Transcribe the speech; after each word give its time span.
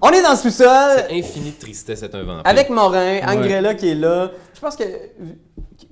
On 0.00 0.10
est 0.10 0.22
dans 0.22 0.30
le 0.30 0.36
sous-sol 0.36 1.04
Infinie 1.10 1.50
de 1.52 1.58
tristesse 1.60 2.02
est 2.02 2.14
un 2.14 2.22
vampire. 2.22 2.42
avec 2.44 2.70
Morin, 2.70 3.18
Angrella 3.26 3.74
qui 3.74 3.88
est 3.90 3.94
là. 3.94 4.30
Je 4.54 4.60
pense 4.60 4.76
que. 4.76 4.84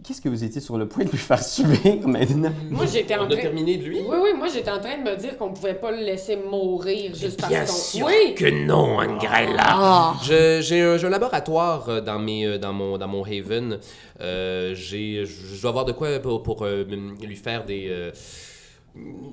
Qu'est-ce 0.05 0.21
que 0.21 0.29
vous 0.29 0.43
étiez 0.45 0.61
sur 0.61 0.79
le 0.79 0.87
point 0.87 1.05
de 1.05 1.11
lui 1.11 1.19
faire 1.19 1.43
subir 1.43 2.07
maintenant? 2.07 2.53
Moi, 2.71 2.87
j'étais 2.87 3.17
On 3.17 3.23
en 3.23 3.25
a 3.27 3.31
train... 3.33 3.41
terminé 3.41 3.77
de 3.77 3.85
lui? 3.85 3.99
Oui, 4.01 4.17
oui, 4.23 4.31
moi, 4.37 4.47
j'étais 4.53 4.71
en 4.71 4.79
train 4.81 4.99
de 4.99 5.03
me 5.09 5.17
dire 5.17 5.37
qu'on 5.37 5.53
pouvait 5.53 5.75
pas 5.75 5.91
le 5.91 5.99
laisser 5.99 6.37
mourir 6.37 7.13
juste 7.15 7.39
Bien 7.49 7.61
parce 7.61 7.71
qu'on... 7.71 7.77
sûr 7.99 8.07
Oui! 8.07 8.35
que 8.37 8.67
non, 8.67 8.99
Angrella. 8.99 9.63
Ah. 9.67 10.15
Je- 10.25 10.61
J'ai 10.61 10.83
un, 10.83 10.97
j'ai 10.97 11.07
un 11.07 11.11
laboratoire 11.11 11.89
euh, 11.89 12.01
dans, 12.01 12.19
mes, 12.21 12.47
euh, 12.47 12.59
dans, 12.59 12.73
mon, 12.73 12.99
dans 12.99 13.09
mon 13.09 13.25
Haven. 13.25 13.79
Euh, 14.21 14.75
j'ai- 14.75 15.25
je 15.25 15.57
je 15.57 15.61
dois 15.63 15.71
avoir 15.71 15.85
de 15.85 15.93
quoi 15.93 16.19
pour, 16.21 16.43
pour, 16.43 16.63
euh, 16.65 16.85
lui 16.85 17.37
faire 17.37 17.65
des... 17.65 17.87
euh, 17.91 18.11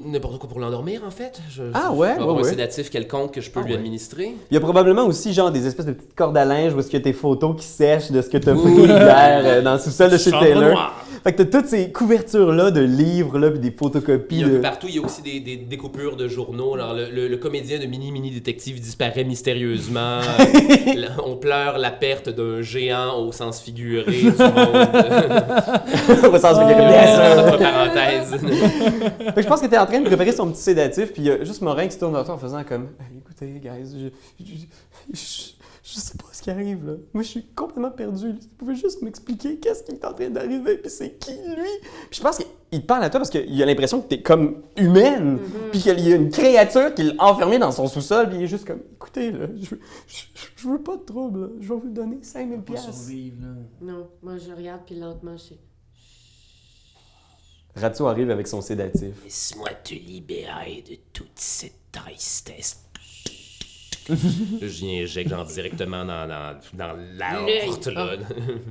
N'importe 0.05 0.37
quoi 0.37 0.49
pour 0.49 0.59
l'endormir, 0.59 1.01
en 1.07 1.11
fait. 1.11 1.39
Je, 1.49 1.63
Ah 1.73 1.93
ouais, 1.93 2.09
je 2.17 2.21
avoir 2.21 2.35
ouais, 2.35 2.41
un 2.41 2.43
ouais. 2.43 2.49
sédatif 2.49 2.89
quelconque 2.89 3.31
que 3.31 3.39
je 3.41 3.49
peux 3.49 3.61
Ah 3.61 3.65
lui 3.65 3.71
ouais. 3.71 3.77
administrer. 3.79 4.33
Il 4.51 4.53
y 4.53 4.57
a 4.57 4.59
probablement 4.59 5.05
aussi 5.05 5.31
genre 5.33 5.49
des 5.49 5.65
espèces 5.65 5.85
de 5.85 5.93
petites 5.93 6.13
cordes 6.13 6.35
à 6.35 6.43
linge 6.43 6.73
où 6.73 6.79
est-ce 6.79 6.89
que 6.89 6.97
tes 6.97 7.13
photos 7.13 7.55
qui 7.57 7.65
sèchent 7.65 8.11
de 8.11 8.21
ce 8.21 8.27
que 8.29 8.37
t'as 8.37 8.53
pris 8.53 8.71
hier 8.73 9.41
euh, 9.45 9.61
dans 9.63 9.73
le 9.73 9.79
sous-sol 9.79 10.11
de 10.11 10.17
chez 10.17 10.31
Chambre 10.31 10.43
Taylor. 10.43 10.71
noire. 10.71 11.05
Fait 11.23 11.31
que 11.33 11.41
t'as 11.43 11.59
toutes 11.59 11.69
ces 11.69 11.91
couvertures-là 11.91 12.69
de 12.71 12.81
livres 12.81 13.39
là 13.39 13.49
puis 13.49 13.59
des 13.59 13.71
photocopies 13.71 14.43
de... 14.43 14.57
partout, 14.57 14.87
il 14.89 14.95
y 14.95 14.99
a 14.99 15.01
aussi 15.01 15.21
des, 15.21 15.39
des 15.39 15.55
découpures 15.55 16.17
de 16.17 16.27
journaux. 16.27 16.73
Alors, 16.75 16.93
le, 16.93 17.09
le- 17.09 17.29
le 17.29 17.37
comédien 17.37 17.79
de 17.79 17.85
Mini 17.85 18.11
Mini 18.11 18.31
Détective 18.31 18.81
disparaît 18.81 19.23
mystérieusement. 19.23 20.19
On 21.25 21.37
pleure 21.37 21.77
la 21.77 21.91
perte 21.91 22.27
d'un 22.29 22.61
géant 22.61 23.17
au 23.19 23.31
sens 23.31 23.61
figuré 23.61 24.11
du 24.11 24.25
monde. 24.25 24.33
Au 26.33 26.37
sens 26.37 26.59
figuré, 26.59 26.75
bien 26.75 27.15
sûr. 27.15 27.57
Parenthèses. 27.57 28.35
Fait 28.41 29.33
que 29.35 29.41
je 29.41 29.47
pense 29.47 29.61
que 29.61 29.67
t'es 29.67 29.77
en 29.77 29.85
train 29.85 29.99
de 30.01 30.05
préparer 30.05 30.31
son 30.31 30.49
petit 30.51 30.61
sédatif, 30.61 31.13
puis 31.13 31.21
il 31.21 31.25
y 31.25 31.31
a 31.31 31.43
juste 31.43 31.61
Morin 31.61 31.87
qui 31.87 31.93
se 31.93 31.99
tourne 31.99 32.13
vers 32.13 32.25
toi 32.25 32.35
en 32.35 32.37
faisant 32.37 32.63
comme 32.63 32.89
Écoutez, 33.17 33.59
guys, 33.61 34.11
je, 34.39 34.45
je, 34.45 34.53
je, 35.13 35.51
je 35.83 35.99
sais 35.99 36.17
pas 36.17 36.25
ce 36.31 36.32
qui 36.43 36.51
arrive 36.51 36.85
là. 36.85 36.93
Moi, 37.13 37.23
je 37.23 37.29
suis 37.29 37.45
complètement 37.55 37.89
perdu. 37.91 38.27
là. 38.27 38.33
Vous 38.33 38.47
pouvez 38.57 38.75
juste 38.75 39.01
m'expliquer 39.01 39.57
qu'est-ce 39.59 39.83
qui 39.83 39.93
est 39.93 40.05
en 40.05 40.13
train 40.13 40.29
d'arriver, 40.29 40.77
puis 40.77 40.91
c'est 40.91 41.17
qui 41.17 41.31
lui? 41.31 41.69
Puis 42.09 42.19
je 42.19 42.21
pense 42.21 42.37
qu'il 42.69 42.81
te 42.81 42.85
parle 42.85 43.03
à 43.05 43.09
toi 43.09 43.21
parce 43.21 43.29
qu'il 43.29 43.61
a 43.61 43.65
l'impression 43.65 44.01
que 44.01 44.07
t'es 44.09 44.21
comme 44.21 44.61
humaine, 44.75 45.39
puis 45.71 45.79
qu'il 45.81 45.99
y 46.01 46.11
a 46.11 46.15
une 46.17 46.29
créature 46.29 46.93
qui 46.93 47.03
l'a 47.03 47.13
enfermé 47.23 47.59
dans 47.59 47.71
son 47.71 47.87
sous-sol, 47.87 48.27
puis 48.29 48.39
il 48.39 48.43
est 48.43 48.47
juste 48.47 48.65
comme 48.67 48.81
Écoutez, 48.95 49.31
là, 49.31 49.47
je, 49.55 49.75
je, 50.07 50.23
je 50.57 50.67
veux 50.67 50.81
pas 50.81 50.97
de 50.97 51.03
trouble, 51.03 51.41
là. 51.41 51.47
je 51.61 51.69
vais 51.73 51.79
vous 51.79 51.89
donner 51.89 52.19
5000 52.21 52.57
Pas 52.61 52.73
pièces. 52.73 52.83
survivre, 52.83 53.37
là. 53.41 53.53
Non, 53.81 54.07
moi, 54.21 54.33
je 54.37 54.51
regarde, 54.51 54.81
puis 54.85 54.95
lentement, 54.95 55.37
je 55.37 55.43
sais... 55.43 55.57
Ratio 57.75 58.05
arrive 58.07 58.29
avec 58.29 58.47
son 58.47 58.61
sédatif. 58.61 59.15
Laisse-moi 59.23 59.69
te 59.83 59.93
libérer 59.95 60.83
de 60.87 60.95
toute 61.11 61.31
cette 61.35 61.73
tristesse. 61.91 62.82
J'y 64.61 65.01
injecte 65.01 65.29
genre 65.29 65.45
directement 65.45 66.03
dans, 66.05 66.27
dans, 66.27 66.59
dans 66.73 66.93
l'aorte, 66.93 67.87
là. 67.87 68.17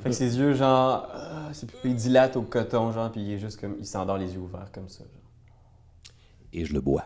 Fait 0.02 0.10
que 0.10 0.14
ses 0.14 0.38
yeux, 0.38 0.52
genre, 0.54 1.08
ah, 1.12 1.48
c'est 1.52 1.70
plus, 1.70 1.90
il 1.90 1.94
dilate 1.94 2.36
au 2.36 2.42
coton, 2.42 2.92
genre, 2.92 3.10
puis 3.10 3.22
il 3.22 3.32
est 3.32 3.38
juste 3.38 3.60
comme, 3.60 3.76
il 3.78 3.86
s'endort 3.86 4.18
les 4.18 4.32
yeux 4.34 4.40
ouverts 4.40 4.70
comme 4.72 4.88
ça. 4.88 5.04
genre. 5.04 5.22
Et 6.52 6.64
je 6.64 6.72
le 6.74 6.80
bois. 6.80 7.04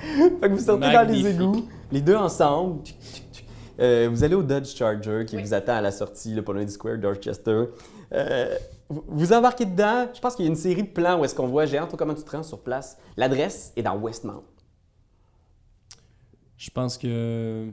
Fait 0.00 0.48
que 0.48 0.54
vous 0.54 0.60
sortez 0.60 0.92
dans 0.92 1.06
les 1.06 1.26
égouts, 1.26 1.68
les 1.92 2.00
deux 2.00 2.16
ensemble. 2.16 2.82
Euh, 3.78 4.08
vous 4.10 4.24
allez 4.24 4.34
au 4.34 4.42
Dodge 4.42 4.74
Charger 4.74 5.24
qui 5.26 5.36
Oui. 5.36 5.42
vous 5.42 5.54
attend 5.54 5.74
à 5.74 5.80
la 5.80 5.90
sortie, 5.90 6.34
le 6.34 6.68
Square, 6.68 6.98
Dorchester. 6.98 7.64
Euh, 8.12 8.56
vous, 8.88 9.32
embarquez 9.32 9.64
dedans. 9.64 10.08
Je 10.12 10.20
pense 10.20 10.34
qu'il 10.34 10.44
y 10.44 10.48
a 10.48 10.50
une 10.50 10.56
série 10.56 10.82
de 10.82 10.88
plans 10.88 11.18
où 11.20 11.24
est-ce 11.24 11.34
qu'on 11.34 11.46
voit 11.46 11.64
géant. 11.64 11.86
Toi, 11.86 11.96
comment 11.96 12.14
tu 12.14 12.22
te 12.22 12.30
rends 12.30 12.42
sur 12.42 12.60
place? 12.60 12.98
L'adresse 13.16 13.72
est 13.76 13.82
dans 13.82 13.96
Westmount. 13.96 14.42
Je 16.56 16.70
pense 16.70 16.98
que. 16.98 17.68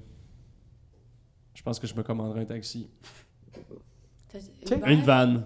Je 1.54 1.64
pense 1.64 1.80
que 1.80 1.88
je 1.88 1.96
me 1.96 2.04
commanderai 2.04 2.42
un 2.42 2.46
taxi. 2.46 2.90
Une 4.86 5.02
vanne. 5.02 5.44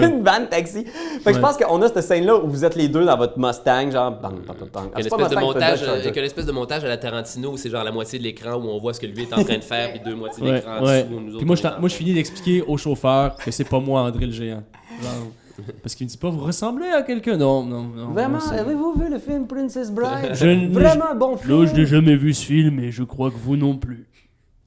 Une 0.00 0.22
vanne 0.22 0.48
taxi. 0.48 0.84
Fait 0.84 1.30
que 1.30 1.36
je 1.36 1.40
pense 1.40 1.56
qu'on 1.56 1.82
a 1.82 1.88
cette 1.88 2.02
scène-là 2.02 2.36
où 2.36 2.48
vous 2.48 2.64
êtes 2.64 2.76
les 2.76 2.88
deux 2.88 3.04
dans 3.04 3.16
votre 3.16 3.38
Mustang, 3.38 3.90
genre 3.90 4.12
bang, 4.12 4.34
bang, 4.46 4.58
bang, 4.58 4.70
bang. 4.72 4.90
Ah, 4.94 5.00
Il 5.00 5.06
y 5.06 5.08
c'est 5.08 5.12
a 5.12 5.16
une 5.16 5.22
espèce 5.22 5.30
de 5.30 5.40
montage, 5.40 5.82
euh, 5.82 6.12
une 6.12 6.24
espèce 6.24 6.46
de 6.46 6.86
à 6.86 6.88
la 6.88 6.96
Tarantino 6.96 7.50
où 7.52 7.56
c'est 7.56 7.70
genre 7.70 7.84
la 7.84 7.92
moitié 7.92 8.18
de 8.18 8.24
l'écran 8.24 8.54
où 8.54 8.68
on 8.68 8.78
voit 8.78 8.94
ce 8.94 9.00
que 9.00 9.06
lui 9.06 9.22
est 9.22 9.32
en 9.32 9.42
train 9.42 9.58
de 9.58 9.64
faire 9.64 9.90
puis 9.90 10.00
deux 10.04 10.14
moitiés 10.14 10.44
ouais. 10.44 11.06
où 11.10 11.20
nous 11.20 11.36
Puis 11.38 11.46
moi, 11.46 11.56
je, 11.56 11.62
moi, 11.80 11.88
finis 11.88 12.14
d'expliquer 12.14 12.62
au 12.62 12.76
chauffeur 12.76 13.36
que 13.36 13.50
c'est 13.50 13.64
pas 13.64 13.80
moi, 13.80 14.02
André 14.02 14.26
le 14.26 14.32
géant. 14.32 14.62
Genre, 15.02 15.66
parce 15.82 15.94
qu'il 15.94 16.06
me 16.06 16.10
dit 16.10 16.16
pas, 16.16 16.30
vous 16.30 16.44
ressemblez 16.44 16.88
à 16.88 17.02
quelqu'un. 17.02 17.36
Non, 17.36 17.64
non, 17.64 17.82
non. 17.82 18.12
Vraiment, 18.12 18.38
avez-vous 18.38 18.94
vu 18.94 19.10
le 19.10 19.18
film 19.18 19.46
Princess 19.46 19.90
Bride? 19.90 20.32
Je 20.32 20.70
Vraiment 20.72 21.14
bon 21.16 21.36
film. 21.36 21.60
Là, 21.60 21.66
je 21.66 21.74
n'ai 21.74 21.86
jamais 21.86 22.16
vu 22.16 22.32
ce 22.34 22.44
film 22.44 22.78
et 22.80 22.90
je 22.90 23.02
crois 23.02 23.30
que 23.30 23.36
vous 23.36 23.56
non 23.56 23.76
plus. 23.76 24.06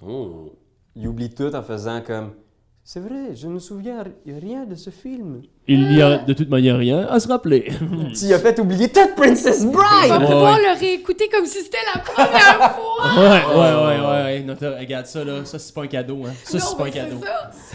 Oh. 0.06 0.52
Il 0.96 1.08
oublie 1.08 1.30
tout 1.30 1.54
en 1.56 1.62
faisant 1.62 2.02
comme 2.02 2.32
C'est 2.92 3.02
vrai, 3.02 3.36
je 3.36 3.48
ne 3.48 3.54
me 3.54 3.60
souviens 3.60 4.02
ri- 4.02 4.16
rien 4.26 4.66
de 4.66 4.74
ce 4.74 4.90
film. 4.90 5.44
Il 5.72 5.88
n'y 5.88 6.02
a 6.02 6.18
de 6.18 6.34
toute 6.34 6.50
manière 6.50 6.78
rien 6.78 7.06
à 7.10 7.20
se 7.20 7.28
rappeler. 7.28 7.72
Tu 8.20 8.34
as 8.34 8.40
fait 8.40 8.60
oublier 8.60 8.90
toute 8.90 9.16
Princess 9.16 9.64
On 9.64 9.72
va 9.72 9.84
Bride! 9.84 10.26
Pouvoir 10.28 10.56
ouais. 10.56 10.64
le 10.74 10.80
réécouter 10.80 11.30
comme 11.32 11.46
si 11.46 11.60
c'était 11.64 11.78
la 11.94 12.02
première 12.02 12.76
fois! 12.76 13.22
ouais, 13.22 13.56
ouais, 13.56 13.86
ouais, 13.86 14.14
ouais. 14.24 14.40
Non, 14.42 14.56
regarde 14.80 15.06
ça, 15.06 15.24
là. 15.24 15.46
Ça, 15.46 15.60
c'est 15.60 15.74
pas 15.74 15.84
un 15.84 15.88
cadeau, 15.88 16.24
hein. 16.26 16.32
Ça, 16.44 16.60
c'est 16.60 16.76
pas 16.78 16.86
un 16.86 16.90
cadeau. 16.90 17.18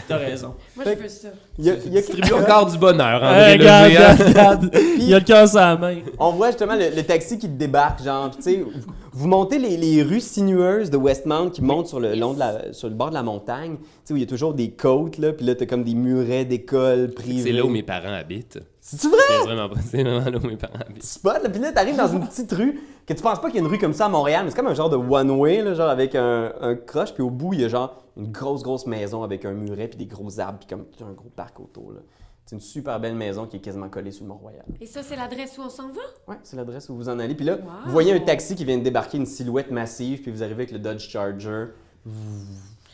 T'as 0.08 0.16
raison. 0.16 0.54
Moi, 0.76 0.84
je 0.86 1.02
veux 1.02 1.08
ça. 1.08 1.28
Il 1.58 1.64
y 1.66 1.70
a, 1.70 1.74
il 1.86 1.92
y 1.94 1.98
a 1.98 2.00
Distribue 2.00 2.32
encore 2.32 2.66
du 2.66 2.76
bonheur, 2.78 3.22
Hey, 3.24 3.56
le 3.56 3.62
regarde, 3.62 3.90
géant. 3.90 4.00
regarde, 4.00 4.28
regarde. 4.28 4.70
Il 4.98 5.04
y 5.08 5.14
a 5.14 5.18
le 5.20 5.24
cœur 5.24 5.46
sur 5.48 5.60
la 5.60 5.76
main. 5.76 5.94
On 6.18 6.32
voit 6.32 6.48
justement 6.48 6.74
le, 6.74 6.90
le 6.94 7.02
taxi 7.04 7.38
qui 7.38 7.46
te 7.48 7.56
débarque, 7.56 8.02
genre, 8.02 8.30
tu 8.34 8.42
sais, 8.42 8.56
vous, 8.56 8.72
vous 9.12 9.28
montez 9.28 9.58
les, 9.60 9.76
les 9.76 10.02
rues 10.02 10.20
sinueuses 10.20 10.90
de 10.90 10.96
Westmount 10.96 11.50
qui 11.50 11.62
montent 11.62 11.86
sur 11.86 12.00
le, 12.00 12.16
long 12.16 12.34
de 12.34 12.40
la, 12.40 12.72
sur 12.72 12.88
le 12.88 12.94
bord 12.94 13.10
de 13.10 13.14
la 13.14 13.22
montagne, 13.22 13.76
tu 13.76 13.84
sais, 14.04 14.14
où 14.14 14.16
il 14.16 14.20
y 14.20 14.24
a 14.24 14.28
toujours 14.28 14.52
des 14.54 14.70
côtes, 14.72 15.18
là, 15.18 15.32
puis 15.32 15.46
là, 15.46 15.54
t'as 15.54 15.66
comme 15.66 15.84
des 15.84 15.94
murets 15.94 16.44
d'écoles 16.44 17.12
privées. 17.12 17.42
C'est 17.44 17.52
là 17.52 17.64
où 17.64 17.68
mes 17.68 17.83
parents 17.84 18.12
habitent. 18.12 18.58
C'est 18.80 19.06
vrai? 19.06 19.16
C'est 19.28 19.44
vraiment 19.44 19.68
pas. 19.68 19.80
C'est 19.80 20.02
vraiment 20.02 20.28
là 20.30 20.38
où 20.42 20.46
mes 20.46 20.56
parents 20.56 20.78
habitent. 20.80 21.04
spot, 21.04 21.42
là, 21.42 21.48
puis 21.48 21.60
là, 21.60 21.70
t'arrives 21.72 21.96
dans 21.96 22.08
une 22.12 22.26
petite 22.26 22.50
rue 22.52 22.80
que 23.06 23.12
tu 23.14 23.22
penses 23.22 23.40
pas 23.40 23.48
qu'il 23.48 23.56
y 23.56 23.58
a 23.58 23.62
une 23.66 23.70
rue 23.70 23.78
comme 23.78 23.92
ça 23.92 24.06
à 24.06 24.08
Montréal, 24.08 24.42
mais 24.44 24.50
c'est 24.50 24.56
comme 24.56 24.66
un 24.66 24.74
genre 24.74 24.90
de 24.90 24.96
one-way, 24.96 25.62
là, 25.62 25.74
genre 25.74 25.88
avec 25.90 26.14
un, 26.16 26.52
un 26.60 26.74
croche, 26.74 27.14
puis 27.14 27.22
au 27.22 27.30
bout, 27.30 27.52
il 27.54 27.60
y 27.60 27.64
a 27.64 27.68
genre 27.68 28.02
une 28.16 28.32
grosse, 28.32 28.62
grosse 28.62 28.86
maison 28.86 29.22
avec 29.22 29.44
un 29.44 29.52
muret, 29.52 29.88
puis 29.88 29.98
des 29.98 30.06
gros 30.06 30.40
arbres, 30.40 30.58
puis 30.58 30.68
comme 30.68 30.86
un 31.08 31.12
gros 31.12 31.30
parc 31.34 31.60
autour, 31.60 31.92
là. 31.92 32.00
C'est 32.46 32.56
une 32.56 32.60
super 32.60 33.00
belle 33.00 33.14
maison 33.14 33.46
qui 33.46 33.56
est 33.56 33.60
quasiment 33.60 33.88
collée 33.88 34.10
sur 34.10 34.24
le 34.24 34.28
Mont-Royal. 34.28 34.66
Et 34.78 34.84
ça, 34.84 35.02
c'est 35.02 35.16
l'adresse 35.16 35.56
où 35.56 35.62
on 35.62 35.70
s'en 35.70 35.88
va? 35.88 36.02
Ouais, 36.28 36.36
c'est 36.42 36.56
l'adresse 36.58 36.90
où 36.90 36.94
vous 36.94 37.08
en 37.08 37.18
allez. 37.18 37.34
Puis 37.34 37.46
là, 37.46 37.54
Wow. 37.54 37.60
vous 37.86 37.90
voyez 37.92 38.12
un 38.12 38.20
taxi 38.20 38.54
qui 38.54 38.66
vient 38.66 38.76
de 38.76 38.82
débarquer, 38.82 39.16
une 39.16 39.24
silhouette 39.24 39.70
massive, 39.70 40.20
puis 40.20 40.30
vous 40.30 40.42
arrivez 40.42 40.64
avec 40.64 40.72
le 40.72 40.78
Dodge 40.78 41.08
Charger. 41.08 41.68
Vous 42.04 42.44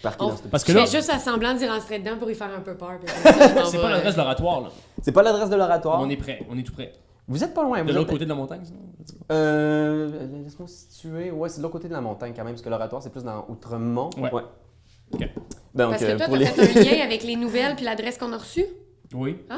parquez 0.02 0.24
On- 0.24 0.28
dans 0.28 0.36
ce 0.36 0.42
Parce 0.44 0.62
Je 0.66 0.72
que 0.72 0.78
là, 0.78 0.86
fais 0.86 0.96
juste 0.98 1.10
à 1.10 1.18
semblant 1.18 1.54
d'y 1.54 1.66
rentrer 1.68 1.98
dedans 1.98 2.16
pour 2.18 2.30
y 2.30 2.34
faire 2.34 2.50
un 2.56 2.60
peu 2.60 2.74
peur. 2.76 2.98
puis 3.02 3.12
après 3.14 3.32
ça, 3.32 3.48
je 3.54 3.54
m'en 3.60 3.64
c'est 3.66 3.76
vais. 3.76 3.82
pas 3.82 3.90
l'adresse 3.90 4.14
de 4.14 4.20
l'oratoire, 4.20 4.60
là. 4.62 4.68
C'est 5.02 5.12
pas 5.12 5.22
l'adresse 5.22 5.50
de 5.50 5.56
l'oratoire? 5.56 6.00
On 6.00 6.08
est 6.10 6.16
prêt, 6.16 6.40
on 6.50 6.56
est 6.58 6.62
tout 6.62 6.72
prêt. 6.72 6.92
Vous 7.28 7.44
êtes 7.44 7.54
pas 7.54 7.62
loin. 7.62 7.78
De 7.82 7.90
vous 7.90 7.96
l'autre 7.96 8.08
êtes- 8.08 8.12
côté 8.14 8.24
de 8.24 8.28
la 8.30 8.34
montagne, 8.34 8.62
sinon? 8.64 8.80
Euh, 9.30 10.26
laisse-moi 10.44 10.66
situer. 10.68 11.30
Ouais, 11.30 11.48
c'est 11.48 11.58
de 11.58 11.62
l'autre 11.62 11.74
côté 11.74 11.86
de 11.88 11.92
la 11.92 12.00
montagne 12.00 12.32
quand 12.34 12.42
même, 12.44 12.54
parce 12.54 12.62
que 12.62 12.68
l'oratoire, 12.70 13.02
c'est 13.02 13.10
plus 13.10 13.22
dans 13.22 13.44
Outremont. 13.48 14.10
Ouais. 14.18 14.30
Ok. 15.12 15.20
Donc, 15.74 15.90
Parce 15.90 16.02
euh, 16.02 16.12
que 16.12 16.16
toi, 16.16 16.26
pour 16.26 16.34
t'as 16.34 16.40
les... 16.40 16.46
fait 16.46 16.78
un 16.78 16.82
lien 16.98 17.04
avec 17.04 17.22
les 17.22 17.36
nouvelles 17.36 17.76
puis 17.76 17.84
l'adresse 17.84 18.18
qu'on 18.18 18.32
a 18.32 18.38
reçue? 18.38 18.64
Oui. 19.14 19.38
Ah! 19.48 19.56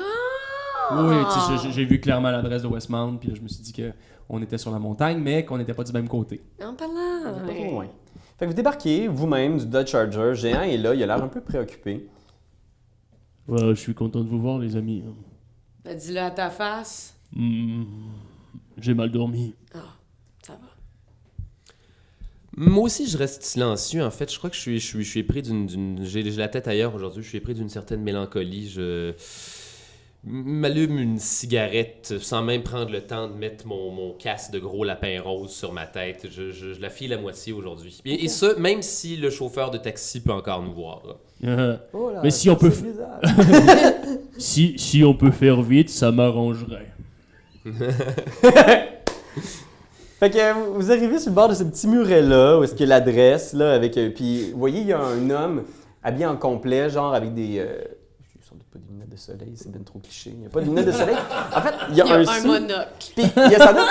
Oui, 0.94 1.16
tu 1.32 1.40
sais, 1.40 1.62
j'ai- 1.62 1.72
j'ai 1.72 1.84
vu 1.86 2.00
clairement 2.00 2.30
l'adresse 2.30 2.62
de 2.62 2.66
Westmount, 2.68 3.16
puis 3.16 3.30
là, 3.30 3.34
je 3.36 3.40
me 3.40 3.48
suis 3.48 3.62
dit 3.62 3.72
qu'on 3.72 4.42
était 4.42 4.58
sur 4.58 4.70
la 4.70 4.78
montagne, 4.78 5.18
mais 5.18 5.44
qu'on 5.44 5.56
n'était 5.56 5.72
pas 5.72 5.84
du 5.84 5.92
même 5.92 6.08
côté. 6.08 6.42
En 6.62 6.74
parlant. 6.74 7.22
Pas 7.46 7.52
trop 7.54 7.70
loin. 7.70 7.86
Fait 8.42 8.46
que 8.46 8.50
vous 8.50 8.56
débarquez 8.56 9.06
vous-même 9.06 9.56
du 9.56 9.66
Dodge 9.66 9.90
Charger. 9.90 10.32
Géant 10.34 10.62
est 10.62 10.76
là, 10.76 10.96
il 10.96 11.02
a 11.04 11.06
l'air 11.06 11.22
un 11.22 11.28
peu 11.28 11.40
préoccupé. 11.40 12.08
Ouais, 13.46 13.68
je 13.68 13.74
suis 13.74 13.94
content 13.94 14.18
de 14.24 14.28
vous 14.28 14.40
voir, 14.40 14.58
les 14.58 14.74
amis. 14.74 15.04
Ben, 15.84 15.96
Dis-le 15.96 16.18
à 16.18 16.28
ta 16.32 16.50
face. 16.50 17.14
Hmm, 17.36 17.84
j'ai 18.78 18.94
mal 18.94 19.12
dormi. 19.12 19.54
Ah, 19.72 19.94
ça 20.44 20.54
va. 20.54 21.74
Moi 22.56 22.82
aussi, 22.82 23.06
je 23.06 23.16
reste 23.16 23.44
silencieux. 23.44 24.04
En 24.04 24.10
fait, 24.10 24.32
je 24.32 24.36
crois 24.38 24.50
que 24.50 24.56
je 24.56 24.60
suis, 24.60 24.80
je 24.80 24.86
suis, 24.88 25.04
je 25.04 25.08
suis 25.10 25.22
pris 25.22 25.42
d'une. 25.42 25.66
d'une- 25.66 26.04
J'ai 26.04 26.28
j'ai 26.28 26.36
la 26.36 26.48
tête 26.48 26.66
ailleurs 26.66 26.96
aujourd'hui. 26.96 27.22
Je 27.22 27.28
suis 27.28 27.38
pris 27.40 27.54
d'une 27.54 27.68
certaine 27.68 28.02
mélancolie. 28.02 28.68
Je. 28.68 29.14
M'allume 30.24 30.98
une 30.98 31.18
cigarette 31.18 32.14
sans 32.20 32.42
même 32.42 32.62
prendre 32.62 32.90
le 32.92 33.00
temps 33.00 33.28
de 33.28 33.34
mettre 33.34 33.66
mon, 33.66 33.90
mon 33.90 34.12
casque 34.12 34.52
de 34.52 34.58
gros 34.60 34.84
lapin 34.84 35.20
rose 35.20 35.50
sur 35.50 35.72
ma 35.72 35.86
tête. 35.86 36.26
Je, 36.30 36.52
je- 36.52 36.74
je 36.74 36.80
la 36.80 36.90
file 36.90 37.12
à 37.12 37.18
moitié 37.18 37.52
aujourd'hui. 37.52 38.00
Et, 38.04 38.24
et 38.24 38.28
ça, 38.28 38.54
même 38.56 38.82
si 38.82 39.16
le 39.16 39.30
chauffeur 39.30 39.70
de 39.72 39.78
taxi 39.78 40.20
peut 40.22 40.32
encore 40.32 40.62
nous 40.62 40.72
voir. 40.74 41.02
là. 41.06 41.14
Euh, 41.48 41.76
Oh 41.92 42.10
là, 42.12 42.20
Mais 42.22 42.30
si 42.30 42.48
on 42.50 42.54
peut 42.56 42.68
f- 42.70 42.84
si, 44.38 44.78
si 44.78 45.02
on 45.02 45.14
peut 45.14 45.32
faire 45.32 45.60
vite, 45.60 45.90
ça 45.90 46.12
m'arrangerait. 46.12 46.86
Fait 50.20 50.30
que 50.30 50.70
vous 50.78 50.92
arrivez 50.92 51.18
sur 51.18 51.30
le 51.30 51.34
bord 51.34 51.48
de 51.48 51.54
ce 51.54 51.64
petit 51.64 51.88
muret-là, 51.88 52.58
où 52.58 52.62
est-ce 52.64 52.72
qu'il 52.74 52.88
y 52.88 52.92
a 52.92 52.98
l'adresse, 52.98 53.54
là, 53.54 53.72
avec... 53.74 53.96
euh, 53.98 54.10
puis, 54.10 54.52
vous 54.52 54.58
voyez, 54.58 54.80
il 54.82 54.86
y 54.86 54.92
a 54.92 55.00
un 55.00 55.30
homme 55.30 55.64
habillé 56.02 56.26
en 56.26 56.36
complet, 56.36 56.88
genre 56.90 57.12
avec 57.12 57.34
des... 57.34 57.58
Euh, 57.58 57.82
je 58.40 58.46
sans 58.48 58.54
doute 58.54 58.66
pas 58.72 58.78
des 58.78 58.84
lunettes 58.88 59.00
de 59.12 59.18
soleil, 59.18 59.52
c'est 59.54 59.70
bien 59.70 59.80
trop 59.84 59.98
cliché. 59.98 60.30
Il 60.32 60.40
n'y 60.40 60.46
a 60.46 60.48
pas 60.48 60.60
de 60.60 60.66
lunettes 60.66 60.86
de 60.86 60.92
soleil. 60.92 61.16
En 61.54 61.60
fait, 61.60 61.74
il 61.90 61.96
y 61.96 62.00
a, 62.00 62.04
Il 62.04 62.08
y 62.08 62.12
a 62.12 62.32
un, 62.32 62.42
monocle. 62.46 62.86
puis 63.16 63.24
il 63.36 63.52
y 63.52 63.54
a 63.54 63.58
sans 63.66 63.72
doute 63.72 63.88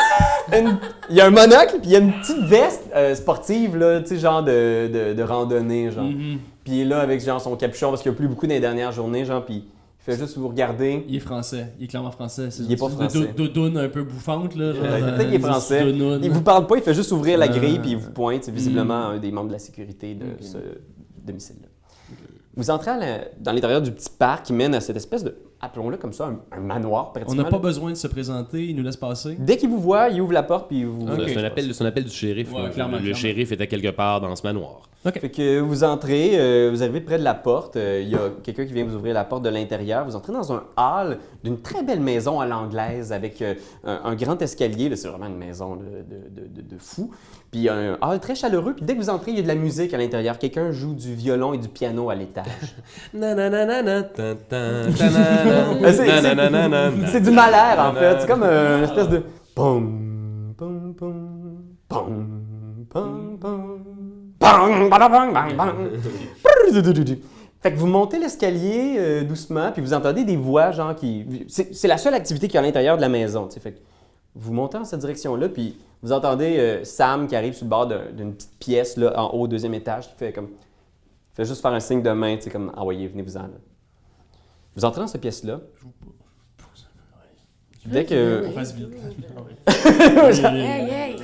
une- 0.53 0.77
il 1.09 1.15
y 1.15 1.21
a 1.21 1.25
un 1.27 1.29
monocle, 1.31 1.77
puis 1.79 1.85
il 1.85 1.91
y 1.91 1.95
a 1.95 2.00
une 2.00 2.13
petite 2.13 2.44
veste 2.45 2.83
euh, 2.95 3.15
sportive, 3.15 3.77
là, 3.77 4.01
tu 4.01 4.07
sais, 4.07 4.18
genre 4.19 4.44
de, 4.44 4.88
de, 4.88 5.13
de 5.13 5.23
randonnée, 5.23 5.91
genre. 5.91 6.06
Mhm. 6.06 6.39
Puis 6.63 6.73
il 6.73 6.81
est 6.81 6.85
là 6.85 7.00
avec, 7.01 7.23
genre, 7.23 7.39
son 7.41 7.56
capuchon, 7.56 7.89
parce 7.89 8.01
qu'il 8.01 8.12
n'y 8.12 8.15
a 8.15 8.18
plus 8.18 8.27
beaucoup 8.27 8.45
dans 8.47 8.53
les 8.53 8.59
dernières 8.59 8.91
journées, 8.91 9.25
genre, 9.25 9.44
puis 9.45 9.56
il 9.56 9.63
fait 10.03 10.18
juste 10.18 10.38
vous 10.38 10.47
regarder. 10.47 11.06
Il 11.07 11.15
est 11.15 11.19
français. 11.19 11.67
Il 11.79 11.85
est 11.85 11.88
clairement 11.88 12.12
français. 12.12 12.50
C'est 12.51 12.63
Il 12.63 12.71
est 12.71 12.75
pas 12.75 12.85
une 12.88 12.91
français. 12.94 13.19
do- 13.19 13.47
Doudoune 13.47 13.77
un 13.77 13.89
peu 13.89 14.03
bouffante, 14.03 14.56
là. 14.56 14.65
Euh, 14.65 15.15
peut-être 15.15 15.25
qu'il 15.29 15.35
est 15.35 15.39
français. 15.39 15.83
Il 16.24 16.29
vous 16.31 16.41
parle 16.41 16.65
pas, 16.67 16.75
il 16.77 16.81
fait 16.83 16.94
juste 16.94 17.12
ouvrir 17.12 17.38
la 17.38 17.45
Ah. 17.45 17.50
grille 17.50 17.79
puis 17.79 17.91
il 17.91 17.97
vous 17.97 18.12
pointe. 18.12 18.44
C'est 18.44 18.51
visiblement 18.51 19.09
Mm. 19.09 19.13
un 19.13 19.17
des 19.19 19.31
membres 19.31 19.47
de 19.50 19.53
la 19.53 19.59
sécurité 19.59 20.13
de 20.15 20.25
ce 20.44 20.57
domicile-là. 21.25 21.67
Vous 22.56 22.69
entrez 22.69 22.92
la- 23.00 23.19
dans 23.39 23.53
l'intérieur 23.53 23.81
du 23.81 23.92
petit 23.92 24.09
parc 24.09 24.45
qui 24.48 24.53
mène 24.53 24.75
à 24.75 24.81
cette 24.81 24.98
espèce 24.98 25.24
de, 25.24 25.36
appelons-le 25.62 25.95
comme 25.98 26.12
ça, 26.12 26.25
un, 26.27 26.39
un 26.57 26.59
manoir 26.59 27.07
On 27.09 27.12
pratiquement. 27.13 27.44
n'a 27.44 27.50
pas 27.50 27.59
besoin 27.59 27.92
de 27.92 27.95
se 27.95 28.07
présenter, 28.07 28.65
il 28.68 28.75
nous 28.75 28.83
laisse 28.83 28.98
passer. 28.98 29.36
Dès 29.39 29.56
qu'il 29.56 29.69
vous 29.69 29.80
voit, 29.80 30.09
il 30.09 30.19
ouvre 30.19 30.33
la 30.33 30.44
porte 30.44 30.68
puis 30.68 30.80
il 30.80 30.86
vous. 30.86 31.07
C'est 31.27 31.38
un 31.38 31.44
appel, 31.45 31.74
c'est 31.74 31.83
un 31.83 31.88
appel 31.88 32.03
du 32.03 32.12
shérif. 32.12 32.51
Ouais, 32.53 32.63
là. 32.63 32.69
clairement, 32.69 32.98
le 32.98 33.03
clairement. 33.03 33.18
shérif 33.18 33.51
était 33.53 33.68
quelque 33.68 33.92
part 33.92 34.19
dans 34.19 34.36
ce 34.36 34.44
manoir. 34.45 34.81
Fait 35.03 35.30
que 35.31 35.59
vous 35.62 35.83
entrez, 35.83 36.31
euh, 36.39 36.69
vous 36.71 36.83
arrivez 36.83 37.01
près 37.01 37.18
de 37.18 37.24
la 37.24 37.33
porte, 37.33 37.75
euh, 37.75 38.01
il 38.03 38.09
y 38.09 38.15
a 38.15 38.19
quelqu'un 38.44 38.65
qui 38.65 38.74
vient 38.74 38.86
vous 38.86 38.95
ouvrir 38.95 39.15
la 39.15 39.24
porte 39.24 39.42
de 39.44 39.50
l'intérieur. 39.50 40.06
Vous 40.06 40.15
entrez 40.15 40.31
dans 40.31 40.53
un 40.53 40.63
hall 40.77 41.18
d'une 41.44 41.59
très 41.59 41.81
belle 41.83 42.01
maison 42.01 42.39
à 42.39 42.45
l'anglaise 42.45 43.12
avec 43.12 43.42
euh, 43.42 43.56
un, 43.83 44.00
un 44.03 44.15
grand 44.15 44.39
escalier. 44.44 44.89
là, 44.89 44.95
C'est 44.95 45.07
vraiment 45.07 45.25
une 45.25 45.38
maison 45.38 45.75
de, 45.77 45.86
de, 45.86 46.42
de- 46.48 46.62
de- 46.62 46.75
de 46.75 46.77
fou. 46.77 47.09
Puis 47.51 47.68
un 47.68 47.98
hall 48.01 48.19
très 48.21 48.33
chaleureux. 48.36 48.74
Puis 48.75 48.86
dès 48.86 48.95
que 48.95 49.00
vous 49.00 49.09
entrez, 49.09 49.31
il 49.31 49.38
y 49.38 49.39
a 49.39 49.44
de 49.44 49.48
la 49.48 49.56
musique 49.56 49.94
à 49.94 49.98
l'intérieur. 49.98 50.38
Quelqu'un 50.39 50.71
joue 50.71 50.94
du 50.94 51.13
violon 51.15 51.53
et 51.53 51.57
du 51.57 51.68
piano 51.68 52.09
à 52.09 52.15
l'étage. 52.15 52.45
C'est- 55.92 57.19
du 57.21 57.31
malheur, 57.31 57.77
en 57.80 57.94
fait. 57.94 58.21
C'est 58.21 58.27
comme 58.27 58.44
euh, 58.44 58.77
une 58.77 58.83
espèce 58.86 59.09
de... 59.09 59.24
Fait 67.62 67.71
que 67.74 67.77
vous 67.77 67.86
montez 67.88 68.18
l'escalier 68.18 68.95
euh, 68.98 69.24
doucement, 69.24 69.71
puis 69.71 69.81
vous 69.81 69.94
entendez 69.94 70.24
des 70.24 70.36
voix, 70.38 70.71
genre, 70.71 70.95
qui... 70.95 71.45
C'est 71.48 71.75
c'est 71.75 71.88
la 71.88 71.98
seule 71.98 72.13
activité 72.15 72.48
qu'il 72.48 72.56
y 72.56 72.57
a 72.57 72.62
à 72.62 72.63
l'intérieur 72.63 72.95
de 72.95 73.01
la 73.01 73.09
maison, 73.09 73.48
tu 73.48 73.53
sais. 73.56 73.59
Fait 73.59 73.74
que 73.74 73.80
vous 74.36 74.54
montez 74.54 74.78
dans 74.78 74.86
cette 74.86 75.00
direction-là, 75.01 75.50
puis 75.50 75.78
vous 76.01 76.12
entendez 76.12 76.57
euh, 76.57 76.83
Sam 76.83 77.28
qui 77.28 77.36
arrive 77.36 77.54
sur 77.54 77.66
le 77.66 77.69
bord 77.69 77.88
d'un- 77.88 78.12
d'une 78.12 78.33
petite 78.33 78.57
pièce, 78.60 78.98
là, 78.98 79.13
en 79.19 79.30
haut, 79.36 79.42
au 79.44 79.48
deuxième 79.48 79.74
étage, 79.74 80.07
qui 80.10 80.16
fait 80.16 80.31
comme... 80.33 80.50
fait 81.33 81.45
juste 81.45 81.62
faire 81.62 81.74
un 81.74 81.80
signe 81.80 82.01
de 82.01 82.12
main, 82.12 82.36
tu 82.38 82.44
sais, 82.44 82.50
comme 82.50 82.72
«Envoyez, 82.78 83.07
venez-vous-en, 83.07 83.42
là.» 83.44 83.50
Vous 84.75 84.86
entrez 84.86 85.01
dans 85.01 85.07
cette 85.07 85.22
pièce-là. 85.22 85.60
Dès 87.86 88.06
que... 88.06 88.45
On 88.48 88.51
fasse 88.51 88.74
vite. 88.75 88.89
Hey, 90.45 90.89
hey! 90.89 91.16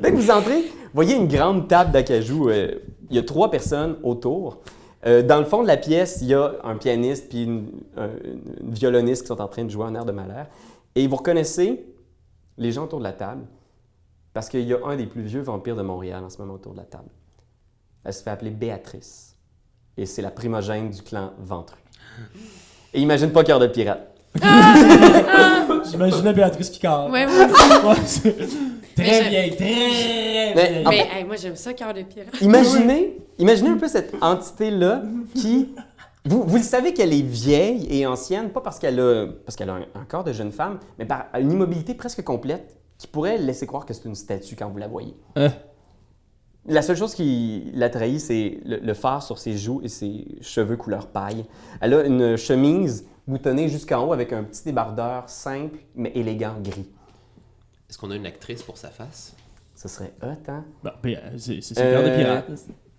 Dès 0.00 0.10
que 0.12 0.16
vous 0.16 0.30
entrez, 0.30 0.62
vous 0.62 0.94
voyez 0.94 1.16
une 1.16 1.26
grande 1.28 1.68
table 1.68 1.90
d'acajou. 1.90 2.48
euh, 2.48 2.76
il 3.10 3.16
y 3.16 3.18
a 3.18 3.22
trois 3.22 3.50
personnes 3.50 3.96
autour. 4.02 4.58
Euh, 5.06 5.22
dans 5.22 5.38
le 5.38 5.44
fond 5.44 5.62
de 5.62 5.66
la 5.66 5.76
pièce, 5.76 6.18
il 6.22 6.28
y 6.28 6.34
a 6.34 6.52
un 6.64 6.76
pianiste 6.76 7.28
puis 7.28 7.44
une, 7.44 7.66
un- 7.96 8.08
une 8.62 8.70
violoniste 8.70 9.22
qui 9.22 9.28
sont 9.28 9.40
en 9.40 9.48
train 9.48 9.64
de 9.64 9.70
jouer 9.70 9.84
un 9.84 9.94
air 9.94 10.04
de 10.04 10.12
malheur. 10.12 10.46
Et 10.94 11.06
vous 11.06 11.16
reconnaissez 11.16 11.84
les 12.58 12.72
gens 12.72 12.84
autour 12.84 12.98
de 13.00 13.04
la 13.04 13.12
table 13.12 13.42
parce 14.32 14.48
qu'il 14.48 14.62
y 14.62 14.72
a 14.74 14.78
un 14.84 14.96
des 14.96 15.06
plus 15.06 15.22
vieux 15.22 15.40
vampires 15.42 15.76
de 15.76 15.82
Montréal 15.82 16.22
en 16.24 16.30
ce 16.30 16.38
moment 16.38 16.54
autour 16.54 16.72
de 16.72 16.78
la 16.78 16.84
table. 16.84 17.08
Elle 18.04 18.12
se 18.12 18.22
fait 18.22 18.30
appeler 18.30 18.50
Béatrice. 18.50 19.36
Et 19.96 20.06
c'est 20.06 20.22
la 20.22 20.30
primogène 20.32 20.90
du 20.90 21.02
clan 21.02 21.32
Ventru. 21.38 21.76
Et 22.92 23.00
imagine 23.00 23.30
pas 23.30 23.44
cœur 23.44 23.60
de 23.60 23.66
pirate. 23.68 24.10
J'imaginais 25.90 26.32
Béatrice 26.32 26.70
Picard. 26.70 27.10
Ouais, 27.10 27.26
moi 27.26 27.94
aussi. 28.02 28.22
Ouais, 28.96 29.04
très 29.04 29.24
je- 29.24 29.28
vieille, 29.28 29.56
très 29.56 29.64
Mais 29.64 30.52
vieille. 30.70 30.86
en 30.86 30.90
Mais 30.90 30.98
fait- 30.98 31.18
hey, 31.18 31.24
moi, 31.24 31.34
j'aime 31.36 31.56
ça, 31.56 31.72
cœur 31.74 31.92
de 31.92 32.02
pirate. 32.02 32.40
Imaginez, 32.40 33.16
imaginez 33.38 33.70
un 33.70 33.76
peu 33.76 33.88
cette 33.88 34.14
entité-là 34.20 35.02
qui. 35.34 35.74
Vous, 36.26 36.42
vous 36.42 36.56
le 36.56 36.62
savez 36.62 36.94
qu'elle 36.94 37.12
est 37.12 37.20
vieille 37.22 37.86
et 37.90 38.06
ancienne, 38.06 38.50
pas 38.50 38.60
parce 38.62 38.78
qu'elle 38.78 38.98
a, 38.98 39.26
parce 39.44 39.56
qu'elle 39.56 39.68
a 39.68 39.74
un, 39.74 39.86
un 39.94 40.04
corps 40.06 40.24
de 40.24 40.32
jeune 40.32 40.52
femme, 40.52 40.78
mais 40.98 41.04
par 41.04 41.26
une 41.38 41.52
immobilité 41.52 41.94
presque 41.94 42.22
complète 42.24 42.78
qui 42.96 43.06
pourrait 43.06 43.36
laisser 43.38 43.66
croire 43.66 43.84
que 43.84 43.92
c'est 43.92 44.06
une 44.06 44.14
statue 44.14 44.56
quand 44.56 44.70
vous 44.70 44.78
la 44.78 44.88
voyez. 44.88 45.14
Hein? 45.36 45.52
La 46.66 46.80
seule 46.80 46.96
chose 46.96 47.14
qui 47.14 47.70
la 47.74 47.90
trahit, 47.90 48.20
c'est 48.20 48.58
le, 48.64 48.78
le 48.78 48.94
fard 48.94 49.22
sur 49.22 49.38
ses 49.38 49.58
joues 49.58 49.82
et 49.84 49.88
ses 49.88 50.38
cheveux 50.40 50.78
couleur 50.78 51.08
paille. 51.08 51.44
Elle 51.82 51.92
a 51.92 52.04
une 52.04 52.38
chemise 52.38 53.04
boutonnée 53.26 53.68
jusqu'en 53.68 54.06
haut 54.06 54.12
avec 54.14 54.32
un 54.32 54.44
petit 54.44 54.64
débardeur 54.64 55.28
simple 55.28 55.78
mais 55.94 56.10
élégant 56.14 56.56
gris. 56.62 56.88
Est-ce 57.90 57.98
qu'on 57.98 58.10
a 58.10 58.16
une 58.16 58.24
actrice 58.24 58.62
pour 58.62 58.78
sa 58.78 58.88
face? 58.88 59.34
Ce 59.74 59.88
serait 59.88 60.14
hot, 60.22 60.28
hein? 60.48 60.64
Bon, 60.82 60.90
puis, 61.02 61.16
euh, 61.16 61.20
c'est 61.36 61.60
c'est 61.60 61.74
c'est 61.74 61.84
de 61.84 61.96
Euh, 61.96 62.16
pirate. 62.16 62.46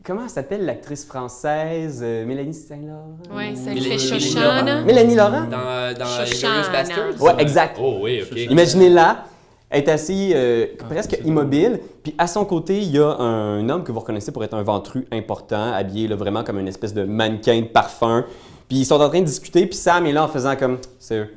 Comment 0.05 0.23
elle 0.23 0.29
s'appelle 0.29 0.65
l'actrice 0.65 1.03
française 1.05 2.01
euh, 2.03 2.25
Mélanie 2.25 2.53
Saint-Laurent? 2.53 3.17
Ouais, 3.35 3.55
celle 3.55 3.73
Mélanie- 3.73 3.97
qui 3.97 4.07
fait 4.07 4.15
Mélanie 4.15 4.21
Shoshana. 4.21 4.81
Mélanie 4.83 5.15
Laurent? 5.15 5.45
Dans, 5.49 5.97
dans 5.97 6.05
Shoshana. 6.05 6.53
Inglourious 6.59 6.71
Basterds? 6.71 7.21
Ouais, 7.21 7.41
exact. 7.41 7.77
Oh 7.81 7.97
oui, 8.01 8.21
ok. 8.21 8.37
Imaginez-la, 8.37 9.25
elle 9.69 9.83
est 9.83 9.89
assise 9.89 10.33
euh, 10.35 10.67
presque 10.77 11.19
immobile, 11.25 11.79
puis 12.03 12.13
à 12.19 12.27
son 12.27 12.45
côté, 12.45 12.77
il 12.77 12.91
y 12.91 12.99
a 12.99 13.07
un 13.17 13.67
homme 13.67 13.83
que 13.83 13.91
vous 13.91 13.99
reconnaissez 13.99 14.31
pour 14.31 14.43
être 14.43 14.53
un 14.53 14.61
ventru 14.61 15.07
important, 15.11 15.73
habillé 15.73 16.07
là, 16.07 16.15
vraiment 16.15 16.43
comme 16.43 16.59
une 16.59 16.67
espèce 16.67 16.93
de 16.93 17.03
mannequin 17.03 17.61
de 17.61 17.65
parfum. 17.65 18.25
Puis 18.67 18.77
ils 18.79 18.85
sont 18.85 19.01
en 19.01 19.09
train 19.09 19.21
de 19.21 19.25
discuter, 19.25 19.65
puis 19.65 19.75
Sam 19.77 20.05
est 20.05 20.11
là 20.13 20.23
en 20.23 20.27
faisant 20.27 20.55
comme 20.55 20.77
c'est 20.99 21.17
eux. 21.17 21.33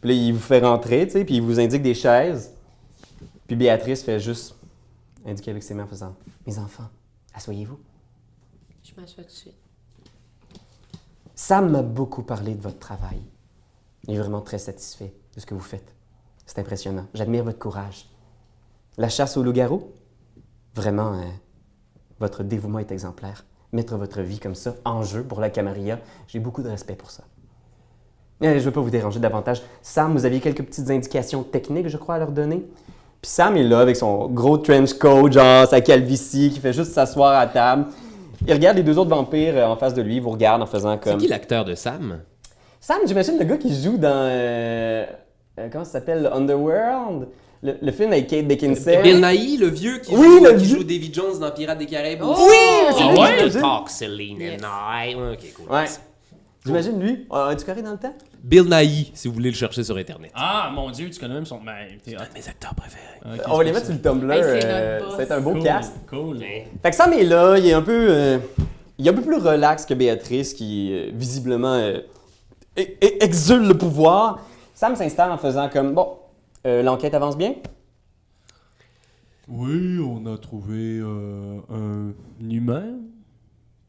Puis 0.00 0.10
là, 0.10 0.14
il 0.16 0.32
vous 0.32 0.40
fait 0.40 0.60
rentrer, 0.60 1.06
tu 1.06 1.14
sais, 1.14 1.24
puis 1.24 1.36
il 1.36 1.42
vous 1.42 1.58
indique 1.58 1.82
des 1.82 1.94
chaises. 1.94 2.52
Puis 3.48 3.56
Béatrice 3.56 4.04
fait 4.04 4.20
juste 4.20 4.54
indiquer 5.26 5.50
avec 5.50 5.62
ses 5.64 5.74
mains 5.74 5.82
en 5.84 5.88
faisant 5.88 6.14
Mes 6.46 6.58
enfants, 6.58 6.88
asseyez-vous. 7.34 7.78
Je 8.84 9.00
m'assois 9.00 9.24
tout 9.24 9.30
de 9.30 9.34
suite. 9.34 9.54
Sam 11.34 11.70
m'a 11.70 11.82
beaucoup 11.82 12.22
parlé 12.22 12.54
de 12.54 12.60
votre 12.60 12.78
travail. 12.78 13.20
Il 14.06 14.14
est 14.14 14.18
vraiment 14.18 14.42
très 14.42 14.58
satisfait 14.58 15.14
de 15.34 15.40
ce 15.40 15.46
que 15.46 15.54
vous 15.54 15.60
faites. 15.60 15.94
C'est 16.44 16.58
impressionnant. 16.58 17.06
J'admire 17.14 17.44
votre 17.44 17.58
courage. 17.58 18.10
La 18.98 19.08
chasse 19.08 19.36
au 19.38 19.42
loup-garou? 19.42 19.90
Vraiment, 20.74 21.14
euh, 21.14 21.22
votre 22.20 22.42
dévouement 22.42 22.78
est 22.78 22.92
exemplaire. 22.92 23.46
Mettre 23.72 23.96
votre 23.96 24.20
vie 24.20 24.38
comme 24.38 24.54
ça 24.54 24.74
en 24.84 25.02
jeu 25.02 25.24
pour 25.24 25.40
la 25.40 25.48
Camarilla, 25.48 25.98
j'ai 26.28 26.38
beaucoup 26.38 26.62
de 26.62 26.68
respect 26.68 26.94
pour 26.94 27.10
ça. 27.10 27.24
Je 28.40 28.48
ne 28.48 28.58
veux 28.58 28.70
pas 28.70 28.82
vous 28.82 28.90
déranger 28.90 29.18
davantage. 29.18 29.62
Sam, 29.80 30.12
vous 30.12 30.26
aviez 30.26 30.40
quelques 30.40 30.62
petites 30.62 30.90
indications 30.90 31.42
techniques, 31.42 31.88
je 31.88 31.96
crois, 31.96 32.16
à 32.16 32.18
leur 32.18 32.32
donner? 32.32 32.66
Puis 33.22 33.30
Sam 33.30 33.56
est 33.56 33.62
là 33.62 33.80
avec 33.80 33.96
son 33.96 34.28
gros 34.28 34.58
trench 34.58 34.92
coat, 34.94 35.30
genre 35.30 35.66
sa 35.66 35.80
calvitie, 35.80 36.50
qui 36.50 36.60
fait 36.60 36.74
juste 36.74 36.92
s'asseoir 36.92 37.38
à 37.38 37.46
table. 37.46 37.86
Il 38.46 38.52
regarde 38.52 38.76
les 38.76 38.82
deux 38.82 38.98
autres 38.98 39.10
vampires 39.10 39.56
euh, 39.56 39.66
en 39.66 39.76
face 39.76 39.94
de 39.94 40.02
lui, 40.02 40.16
il 40.16 40.22
vous 40.22 40.30
regarde 40.30 40.60
en 40.62 40.66
faisant 40.66 40.98
C'est 41.02 41.10
comme... 41.10 41.20
qui 41.20 41.28
l'acteur 41.28 41.64
de 41.64 41.74
Sam? 41.74 42.20
Sam, 42.80 42.98
j'imagine 43.06 43.38
le 43.38 43.44
gars 43.44 43.56
qui 43.56 43.74
joue 43.82 43.96
dans. 43.96 44.08
euh, 44.12 45.06
euh, 45.58 45.68
comment 45.72 45.84
ça 45.84 45.92
s'appelle? 45.92 46.28
Underworld? 46.32 47.28
Le, 47.62 47.76
le 47.80 47.92
film 47.92 48.12
avec 48.12 48.26
Kate 48.26 48.46
Beckinsale. 48.46 49.02
Bill 49.02 49.22
Nighy, 49.22 49.56
le 49.56 49.68
vieux 49.68 49.96
qui, 49.98 50.14
Oui, 50.14 50.26
joue, 50.26 50.44
le 50.44 50.50
qui 50.58 50.64
vieux. 50.66 50.76
joue 50.76 50.84
Davy 50.84 51.10
Jones 51.14 51.38
dans 51.40 51.50
Pirates 51.50 51.78
des 51.78 51.86
Caraïbes. 51.86 52.20
Oh! 52.22 52.34
Oui, 52.36 52.54
c'est 52.90 53.02
Ah 53.02 53.12
lui, 53.12 53.18
ouais? 53.20 53.26
j'imagine. 53.38 53.60
Talk, 53.62 53.88
Celine 53.88 54.40
Yes. 54.40 54.60
and 54.62 54.66
I. 54.66 55.14
Ouais, 55.14 55.32
Ok, 55.32 55.54
cool. 55.56 55.74
Ouais. 55.74 55.84
J'imagine 56.66 57.00
lui. 57.00 57.26
Ah, 57.30 57.48
Es-tu 57.52 57.64
carré 57.64 57.80
dans 57.80 57.92
le 57.92 57.96
temps? 57.96 58.12
Bill 58.44 58.64
Nighy, 58.68 59.10
si 59.14 59.26
vous 59.26 59.32
voulez 59.32 59.48
le 59.50 59.56
chercher 59.56 59.82
sur 59.82 59.96
Internet. 59.96 60.30
Ah, 60.34 60.70
mon 60.74 60.90
Dieu, 60.90 61.08
tu 61.08 61.18
connais 61.18 61.32
même 61.32 61.46
son. 61.46 61.60
Ben, 61.62 61.72
C'est 62.04 62.14
un 62.14 62.24
de 62.24 62.34
mes 62.34 62.46
acteurs 62.46 62.74
préférés. 62.74 63.40
On 63.48 63.56
va 63.56 63.64
les 63.64 63.72
mettre 63.72 63.86
sur 63.86 63.94
le 63.94 64.00
Tumblr. 64.02 64.30
Hey, 64.32 64.42
c'est 64.42 65.30
euh, 65.30 65.36
un 65.36 65.40
beau 65.40 65.52
Cool, 65.52 65.62
cast. 65.62 65.94
Cool. 66.06 66.38
Fait 66.40 66.90
que 66.90 66.94
Sam 66.94 67.14
est 67.14 67.24
là, 67.24 67.56
il 67.56 67.66
est 67.66 67.72
un 67.72 67.80
peu. 67.80 68.06
euh, 68.10 68.38
il 68.98 69.06
est 69.06 69.10
un 69.10 69.14
peu 69.14 69.22
plus 69.22 69.36
relax 69.38 69.86
que 69.86 69.94
Béatrice 69.94 70.52
qui, 70.52 70.92
euh, 70.92 71.10
visiblement, 71.14 71.72
euh, 71.72 72.00
e- 72.78 72.82
e- 73.02 73.24
exulte 73.24 73.66
le 73.66 73.78
pouvoir. 73.78 74.40
Sam 74.74 74.94
s'installe 74.94 75.30
en 75.32 75.38
faisant 75.38 75.70
comme 75.70 75.94
Bon, 75.94 76.10
euh, 76.66 76.82
l'enquête 76.82 77.14
avance 77.14 77.38
bien? 77.38 77.54
Oui, 79.48 79.98
on 80.00 80.26
a 80.32 80.36
trouvé 80.36 80.98
euh, 81.00 81.60
un 81.70 82.12
humain 82.50 82.84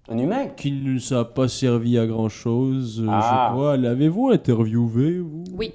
Un 0.08 0.18
humain? 0.20 0.48
qui 0.50 0.72
ne 0.72 0.92
nous 0.94 1.14
a 1.14 1.26
pas 1.34 1.48
servi 1.48 1.98
à 1.98 2.06
grand 2.06 2.30
chose, 2.30 3.04
Ah. 3.10 3.48
je 3.50 3.54
crois. 3.56 3.78
L'avez-vous 3.78 4.30
interviewé, 4.30 5.20
vous? 5.20 5.44
Oui. 5.54 5.74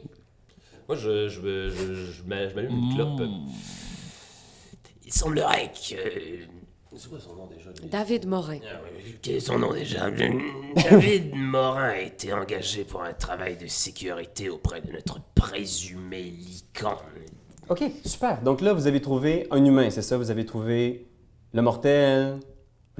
Moi, 0.88 0.96
je, 0.96 1.28
je, 1.28 1.40
je, 1.70 1.94
je 1.94 2.22
m'a- 2.26 2.49
je 2.49 2.54
m'allume 2.54 2.72
une 2.76 2.94
clope. 2.94 3.20
Mm. 3.20 3.46
Il 5.06 5.12
semblerait 5.12 5.72
que. 5.72 5.96
C'est 6.96 7.08
quoi 7.08 7.20
son 7.20 7.37
nom 7.37 7.46
déjà 7.46 7.70
lui? 7.70 7.88
David 7.88 8.26
Morin. 8.26 8.58
Ah 8.64 8.80
oui, 8.84 9.14
Quel 9.22 9.37
est 9.37 9.40
son 9.40 9.58
nom 9.60 9.72
déjà 9.72 10.10
David 10.90 11.34
Morin 11.37 11.90
a 11.90 12.00
été 12.00 12.32
engagé 12.32 12.82
pour 12.84 13.02
un 13.02 13.12
travail 13.12 13.56
de 13.56 13.66
sécurité 13.68 14.49
auprès 14.49 14.80
de 14.80 14.90
notre 14.92 15.20
présumé 15.37 16.22
lican. 16.22 16.96
Ok, 17.68 17.84
super. 18.04 18.42
Donc 18.42 18.60
là, 18.60 18.72
vous 18.72 18.88
avez 18.88 19.00
trouvé 19.00 19.46
un 19.52 19.64
humain, 19.64 19.88
c'est 19.90 20.02
ça? 20.02 20.18
Vous 20.18 20.32
avez 20.32 20.44
trouvé 20.44 21.06
le 21.52 21.62
mortel, 21.62 22.40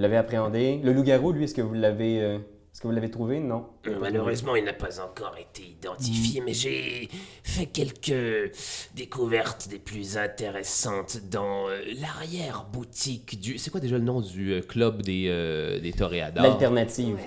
vous 0.01 0.05
l'avez 0.05 0.17
appréhendé. 0.17 0.81
Le 0.83 0.95
loup-garou, 0.95 1.33
lui, 1.33 1.45
est-ce 1.45 1.55
que 1.55 1.61
vous 1.61 1.75
l'avez 1.75 2.23
euh, 2.23 2.39
est-ce 2.73 2.81
que 2.81 2.87
vous 2.87 2.95
l'avez 2.95 3.11
trouvé? 3.11 3.39
Non. 3.39 3.67
Euh, 3.87 3.99
Malheureusement, 4.01 4.57
il 4.57 4.65
n'a 4.65 4.73
pas 4.73 4.99
encore 4.99 5.37
été 5.37 5.63
identifié, 5.63 6.41
mais 6.41 6.55
j'ai 6.55 7.11
fait 7.43 7.67
quelques 7.67 8.55
découvertes 8.95 9.69
des 9.69 9.79
plus 9.79 10.17
intéressantes 10.17 11.19
dans 11.31 11.69
euh, 11.69 11.83
l'arrière-boutique 12.01 13.39
du... 13.39 13.59
C'est 13.59 13.71
quoi 13.71 13.81
déjà 13.81 13.99
le 13.99 14.05
nom 14.05 14.23
du 14.23 14.53
euh, 14.53 14.63
club 14.63 15.03
des, 15.03 15.27
euh, 15.29 15.81
des 15.81 15.93
toréadors? 15.93 16.45
L'alternative. 16.45 17.19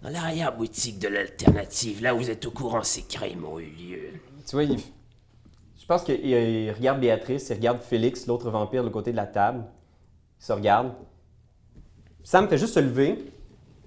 Dans 0.00 0.10
l'arrière-boutique 0.10 1.00
de 1.00 1.08
l'alternative, 1.08 2.00
là 2.00 2.14
où 2.14 2.18
vous 2.18 2.30
êtes 2.30 2.46
au 2.46 2.52
courant, 2.52 2.84
ces 2.84 3.02
crimes 3.02 3.44
ont 3.44 3.58
eu 3.58 3.70
lieu. 3.70 4.10
Tu 4.46 4.52
vois, 4.52 4.62
il... 4.62 4.78
je 4.78 5.86
pense 5.88 6.04
qu'il 6.04 6.24
il 6.24 6.70
regarde 6.70 7.00
Béatrice, 7.00 7.48
il 7.48 7.54
regarde 7.54 7.80
Félix, 7.82 8.28
l'autre 8.28 8.50
vampire, 8.50 8.84
de 8.84 8.88
côté 8.88 9.10
de 9.10 9.16
la 9.16 9.26
table. 9.26 9.64
Il 10.40 10.44
se 10.44 10.52
regarde. 10.52 10.92
Sam 12.24 12.48
fait 12.48 12.58
juste 12.58 12.74
se 12.74 12.80
lever. 12.80 13.32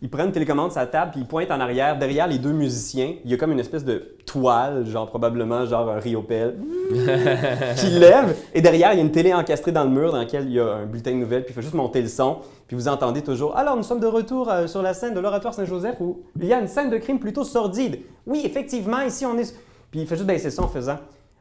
Il 0.02 0.10
prend 0.10 0.26
une 0.26 0.34
télécommande 0.34 0.74
la 0.76 0.86
table, 0.86 1.12
puis 1.12 1.22
il 1.22 1.26
pointe 1.26 1.50
en 1.50 1.62
arrière, 1.62 1.98
derrière 1.98 2.28
les 2.28 2.38
deux 2.38 2.52
musiciens. 2.52 3.14
Il 3.24 3.32
y 3.32 3.34
a 3.34 3.38
comme 3.38 3.54
une 3.54 3.60
espèce 3.62 3.86
de 3.86 4.18
toile, 4.26 4.86
genre 4.86 5.08
probablement 5.08 5.66
genre 5.66 5.90
un 5.90 6.00
riopelle, 6.00 6.58
qui 7.78 7.88
lève. 7.88 8.36
Et 8.54 8.62
derrière, 8.62 8.92
il 8.92 8.98
y 8.98 9.00
a 9.00 9.02
une 9.02 9.12
télé 9.14 9.34
encastrée 9.34 9.72
dans 9.72 9.86
le 9.86 9.90
mur 9.90 10.12
dans 10.12 10.18
laquelle 10.18 10.46
il 10.48 10.56
y 10.56 10.60
a 10.60 10.74
un 10.74 10.86
bulletin 10.88 11.12
de 11.12 11.20
nouvelles, 11.20 11.46
puis 11.46 11.54
il 11.54 11.56
fait 11.56 11.62
juste 11.62 11.74
monter 11.74 12.02
le 12.02 12.10
son. 12.10 12.40
Puis 12.68 12.76
vous 12.76 12.90
entendez 12.90 13.22
toujours 13.22 13.56
Alors, 13.56 13.78
nous 13.78 13.84
sommes 13.84 14.02
de 14.02 14.08
retour 14.08 14.50
euh, 14.52 14.68
sur 14.68 14.82
la 14.82 14.94
scène 14.94 15.14
de 15.14 15.22
l'Oratoire 15.22 15.54
Saint-Joseph 15.54 15.96
où 16.02 16.24
il 16.38 16.48
y 16.48 16.54
a 16.54 16.60
une 16.60 16.68
scène 16.68 16.90
de 16.90 16.98
crime 16.98 17.20
plutôt 17.20 17.46
sordide. 17.46 18.00
Oui, 18.28 18.42
effectivement, 18.44 19.00
ici 19.04 19.26
on 19.26 19.38
est. 19.38 19.56
Puis 19.90 20.02
il 20.02 20.08
fait 20.08 20.16
juste 20.16 20.28
baisser 20.28 20.50
ça 20.50 20.64
en 20.64 20.68
faisant 20.68 20.98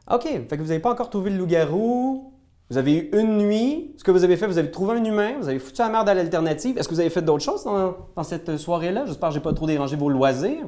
OK, 0.09 0.23
fait 0.23 0.47
que 0.49 0.61
vous 0.61 0.67
n'avez 0.67 0.79
pas 0.79 0.91
encore 0.91 1.09
trouvé 1.09 1.31
le 1.31 1.37
loup-garou. 1.37 2.32
Vous 2.69 2.77
avez 2.77 2.93
eu 2.93 3.09
une 3.13 3.37
nuit. 3.39 3.93
Ce 3.97 4.03
que 4.03 4.11
vous 4.11 4.23
avez 4.23 4.37
fait, 4.37 4.47
vous 4.47 4.57
avez 4.57 4.71
trouvé 4.71 4.97
un 4.97 5.03
humain, 5.03 5.35
vous 5.39 5.49
avez 5.49 5.59
foutu 5.59 5.81
la 5.81 5.89
merde 5.89 6.09
à 6.09 6.13
l'alternative. 6.13 6.77
Est-ce 6.77 6.87
que 6.87 6.93
vous 6.93 6.99
avez 6.99 7.09
fait 7.09 7.21
d'autres 7.21 7.43
choses 7.43 7.63
dans, 7.63 7.95
dans 8.15 8.23
cette 8.23 8.57
soirée-là? 8.57 9.05
J'espère 9.05 9.29
que 9.29 9.35
j'ai 9.35 9.41
pas 9.41 9.53
trop 9.53 9.67
dérangé 9.67 9.95
vos 9.95 10.09
loisirs. 10.09 10.67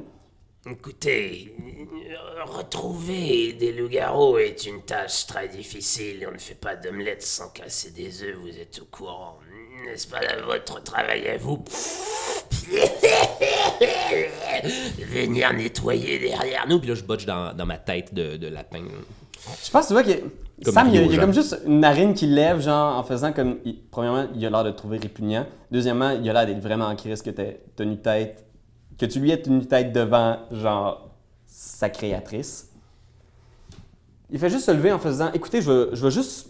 Écoutez, 0.68 1.54
retrouver 2.44 3.52
des 3.52 3.72
loups-garous 3.72 4.38
est 4.38 4.66
une 4.66 4.82
tâche 4.82 5.26
très 5.26 5.48
difficile. 5.48 6.26
On 6.28 6.32
ne 6.32 6.38
fait 6.38 6.56
pas 6.56 6.74
d'omelette 6.74 7.22
sans 7.22 7.50
casser 7.50 7.92
des 7.92 8.22
œufs, 8.24 8.36
vous 8.40 8.48
êtes 8.48 8.80
au 8.82 8.84
courant. 8.86 9.38
N'est-ce 9.84 10.08
pas 10.08 10.20
là 10.20 10.42
votre 10.44 10.82
travail 10.82 11.28
à 11.28 11.36
vous? 11.36 11.62
Venir 14.98 15.52
nettoyer 15.52 16.18
derrière 16.18 16.66
nous. 16.68 16.80
Puis 16.80 16.88
là, 16.88 16.94
je 16.96 17.04
botche 17.04 17.26
dans, 17.26 17.54
dans 17.54 17.66
ma 17.66 17.78
tête 17.78 18.12
de, 18.12 18.36
de 18.36 18.48
lapin. 18.48 18.82
Je 19.64 19.70
pense, 19.70 19.86
tu 19.88 19.92
vois, 19.92 20.02
que 20.02 20.10
Sam, 20.72 20.88
il 20.88 20.94
y 20.94 20.98
a, 20.98 21.00
Rio, 21.00 21.02
il 21.02 21.06
y 21.06 21.08
a 21.08 21.10
genre. 21.16 21.20
comme 21.20 21.34
juste 21.34 21.60
une 21.66 21.80
narine 21.80 22.14
qui 22.14 22.26
lève, 22.26 22.60
genre, 22.60 22.96
en 22.98 23.02
faisant 23.02 23.32
comme. 23.32 23.58
il- 23.64 23.80
premièrement, 23.90 24.26
il 24.34 24.44
a 24.46 24.50
l'air 24.50 24.64
de 24.64 24.70
te 24.70 24.76
trouver 24.76 24.98
répugnant. 24.98 25.46
Deuxièmement, 25.70 26.10
il 26.10 26.28
a 26.28 26.32
l'air 26.32 26.46
d'être 26.46 26.62
vraiment 26.62 26.86
en 26.86 26.96
crise 26.96 27.22
que 27.22 27.30
t'aies 27.30 27.60
tenu 27.76 27.98
tête. 27.98 28.44
Que 28.98 29.06
tu 29.06 29.20
lui 29.20 29.30
aies 29.30 29.42
tenu 29.42 29.66
tête 29.66 29.92
devant, 29.92 30.38
genre, 30.50 31.10
sa 31.46 31.90
créatrice. 31.90 32.70
Il 34.30 34.38
fait 34.38 34.50
juste 34.50 34.64
se 34.66 34.70
lever 34.72 34.90
en 34.92 34.98
faisant 34.98 35.30
Écoutez, 35.32 35.60
je 35.62 35.70
veux, 35.70 35.90
je 35.92 36.02
veux 36.02 36.10
juste 36.10 36.48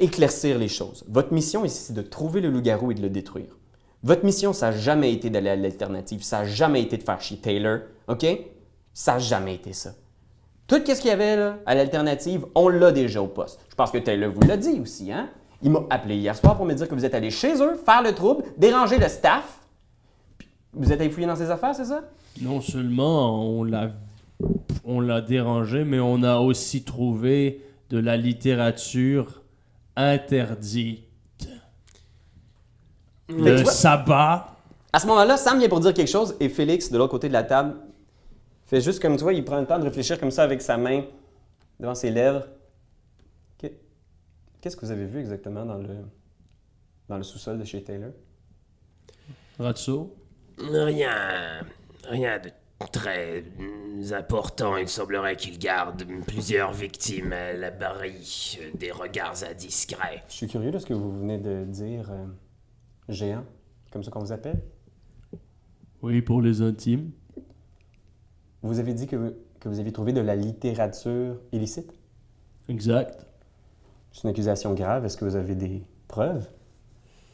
éclaircir 0.00 0.58
les 0.58 0.68
choses. 0.68 1.04
Votre 1.08 1.32
mission 1.32 1.64
ici, 1.64 1.78
c'est 1.84 1.92
de 1.92 2.02
trouver 2.02 2.40
le 2.40 2.50
loup-garou 2.50 2.90
et 2.90 2.94
de 2.94 3.02
le 3.02 3.10
détruire. 3.10 3.56
Votre 4.02 4.24
mission, 4.24 4.52
ça 4.52 4.70
n'a 4.70 4.76
jamais 4.76 5.12
été 5.12 5.30
d'aller 5.30 5.50
à 5.50 5.56
l'alternative. 5.56 6.22
Ça 6.22 6.38
n'a 6.40 6.44
jamais 6.46 6.82
été 6.82 6.96
de 6.96 7.02
faire 7.02 7.20
chier 7.20 7.36
Taylor. 7.38 7.80
OK? 8.08 8.26
Ça 8.92 9.14
n'a 9.14 9.18
jamais 9.18 9.54
été 9.54 9.72
ça. 9.72 9.90
Tout 10.66 10.80
ce 10.84 11.00
qu'il 11.00 11.06
y 11.06 11.12
avait 11.12 11.36
là, 11.36 11.58
à 11.64 11.74
l'alternative, 11.74 12.44
on 12.54 12.68
l'a 12.68 12.90
déjà 12.90 13.22
au 13.22 13.28
poste. 13.28 13.60
Je 13.68 13.74
pense 13.76 13.90
que 13.90 13.98
Taylor 13.98 14.30
vous 14.32 14.40
l'a 14.46 14.56
dit 14.56 14.80
aussi, 14.80 15.12
hein? 15.12 15.28
Il 15.62 15.70
m'a 15.70 15.80
appelé 15.90 16.16
hier 16.16 16.36
soir 16.36 16.56
pour 16.56 16.66
me 16.66 16.74
dire 16.74 16.88
que 16.88 16.94
vous 16.94 17.04
êtes 17.04 17.14
allé 17.14 17.30
chez 17.30 17.54
eux, 17.62 17.76
faire 17.76 18.02
le 18.02 18.12
trouble, 18.14 18.44
déranger 18.58 18.98
le 18.98 19.08
staff. 19.08 19.60
Puis 20.38 20.48
vous 20.74 20.92
êtes 20.92 21.00
allé 21.00 21.08
fouiller 21.08 21.26
dans 21.26 21.36
ses 21.36 21.50
affaires, 21.50 21.74
c'est 21.74 21.84
ça? 21.86 22.02
Non 22.42 22.60
seulement 22.60 23.42
on 23.48 23.64
l'a 23.64 23.90
on 24.84 25.00
l'a 25.00 25.20
dérangé, 25.22 25.84
mais 25.84 25.98
on 25.98 26.22
a 26.22 26.38
aussi 26.38 26.82
trouvé 26.84 27.62
de 27.88 27.98
la 27.98 28.16
littérature 28.16 29.42
interdite. 29.96 31.02
Le 33.28 33.62
vois- 33.62 33.72
sabbat. 33.72 34.48
À 34.92 35.00
ce 35.00 35.06
moment-là, 35.06 35.36
Sam 35.36 35.58
vient 35.58 35.68
pour 35.68 35.80
dire 35.80 35.94
quelque 35.94 36.10
chose 36.10 36.36
et 36.38 36.48
Félix, 36.48 36.90
de 36.90 36.98
l'autre 36.98 37.10
côté 37.12 37.28
de 37.28 37.32
la 37.32 37.42
table, 37.42 37.76
fait 38.66 38.80
juste 38.80 39.00
comme 39.00 39.16
tu 39.16 39.22
vois, 39.22 39.32
il 39.32 39.44
prend 39.44 39.60
le 39.60 39.66
temps 39.66 39.78
de 39.78 39.84
réfléchir 39.84 40.18
comme 40.18 40.30
ça 40.30 40.42
avec 40.42 40.60
sa 40.62 40.76
main 40.76 41.04
devant 41.80 41.94
ses 41.94 42.10
lèvres. 42.10 42.46
Que- 43.58 43.66
Qu'est-ce 44.60 44.76
que 44.76 44.84
vous 44.84 44.92
avez 44.92 45.06
vu 45.06 45.20
exactement 45.20 45.64
dans 45.64 45.78
le, 45.78 45.96
dans 47.08 47.16
le 47.16 47.22
sous-sol 47.22 47.58
de 47.58 47.64
chez 47.64 47.82
Taylor? 47.82 48.10
Ratso. 49.58 50.14
Rien. 50.58 51.64
Rien 52.08 52.38
de 52.38 52.50
très 52.92 53.44
important. 54.12 54.76
Il 54.76 54.88
semblerait 54.88 55.36
qu'il 55.36 55.58
garde 55.58 56.04
plusieurs 56.26 56.72
victimes 56.72 57.32
à 57.32 57.52
l'abri 57.54 58.58
euh, 58.60 58.70
des 58.74 58.90
regards 58.90 59.42
indiscrets. 59.44 60.22
Je 60.28 60.34
suis 60.34 60.46
curieux 60.48 60.70
de 60.70 60.78
ce 60.78 60.86
que 60.86 60.94
vous 60.94 61.10
venez 61.18 61.38
de 61.38 61.64
dire, 61.64 62.10
euh, 62.10 62.26
géant, 63.08 63.44
comme 63.90 64.02
ça 64.02 64.10
qu'on 64.10 64.20
vous 64.20 64.32
appelle. 64.32 64.60
Oui, 66.02 66.20
pour 66.20 66.42
les 66.42 66.60
intimes. 66.60 67.10
Vous 68.66 68.78
avez 68.80 68.94
dit 68.94 69.06
que, 69.06 69.16
vous- 69.16 69.34
que 69.60 69.68
vous 69.68 69.80
aviez 69.80 69.92
trouvé 69.92 70.12
de 70.12 70.20
la 70.20 70.36
littérature 70.36 71.36
illicite? 71.52 71.92
Exact. 72.68 73.26
C'est 74.12 74.24
une 74.24 74.30
accusation 74.30 74.74
grave. 74.74 75.04
Est-ce 75.04 75.16
que 75.16 75.24
vous 75.24 75.36
avez 75.36 75.54
des 75.54 75.82
preuves? 76.08 76.48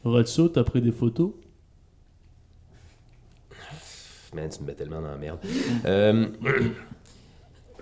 Ratso, 0.04 0.48
t'as 0.48 0.64
pris 0.64 0.82
des 0.82 0.92
photos? 0.92 1.32
Man, 4.34 4.48
tu 4.48 4.62
me 4.62 4.66
mets 4.68 4.74
tellement 4.74 5.00
dans 5.00 5.10
la 5.10 5.16
merde. 5.16 5.38
Euh, 5.84 6.26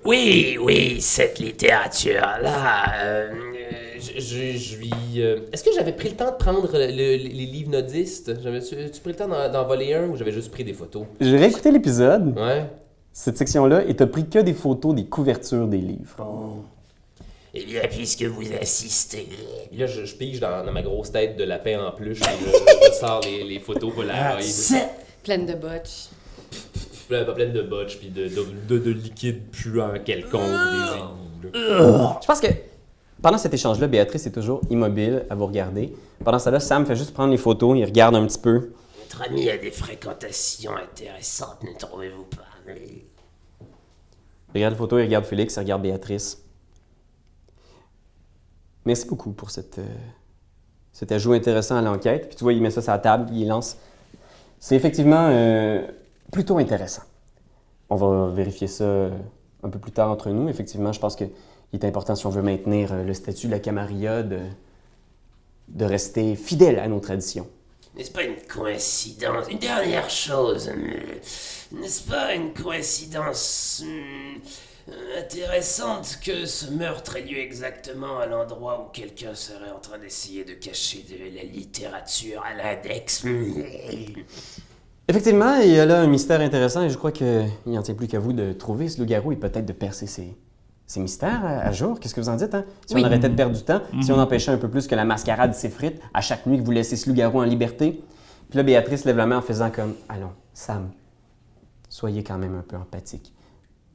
Oui, 0.03 0.57
oui, 0.59 0.99
cette 1.03 1.39
littérature-là. 1.39 3.05
euh, 3.05 3.31
je, 3.99 4.19
je, 4.19 4.57
je 4.57 4.77
lui. 4.79 4.91
euh, 5.19 5.41
Est-ce 5.53 5.63
que 5.63 5.71
j'avais 5.75 5.93
pris 5.93 6.09
le 6.09 6.17
temps 6.17 6.31
de 6.31 6.37
prendre 6.37 6.67
le- 6.73 6.87
le- 6.87 7.17
les 7.23 7.47
livres 7.47 7.71
nodistes 7.71 8.41
J'avais-tu 8.43 8.91
tu 8.91 9.01
pris 9.03 9.11
le 9.11 9.17
temps 9.17 9.29
d'en 9.29 9.53
d'en 9.53 9.67
voler 9.67 9.93
un 9.93 10.09
ou 10.09 10.17
j'avais 10.17 10.33
juste 10.33 10.51
pris 10.51 10.65
des 10.65 10.73
photos? 10.73 11.05
J'ai 11.21 11.37
réécouté 11.37 11.71
l'épisode, 11.71 12.35
Ouais. 12.39 12.65
Cette 13.13 13.37
section-là, 13.39 13.85
et 13.87 13.95
t'as 13.97 14.07
pris 14.07 14.29
que 14.29 14.39
des 14.39 14.55
photos 14.55 14.95
des 14.95 15.07
couvertures 15.07 15.67
des 15.67 15.79
livres. 15.79 16.17
Eh 17.53 17.65
bien, 17.65 17.81
puisque 17.91 18.23
vous 18.23 18.45
assistez. 18.61 19.29
Puis 19.71 19.79
là, 19.79 19.87
je, 19.87 20.05
je 20.05 20.15
pige 20.15 20.39
dans, 20.39 20.65
dans 20.65 20.71
ma 20.73 20.83
grosse 20.83 21.11
tête 21.11 21.37
de 21.37 21.43
lapin 21.45 21.85
en 21.85 21.91
peluche 21.91 22.21
et 22.21 22.25
je, 22.25 22.87
je 22.89 22.93
sors 22.95 23.21
les, 23.25 23.43
les 23.43 23.59
photos 23.59 23.93
Polaroid. 23.93 24.39
Pleine 25.25 25.47
de 25.47 25.55
botch. 25.55 26.09
Plein- 27.09 27.25
Pas 27.25 27.33
pleine 27.33 27.53
de 27.53 27.63
botch 27.63 27.99
puis 27.99 28.09
de, 28.09 28.29
de, 28.29 28.47
de, 28.69 28.79
de 28.79 28.91
liquide 28.93 29.43
puant 29.51 29.93
quelconque 30.05 30.43
des 30.43 30.97
égouts, 30.97 31.59
là. 31.59 32.19
Je 32.23 32.27
pense 32.27 32.41
que 32.41 32.47
pendant 33.21 33.37
cet 33.37 33.53
échange-là, 33.53 33.89
Béatrice 33.89 34.27
est 34.27 34.31
toujours 34.33 34.61
immobile 34.71 35.25
à 35.29 35.35
vous 35.35 35.47
regarder. 35.47 35.93
Pendant 36.25 36.39
ça, 36.39 36.53
là, 36.53 36.61
Sam 36.61 36.87
fait 36.87 36.95
juste 36.97 37.13
prendre 37.13 37.33
les 37.33 37.37
photos, 37.37 37.77
il 37.77 37.85
regarde 37.85 38.15
un 38.15 38.25
petit 38.27 38.39
peu. 38.39 38.71
Notre 39.01 39.23
ami 39.29 39.51
a 39.51 39.59
des 39.59 39.73
fréquentations 39.73 40.77
intéressantes, 40.77 41.65
ne 41.65 41.77
trouvez-vous 41.77 42.25
pas? 42.25 42.45
Regarde 44.55 44.73
les 44.73 44.79
photos, 44.79 45.01
il 45.01 45.05
regarde 45.05 45.25
Félix, 45.25 45.57
il 45.57 45.61
regarde 45.61 45.83
Béatrice. 45.83 46.43
Merci 48.85 49.07
beaucoup 49.07 49.33
pour 49.33 49.51
cette, 49.51 49.79
euh, 49.79 49.87
cet 50.93 51.13
ajout 51.13 51.33
intéressant 51.33 51.77
à 51.77 51.83
l'enquête. 51.83 52.29
Puis 52.29 52.37
tu 52.37 52.45
vois, 52.45 52.53
il 52.53 52.63
met 52.63 52.71
ça 52.71 52.83
sur 52.83 52.93
la 52.93 52.99
table, 52.99 53.31
il 53.33 53.47
lance. 53.47 53.77
C'est 54.59 54.75
effectivement 54.75 55.29
euh, 55.31 55.87
plutôt 56.33 56.59
intéressant. 56.59 57.03
On 57.91 57.97
va 57.97 58.29
vérifier 58.29 58.67
ça 58.67 58.85
euh, 58.85 59.11
un 59.63 59.69
peu 59.69 59.79
plus 59.79 59.93
tard 59.93 60.11
entre 60.11 60.31
nous. 60.31 60.49
Effectivement, 60.49 60.93
je 60.93 61.01
pense 61.01 61.15
qu'il 61.15 61.31
est 61.73 61.85
important, 61.85 62.15
si 62.15 62.27
on 62.27 62.31
veut 62.31 62.43
maintenir 62.43 62.95
le 63.05 63.15
statut 63.15 63.47
de 63.47 63.53
la 63.53 63.61
Camarilla, 63.61 64.23
de, 64.23 64.41
de 65.69 65.85
rester 65.85 66.35
fidèle 66.35 66.79
à 66.79 66.89
nos 66.89 67.01
traditions. 67.01 67.47
N'est-ce 67.97 68.11
pas 68.13 68.23
une 68.23 68.37
coïncidence 68.49 69.47
Une 69.51 69.59
dernière 69.59 70.09
chose. 70.09 70.69
euh, 70.69 71.19
N'est-ce 71.73 72.03
pas 72.09 72.35
une 72.35 72.53
coïncidence 72.53 73.83
hum, 73.85 74.41
intéressante 75.19 76.19
que 76.25 76.47
ce 76.47 76.71
meurtre 76.71 77.17
ait 77.17 77.23
lieu 77.23 77.39
exactement 77.39 78.19
à 78.19 78.27
l'endroit 78.27 78.81
où 78.87 78.91
quelqu'un 78.93 79.35
serait 79.35 79.71
en 79.71 79.81
train 79.81 79.99
d'essayer 79.99 80.45
de 80.45 80.55
cacher 80.55 81.05
de 81.09 81.37
la 81.37 81.43
littérature 81.43 82.43
à 82.45 82.55
l'index? 82.55 83.25
Effectivement, 85.09 85.57
il 85.59 85.71
y 85.71 85.79
a 85.81 85.87
là 85.87 86.01
un 86.01 86.07
mystère 86.07 86.41
intéressant 86.41 86.83
et 86.85 86.91
je 86.91 86.97
crois 86.97 87.11
qu'il 87.13 87.51
n'en 87.67 87.83
tient 87.83 87.95
plus 87.95 88.07
qu'à 88.07 88.21
vous 88.21 88.33
de 88.33 88.53
trouver 88.53 88.89
ce 88.89 89.01
loup-garou 89.01 89.33
et 89.33 89.37
peut-être 89.37 89.67
de 89.67 89.73
percer 89.73 90.07
ces, 90.07 90.37
ces 90.91 90.99
mystères 90.99 91.45
à, 91.45 91.49
à 91.61 91.71
jour. 91.73 92.01
Qu'est-ce 92.01 92.15
que 92.15 92.21
vous 92.21 92.29
en 92.29 92.35
dites? 92.37 92.53
Hein? 92.55 92.65
Si 92.87 92.95
Oui. 92.97 93.03
on 93.03 93.05
arrêtait 93.05 93.29
de 93.29 93.35
perdre 93.37 93.57
du 93.57 93.63
temps, 93.63 93.81
si 94.03 94.11
on 94.11 94.19
empêchait 94.19 94.51
un 94.51 94.57
peu 94.59 94.69
plus 94.69 94.89
que 94.89 94.95
la 94.97 95.05
mascarade 95.05 95.55
s'effrite 95.55 96.01
à 96.13 96.21
chaque 96.21 96.47
nuit 96.47 96.59
que 96.59 96.65
vous 96.65 96.73
laissez 96.73 96.97
ce 96.97 97.09
loup-garou 97.09 97.41
en 97.41 97.45
liberté. 97.45 98.03
Puis 98.49 98.57
là, 98.57 98.65
Béatrice 98.65 99.05
lève 99.05 99.17
la 99.17 99.27
main 99.27 99.39
en 99.39 99.43
faisant 99.43 99.71
comme 99.71 99.95
Allons, 100.09 100.33
Sam, 100.53 100.91
soyez 101.89 102.25
quand 102.25 102.39
même 102.39 102.57
un 102.57 102.63
peu 102.63 102.77
empathique. 102.77 103.33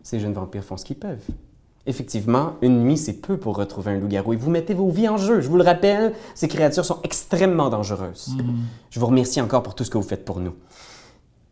Ces 0.03 0.19
jeunes 0.21 0.31
vampires 0.33 0.63
font 0.63 0.77
ce 0.77 0.85
qu'ils 0.85 0.95
peuvent. 0.97 1.25
Effectivement, 1.85 2.53
une 2.61 2.81
nuit, 2.81 2.97
c'est 2.97 3.13
peu 3.13 3.37
pour 3.37 3.57
retrouver 3.57 3.91
un 3.91 3.99
loup-garou. 3.99 4.31
Et 4.33 4.37
vous 4.37 4.49
mettez 4.49 4.73
vos 4.73 4.89
vies 4.89 5.09
en 5.09 5.17
jeu. 5.17 5.41
Je 5.41 5.49
vous 5.49 5.57
le 5.57 5.63
rappelle, 5.63 6.13
ces 6.33 6.47
créatures 6.47 6.85
sont 6.85 6.99
extrêmement 7.03 7.69
dangereuses. 7.69 8.37
Je 8.89 8.99
vous 9.01 9.05
remercie 9.05 9.41
encore 9.41 9.61
pour 9.63 9.75
tout 9.75 9.83
ce 9.83 9.89
que 9.89 9.97
vous 9.97 10.07
faites 10.07 10.23
pour 10.23 10.39
nous. 10.39 10.55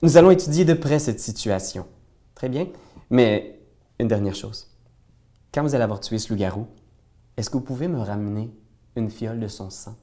Nous 0.01 0.15
allons 0.17 0.31
étudier 0.31 0.63
de 0.65 0.73
près 0.73 0.99
cette 0.99 1.19
situation. 1.19 1.85
Très 2.33 2.47
bien. 2.49 2.67
Mais 3.09 3.59
une 3.99 4.07
dernière 4.07 4.35
chose. 4.35 4.67
Quand 5.53 5.61
vous 5.61 5.75
allez 5.75 5.83
avoir 5.83 5.99
tué 5.99 6.17
ce 6.17 6.29
loup-garou, 6.33 6.65
est-ce 7.37 7.49
que 7.49 7.57
vous 7.57 7.63
pouvez 7.63 7.87
me 7.87 7.99
ramener 7.99 8.49
une 8.95 9.11
fiole 9.11 9.39
de 9.39 9.47
son 9.47 9.69
sang? 9.69 9.95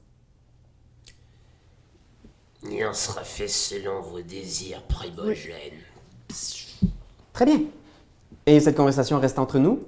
Il 2.69 2.85
en 2.85 2.93
sera 2.93 3.23
fait 3.23 3.49
selon 3.49 4.01
vos 4.01 4.21
désirs 4.21 4.81
primogènes. 4.83 5.81
Très 7.33 7.45
bien. 7.45 7.63
Et 8.45 8.59
cette 8.61 8.77
conversation 8.77 9.19
reste 9.19 9.39
entre 9.39 9.59
nous? 9.59 9.83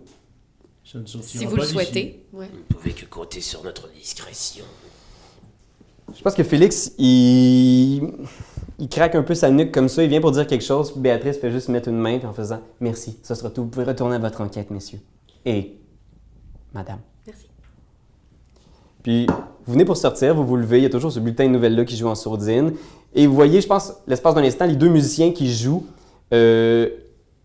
Ça 0.83 0.99
ne 0.99 1.05
Si 1.05 1.45
vous 1.45 1.55
pas 1.55 1.61
le 1.61 1.67
souhaitez. 1.67 2.25
Ouais. 2.33 2.47
Vous 2.51 2.57
ne 2.57 2.63
pouvez 2.63 2.91
que 2.91 3.05
compter 3.05 3.39
sur 3.39 3.63
notre 3.63 3.89
discrétion. 3.93 4.65
Je 6.13 6.21
pense 6.21 6.33
que 6.33 6.43
Félix, 6.43 6.91
il... 6.97 8.11
il 8.79 8.89
craque 8.89 9.15
un 9.15 9.23
peu 9.23 9.33
sa 9.33 9.49
nuque 9.49 9.71
comme 9.71 9.87
ça. 9.87 10.03
Il 10.03 10.09
vient 10.09 10.19
pour 10.19 10.31
dire 10.31 10.45
quelque 10.45 10.65
chose. 10.65 10.93
Béatrice 10.97 11.37
fait 11.37 11.51
juste 11.51 11.69
mettre 11.69 11.87
une 11.87 11.99
main 11.99 12.17
puis 12.17 12.27
en 12.27 12.33
faisant 12.33 12.61
Merci, 12.81 13.17
ce 13.23 13.33
sera 13.33 13.49
tout. 13.49 13.63
Vous 13.63 13.69
pouvez 13.69 13.85
retourner 13.85 14.17
à 14.17 14.19
votre 14.19 14.41
enquête, 14.41 14.69
messieurs. 14.69 14.99
Et 15.45 15.77
madame. 16.73 16.99
Merci. 17.27 17.47
Puis 19.01 19.27
vous 19.65 19.73
venez 19.73 19.85
pour 19.85 19.97
sortir, 19.97 20.35
vous 20.35 20.45
vous 20.45 20.55
levez, 20.57 20.79
il 20.79 20.83
y 20.83 20.85
a 20.85 20.89
toujours 20.89 21.11
ce 21.11 21.19
bulletin 21.19 21.45
de 21.45 21.49
nouvelles-là 21.53 21.85
qui 21.85 21.95
joue 21.95 22.07
en 22.07 22.15
sourdine. 22.15 22.73
Et 23.13 23.27
vous 23.27 23.35
voyez, 23.35 23.61
je 23.61 23.67
pense, 23.67 23.93
l'espace 24.07 24.35
d'un 24.35 24.43
instant, 24.43 24.65
les 24.65 24.75
deux 24.75 24.89
musiciens 24.89 25.31
qui 25.31 25.53
jouent 25.53 25.85
euh, 26.33 26.89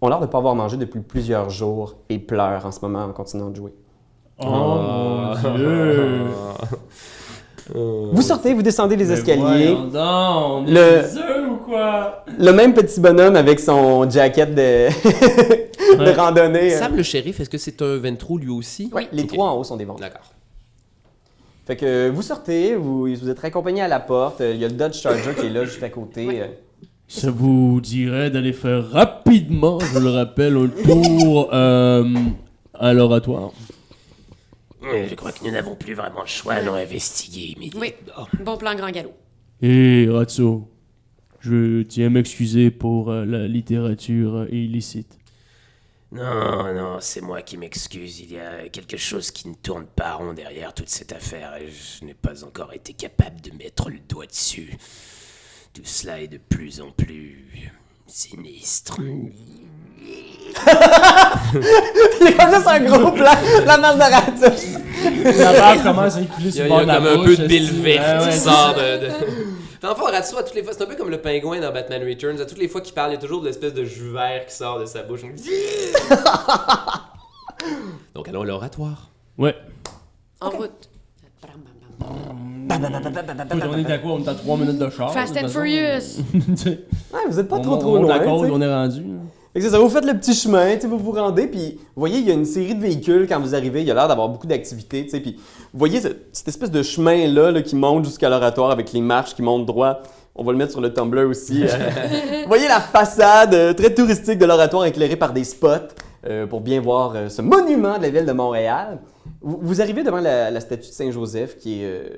ont 0.00 0.08
l'air 0.08 0.18
de 0.18 0.26
ne 0.26 0.30
pas 0.30 0.38
avoir 0.38 0.54
mangé 0.54 0.76
depuis 0.76 1.00
plusieurs 1.00 1.50
jours 1.50 1.96
et 2.08 2.18
pleurent 2.18 2.64
en 2.64 2.72
ce 2.72 2.80
moment 2.80 3.04
en 3.04 3.12
continuant 3.12 3.50
de 3.50 3.56
jouer. 3.56 3.74
Oh 4.40 4.46
mon 4.46 5.34
dieu! 5.56 6.26
Vous 7.74 8.22
sortez, 8.22 8.54
vous 8.54 8.62
descendez 8.62 8.96
les 8.96 9.04
Mais 9.06 9.14
escaliers. 9.14 9.74
donc, 9.92 10.68
est 10.68 10.72
Le- 10.72 11.50
ou 11.50 11.56
quoi? 11.58 12.24
Le 12.38 12.52
même 12.52 12.72
petit 12.74 13.00
bonhomme 13.00 13.36
avec 13.36 13.60
son 13.60 14.08
jacket 14.08 14.54
de, 14.54 14.88
de 15.98 15.98
Ouais. 15.98 16.12
randonnée. 16.14 16.74
euh. 16.74 16.78
Sam 16.78 16.96
le 16.96 17.02
shérif, 17.02 17.40
est-ce 17.40 17.50
que 17.50 17.58
c'est 17.58 17.80
un 17.82 17.96
Ventro 17.98 18.38
lui 18.38 18.50
aussi? 18.50 18.90
Ouais, 18.94 19.08
les 19.12 19.22
Ok. 19.24 19.28
trois 19.34 19.50
en 19.50 19.58
haut 19.58 19.64
sont 19.64 19.76
des 19.76 19.84
ventes. 19.84 20.00
D'accord. 20.00 20.32
Fait 21.66 21.76
que 21.76 21.84
euh, 21.84 22.10
vous 22.14 22.22
sortez, 22.22 22.74
vous, 22.74 23.00
vous 23.14 23.28
êtes 23.28 23.38
raccompagné 23.40 23.82
à 23.82 23.88
la 23.88 24.00
porte. 24.00 24.40
euh, 24.40 24.52
Il 24.54 24.60
y 24.60 24.64
a 24.64 24.68
le 24.68 24.74
Dodge 24.74 24.94
Charger 24.94 25.34
qui 25.38 25.46
est 25.46 25.50
là 25.50 25.64
juste 25.64 25.82
à 25.82 25.90
côté. 25.90 26.26
euh. 26.40 26.46
Ça 27.06 27.30
vous 27.30 27.80
dirait 27.80 28.30
d'aller 28.30 28.52
faire 28.52 28.90
rapidement, 28.90 29.78
je 29.80 29.98
le 29.98 30.10
rappelle, 30.10 30.56
un 30.56 30.68
tour 30.68 31.48
euh, 31.52 32.04
à 32.74 32.92
l'oratoire. 32.92 33.50
Euh, 34.84 35.06
Je 35.08 35.14
crois 35.14 35.32
que 35.32 35.44
nous 35.44 35.50
n'avons 35.50 35.74
plus 35.74 35.94
vraiment 35.94 36.20
le 36.22 36.26
choix, 36.28 36.54
allons 36.54 36.74
investiguer 36.74 37.54
Oui. 37.58 37.68
immédiatement. 37.72 38.28
Bon 38.44 38.56
plan, 38.56 38.74
grand 38.74 38.90
galop. 38.90 39.14
Hé, 39.60 40.06
Ratso, 40.08 40.70
je 41.40 41.82
tiens 41.82 42.06
à 42.06 42.10
m'excuser 42.10 42.70
pour 42.70 43.10
euh, 43.10 43.24
la 43.24 43.48
littérature 43.48 44.46
illicite. 44.50 45.18
Non, 46.10 46.72
non, 46.74 46.96
c'est 47.00 47.20
moi 47.20 47.42
qui 47.42 47.58
m'excuse. 47.58 48.20
Il 48.20 48.32
y 48.32 48.38
a 48.38 48.68
quelque 48.70 48.96
chose 48.96 49.30
qui 49.30 49.46
ne 49.48 49.54
tourne 49.54 49.84
pas 49.86 50.14
rond 50.14 50.32
derrière 50.32 50.72
toute 50.72 50.88
cette 50.88 51.12
affaire 51.12 51.54
et 51.56 51.68
je 51.68 52.04
n'ai 52.04 52.14
pas 52.14 52.44
encore 52.44 52.72
été 52.72 52.94
capable 52.94 53.40
de 53.42 53.50
mettre 53.52 53.90
le 53.90 53.98
doigt 54.08 54.26
dessus. 54.26 54.72
Tout 55.74 55.82
cela 55.84 56.22
est 56.22 56.28
de 56.28 56.38
plus 56.38 56.80
en 56.80 56.92
plus 56.92 57.70
sinistre. 58.08 58.96
Il 59.00 59.32
y 62.22 62.40
a 62.40 62.54
juste 62.54 62.66
un 62.66 62.80
gros 62.80 63.12
plan, 63.12 63.32
la 63.64 63.76
masse 63.76 63.96
de 63.96 64.02
ratus. 64.02 64.78
La 65.38 65.52
barbe 65.52 65.82
commence 65.82 66.16
à 66.16 66.22
écouler 66.22 66.50
sur 66.50 66.64
a, 66.64 66.68
le 66.68 66.70
il 66.70 66.70
y 66.70 66.70
bord 66.70 66.80
a 66.80 66.82
de 66.82 66.88
la 66.88 66.96
comme 66.96 67.06
un 67.06 67.24
peu 67.24 67.36
de 67.36 67.46
bile 67.46 67.70
verte 67.82 68.24
ouais, 68.24 68.32
qui 68.32 68.38
sort 68.38 68.74
de. 68.74 69.06
de... 69.06 69.10
Dans 69.80 69.90
le 69.90 69.94
fond, 69.94 70.06
à 70.06 70.20
toutes 70.20 70.54
les 70.56 70.64
fois, 70.64 70.72
c'est 70.72 70.82
un 70.82 70.86
peu 70.86 70.96
comme 70.96 71.10
le 71.10 71.20
pingouin 71.20 71.60
dans 71.60 71.72
Batman 71.72 72.02
Returns. 72.02 72.40
À 72.40 72.46
toutes 72.46 72.58
les 72.58 72.66
fois 72.66 72.80
qu'il 72.80 72.94
parle, 72.94 73.12
il 73.12 73.14
y 73.14 73.18
a 73.18 73.20
toujours 73.20 73.42
de 73.42 73.46
l'espèce 73.46 73.74
de 73.74 73.84
jus 73.84 74.10
vert 74.10 74.44
qui 74.46 74.54
sort 74.54 74.80
de 74.80 74.86
sa 74.86 75.02
bouche. 75.02 75.20
Donc 78.14 78.28
allons 78.28 78.42
à 78.42 78.46
l'oratoire. 78.46 79.10
Ouais. 79.36 79.54
En 80.40 80.50
route. 80.50 80.90
On 82.70 83.78
est 83.78 83.90
à 83.92 83.98
quoi? 83.98 84.12
On 84.12 84.18
est 84.24 84.28
à 84.28 84.34
3 84.34 84.56
minutes 84.56 84.78
de 84.78 84.90
char. 84.90 85.12
Fast 85.12 85.36
and. 85.42 85.48
Furious. 85.48 86.22
Ouais, 87.12 87.20
vous 87.28 87.38
êtes 87.40 87.48
pas 87.48 87.56
on 87.56 87.62
trop 87.62 87.76
trop 87.78 87.96
on 87.96 88.02
loin. 88.02 88.18
on 88.26 88.60
est 88.60 88.72
rendu. 88.74 89.02
ça, 89.70 89.78
vous 89.78 89.88
faites 89.88 90.04
le 90.04 90.12
petit 90.18 90.34
chemin, 90.34 90.76
vous 90.76 90.98
vous 90.98 91.12
rendez, 91.12 91.46
puis 91.46 91.78
vous 91.96 92.00
voyez, 92.00 92.18
il 92.18 92.28
y 92.28 92.30
a 92.30 92.34
une 92.34 92.44
série 92.44 92.74
de 92.74 92.80
véhicules 92.80 93.26
quand 93.26 93.40
vous 93.40 93.54
arrivez, 93.54 93.80
il 93.80 93.86
y 93.88 93.90
a 93.90 93.94
l'air 93.94 94.06
d'avoir 94.08 94.28
beaucoup 94.28 94.46
d'activités, 94.46 95.04
puis 95.04 95.36
vous 95.72 95.78
voyez 95.78 96.00
ce- 96.00 96.08
cette 96.32 96.48
espèce 96.48 96.70
de 96.70 96.82
chemin-là 96.82 97.50
là, 97.50 97.62
qui 97.62 97.74
monte 97.74 98.04
jusqu'à 98.04 98.28
l'oratoire 98.28 98.70
avec 98.70 98.92
les 98.92 99.00
marches 99.00 99.34
qui 99.34 99.42
montent 99.42 99.64
droit. 99.66 100.02
On 100.36 100.44
va 100.44 100.52
le 100.52 100.58
mettre 100.58 100.72
sur 100.72 100.80
le 100.82 100.92
Tumblr 100.92 101.26
aussi. 101.28 101.62
vous 102.42 102.48
voyez 102.48 102.68
la 102.68 102.80
façade 102.80 103.54
euh, 103.54 103.72
très 103.72 103.92
touristique 103.94 104.38
de 104.38 104.44
l'oratoire 104.46 104.84
éclairée 104.84 105.16
par 105.16 105.32
des 105.32 105.44
spots 105.44 105.88
euh, 106.28 106.46
pour 106.46 106.60
bien 106.60 106.80
voir 106.80 107.12
euh, 107.16 107.28
ce 107.28 107.42
monument 107.42 107.96
de 107.96 108.02
la 108.02 108.10
ville 108.10 108.26
de 108.26 108.32
Montréal. 108.32 108.98
Vous, 109.40 109.58
vous 109.60 109.80
arrivez 109.80 110.04
devant 110.04 110.20
la, 110.20 110.50
la 110.50 110.60
statue 110.60 110.88
de 110.88 110.92
Saint-Joseph 110.94 111.56
qui 111.56 111.82
est 111.82 111.86
euh, 111.86 112.08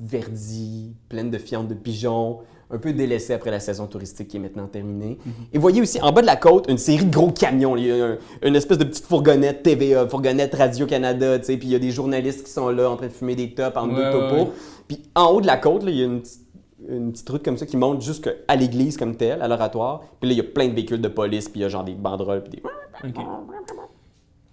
verdie, 0.00 0.94
pleine 1.08 1.30
de 1.30 1.38
fientes 1.38 1.68
de 1.68 1.74
pigeons, 1.74 2.38
un 2.70 2.78
peu 2.78 2.92
délaissée 2.92 3.32
après 3.34 3.50
la 3.50 3.60
saison 3.60 3.86
touristique 3.86 4.28
qui 4.28 4.36
est 4.38 4.40
maintenant 4.40 4.66
terminée. 4.66 5.18
Et 5.52 5.56
vous 5.58 5.62
voyez 5.62 5.80
aussi 5.80 6.00
en 6.00 6.10
bas 6.12 6.22
de 6.22 6.26
la 6.26 6.36
côte 6.36 6.66
une 6.68 6.78
série 6.78 7.04
de 7.04 7.10
gros 7.12 7.30
camions. 7.30 7.76
Il 7.76 7.86
y 7.86 7.90
a 7.92 8.04
un- 8.06 8.18
une 8.42 8.56
espèce 8.56 8.78
de 8.78 8.84
petite 8.84 9.04
fourgonnette 9.04 9.62
TVA, 9.62 10.08
fourgonnette 10.08 10.54
Radio-Canada, 10.54 11.38
tu 11.38 11.44
sais, 11.46 11.56
puis 11.56 11.68
il 11.68 11.72
y 11.72 11.76
a 11.76 11.78
des 11.78 11.90
journalistes 11.90 12.44
qui 12.44 12.50
sont 12.50 12.70
là 12.70 12.90
en 12.90 12.96
train 12.96 13.06
de 13.06 13.12
fumer 13.12 13.36
des 13.36 13.52
tops 13.54 13.76
en 13.76 13.88
Ouais, 13.88 13.94
deux 13.96 14.10
topos. 14.10 14.34
ouais. 14.36 14.50
Puis 14.88 15.02
en 15.14 15.26
haut 15.30 15.40
de 15.40 15.46
la 15.46 15.56
côte, 15.58 15.84
là, 15.84 15.90
il 15.90 15.96
y 15.98 16.02
a 16.02 16.06
une, 16.06 16.20
petite- 16.22 16.40
une 16.88 17.12
petite 17.12 17.28
route 17.30 17.44
comme 17.44 17.56
ça 17.58 17.66
qui 17.66 17.76
monte 17.76 18.02
jusqu'à 18.02 18.32
l'église 18.58 18.96
comme 18.96 19.16
telle, 19.16 19.40
à 19.42 19.48
l'oratoire. 19.48 20.00
Puis 20.20 20.28
là, 20.30 20.34
il 20.34 20.36
y 20.38 20.40
a 20.40 20.44
plein 20.44 20.66
de 20.68 20.74
véhicules 20.74 21.00
de 21.00 21.08
police, 21.08 21.48
puis 21.48 21.60
il 21.60 21.62
y 21.62 21.66
a 21.66 21.68
genre 21.68 21.84
des 21.84 21.94
banderoles, 21.94 22.42
puis 22.42 22.52
des... 22.60 22.62
Ok. 23.08 23.24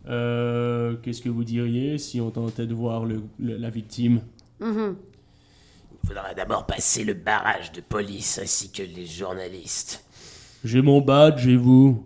Euh, 0.10 0.96
Qu'est-ce 1.02 1.22
que 1.22 1.30
vous 1.30 1.44
diriez 1.44 1.98
si 1.98 2.20
on 2.22 2.32
tentait 2.32 2.66
de 2.66 2.74
voir 2.74 3.06
le- 3.06 3.22
le- 3.40 3.58
la 3.58 3.70
victime? 3.70 4.22
Mhm. 4.60 4.96
Il 6.04 6.08
faudra 6.08 6.34
d'abord 6.34 6.66
passer 6.66 7.04
le 7.04 7.14
barrage 7.14 7.72
de 7.72 7.82
police 7.82 8.40
ainsi 8.42 8.72
que 8.72 8.84
les 8.84 9.06
journalistes. 9.06 10.04
J'ai 10.64 10.82
mon 10.82 11.02
badge 11.02 11.48
et 11.48 11.56
vous? 11.56 12.06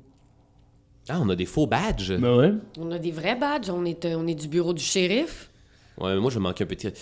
Ah, 1.07 1.19
on 1.21 1.29
a 1.29 1.35
des 1.35 1.45
faux 1.45 1.67
badges. 1.67 2.17
Ben 2.17 2.35
ouais. 2.35 2.53
On 2.79 2.91
a 2.91 2.97
des 2.97 3.11
vrais 3.11 3.35
badges. 3.35 3.69
On 3.69 3.85
est, 3.85 4.05
euh, 4.05 4.15
on 4.17 4.27
est 4.27 4.35
du 4.35 4.47
bureau 4.47 4.73
du 4.73 4.83
shérif. 4.83 5.49
Ouais, 5.99 6.13
mais 6.15 6.19
moi, 6.19 6.31
je 6.31 6.39
manque 6.39 6.61
un 6.61 6.65
de. 6.65 6.93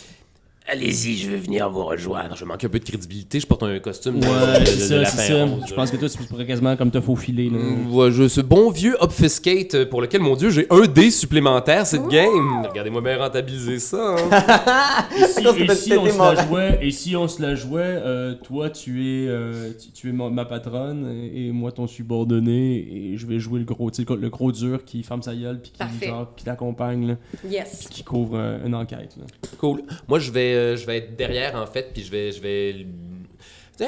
Allez-y, 0.65 1.17
je 1.17 1.29
vais 1.29 1.37
venir 1.37 1.69
vous 1.69 1.83
rejoindre. 1.83 2.37
Je 2.37 2.45
manque 2.45 2.63
un 2.63 2.69
peu 2.69 2.79
de 2.79 2.85
crédibilité. 2.85 3.37
Je 3.39 3.45
porte 3.45 3.63
un 3.63 3.79
costume 3.79 4.21
de, 4.21 4.25
Ouais, 4.25 4.65
c'est 4.65 4.77
ça, 4.79 5.05
c'est 5.05 5.27
ça. 5.27 5.45
Je 5.67 5.73
pense 5.73 5.91
que 5.91 5.97
toi, 5.97 6.07
tu 6.07 6.17
pourrais 6.23 6.45
quasiment 6.45 6.77
comme 6.77 6.89
te 6.89 7.01
faufiler. 7.01 7.49
Là. 7.49 7.57
Mm, 7.59 7.93
ouais, 7.93 8.11
je, 8.11 8.29
ce 8.29 8.39
bon 8.39 8.71
vieux 8.71 8.95
obfuscate 9.01 9.75
euh, 9.75 9.85
pour 9.85 10.01
lequel, 10.01 10.21
mon 10.21 10.37
dieu, 10.37 10.49
j'ai 10.51 10.65
un 10.69 10.85
dé 10.87 11.11
supplémentaire 11.11 11.85
cette 11.85 12.07
game. 12.07 12.65
Regardez-moi 12.69 13.01
bien 13.01 13.17
rentabiliser 13.17 13.79
ça. 13.79 14.15
hein. 14.17 15.05
Et 15.19 15.75
si, 15.75 15.91
et 15.93 15.97
on 15.97 16.05
se 16.07 16.17
la 16.17 16.45
jouait, 16.45 16.79
et 16.81 16.91
si 16.91 17.15
on 17.15 17.27
se 17.27 17.41
la 17.41 17.55
jouait, 17.55 17.81
euh, 17.83 18.33
toi 18.35 18.69
tu 18.69 19.01
es, 19.03 19.27
euh, 19.27 19.71
tu, 19.79 19.91
tu 19.91 20.09
es 20.09 20.11
ma, 20.11 20.29
ma 20.29 20.45
patronne 20.45 21.11
et, 21.33 21.47
et 21.47 21.51
moi 21.51 21.71
ton 21.71 21.87
subordonné 21.87 22.75
et 23.13 23.17
je 23.17 23.25
vais 23.27 23.39
jouer 23.39 23.59
le 23.59 23.65
gros, 23.65 23.91
tu 23.91 24.03
sais, 24.03 24.15
le 24.15 24.29
gros 24.29 24.51
dur 24.51 24.83
qui 24.85 25.03
ferme 25.03 25.21
sa 25.21 25.35
gueule 25.35 25.59
puis 25.61 25.71
qui 25.71 26.07
genre, 26.07 26.33
qui 26.35 26.45
t'accompagne 26.45 27.07
là, 27.07 27.15
Yes. 27.49 27.79
puis 27.85 27.95
qui 27.95 28.03
couvre 28.03 28.37
euh, 28.37 28.65
une 28.65 28.75
enquête. 28.75 29.15
Là. 29.17 29.25
Cool. 29.59 29.83
Moi, 30.07 30.19
je 30.19 30.31
vais, 30.31 30.52
euh, 30.53 30.75
je 30.77 30.85
vais 30.85 30.97
être 30.97 31.15
derrière, 31.15 31.55
en 31.55 31.65
fait, 31.65 31.91
puis 31.93 32.03
je 32.03 32.11
vais, 32.11 32.31
je 32.31 32.41
vais 32.41 32.85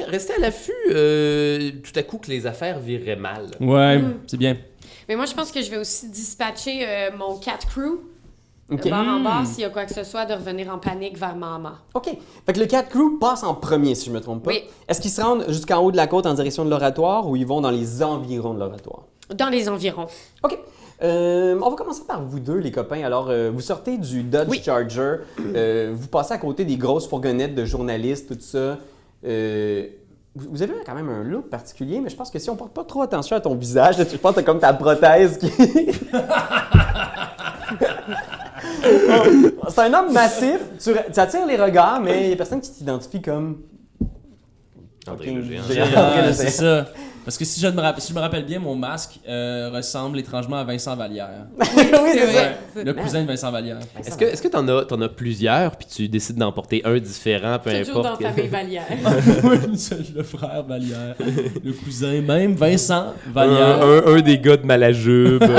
rester 0.08 0.34
à 0.34 0.40
l'affût 0.40 0.72
euh, 0.92 1.72
tout 1.84 1.98
à 1.98 2.04
coup 2.04 2.18
que 2.18 2.30
les 2.30 2.46
affaires 2.48 2.80
vireraient 2.80 3.16
mal. 3.16 3.48
Ouais, 3.60 4.00
Mm. 4.00 4.14
c'est 4.28 4.38
bien. 4.38 4.58
Mais 5.08 5.16
moi, 5.16 5.26
je 5.26 5.34
pense 5.34 5.52
que 5.52 5.62
je 5.62 5.70
vais 5.70 5.78
aussi 5.78 6.10
dispatcher 6.10 6.80
euh, 6.88 7.10
mon 7.18 7.38
cat 7.38 7.60
crew, 7.70 8.00
OK. 8.72 8.84
de 8.84 8.90
bord 8.90 9.00
en 9.08 9.20
bas, 9.20 9.44
s'il 9.46 9.62
y 9.62 9.64
a 9.66 9.70
quoi 9.70 9.86
que 9.86 9.94
ce 9.94 10.04
soit, 10.04 10.26
de 10.26 10.34
revenir 10.34 10.74
en 10.74 10.80
panique 10.80 11.18
vers 11.18 11.36
Mama. 11.36 11.80
OK. 11.94 12.10
Fait 12.46 12.54
que 12.54 12.60
le 12.60 12.66
Cat 12.66 12.84
Crew 12.84 13.20
passe 13.20 13.44
en 13.44 13.54
premier, 13.54 13.94
si 13.94 14.08
je 14.08 14.12
me 14.12 14.20
trompe 14.20 14.44
pas. 14.44 14.50
Oui. 14.52 14.64
Est-ce 14.88 15.00
qu'ils 15.00 15.12
se 15.12 15.22
rendent 15.22 15.46
jusqu'en 15.50 15.80
haut 15.84 15.92
de 15.92 15.98
la 15.98 16.08
côte 16.08 16.26
en 16.26 16.34
direction 16.34 16.66
de 16.66 16.72
l'oratoire 16.72 17.28
ou 17.30 17.36
ils 17.36 17.46
vont 17.46 17.62
dans 17.62 17.70
les 17.70 18.02
environs 18.02 18.56
de 18.56 18.60
l'oratoire? 18.60 19.04
Dans 19.36 19.50
les 19.50 19.70
environs. 19.70 20.08
OK. 20.44 20.58
Euh, 21.04 21.60
on 21.62 21.70
va 21.70 21.76
commencer 21.76 22.04
par 22.08 22.22
vous 22.24 22.40
deux, 22.40 22.58
les 22.58 22.72
copains. 22.72 23.04
Alors, 23.04 23.28
euh, 23.30 23.52
vous 23.54 23.62
sortez 23.62 23.98
du 23.98 24.24
Dodge 24.24 24.48
Oui. 24.50 24.62
Charger, 24.64 25.18
euh, 25.56 25.94
vous 25.94 26.08
passez 26.08 26.34
à 26.34 26.38
côté 26.38 26.64
des 26.66 26.78
grosses 26.78 27.08
fourgonnettes 27.08 27.54
de 27.56 27.66
journalistes, 27.66 28.30
tout 28.30 28.38
ça. 28.40 28.78
Euh, 29.26 29.88
vous 30.36 30.62
avez 30.62 30.74
quand 30.86 30.96
même 30.96 31.10
un 31.10 31.24
look 31.24 31.50
particulier, 31.50 32.00
mais 32.02 32.10
je 32.10 32.16
pense 32.16 32.30
que 32.32 32.40
si 32.40 32.50
on 32.50 32.56
porte 32.56 32.74
pas 32.74 32.84
trop 32.84 33.02
attention 33.02 33.36
à 33.36 33.42
ton 33.42 33.56
visage, 33.56 33.98
là, 33.98 34.06
tu 34.06 34.18
penses 34.18 34.32
que 34.36 34.40
t'as 34.42 34.46
comme 34.46 34.60
ta 34.60 34.74
prothèse 34.74 35.38
qui. 35.38 35.50
C'est 39.70 39.80
un 39.82 39.94
homme 39.94 40.14
massif, 40.14 40.60
tu, 40.82 40.92
tu 41.14 41.20
attires 41.20 41.46
les 41.46 41.58
regards, 41.58 42.00
mais 42.00 42.26
il 42.26 42.30
y 42.30 42.34
a 42.34 42.36
personne 42.36 42.62
qui 42.62 42.72
t'identifie 42.72 43.22
comme. 43.22 43.58
André 45.08 45.30
Ok, 45.32 45.36
le 45.36 45.42
géant. 45.44 45.62
j'ai- 45.70 45.82
Ah, 45.96 46.34
c'est 46.34 46.50
ça. 46.50 46.86
Parce 47.26 47.38
que 47.40 47.44
si 47.46 47.60
je, 47.60 47.68
me 47.68 47.82
rappelle, 47.82 48.02
si 48.04 48.10
je 48.12 48.16
me 48.16 48.22
rappelle 48.22 48.46
bien, 48.46 48.60
mon 48.60 48.76
masque 48.76 49.20
euh, 49.28 49.72
ressemble 49.74 50.20
étrangement 50.20 50.58
à 50.58 50.64
Vincent 50.64 50.96
Vallière. 50.96 51.48
oui, 51.60 51.66
c'est 52.14 52.26
vrai. 52.26 52.58
Le 52.86 52.94
cousin 52.94 53.24
de 53.24 53.28
Vincent 53.28 53.52
Vallière. 53.52 53.80
Est-ce 54.00 54.16
que 54.16 54.26
est-ce 54.26 54.42
que 54.44 54.48
t'en 54.48 54.68
as, 54.68 54.86
t'en 54.86 55.02
as 55.02 55.10
plusieurs, 55.10 55.76
puis 55.76 55.88
tu 55.88 56.08
décides 56.08 56.38
d'en 56.38 56.52
porter 56.52 56.84
un 56.86 57.00
différent, 57.00 57.58
peu 57.58 57.72
Toujours 57.84 58.04
dans 58.04 58.16
famille 58.16 58.48
Valière. 58.48 58.84
Oui, 59.44 59.58
c'est 59.76 60.14
le 60.16 60.22
frère 60.24 60.64
Vallière. 60.68 61.16
Le 61.64 61.72
cousin 61.74 62.22
même, 62.22 62.54
Vincent 62.54 63.14
Vallière. 63.34 63.82
un- 63.84 64.14
un 64.16 64.22
des 64.22 64.38
gars 64.38 64.58
de 64.58 64.66
Malajube. 64.66 65.44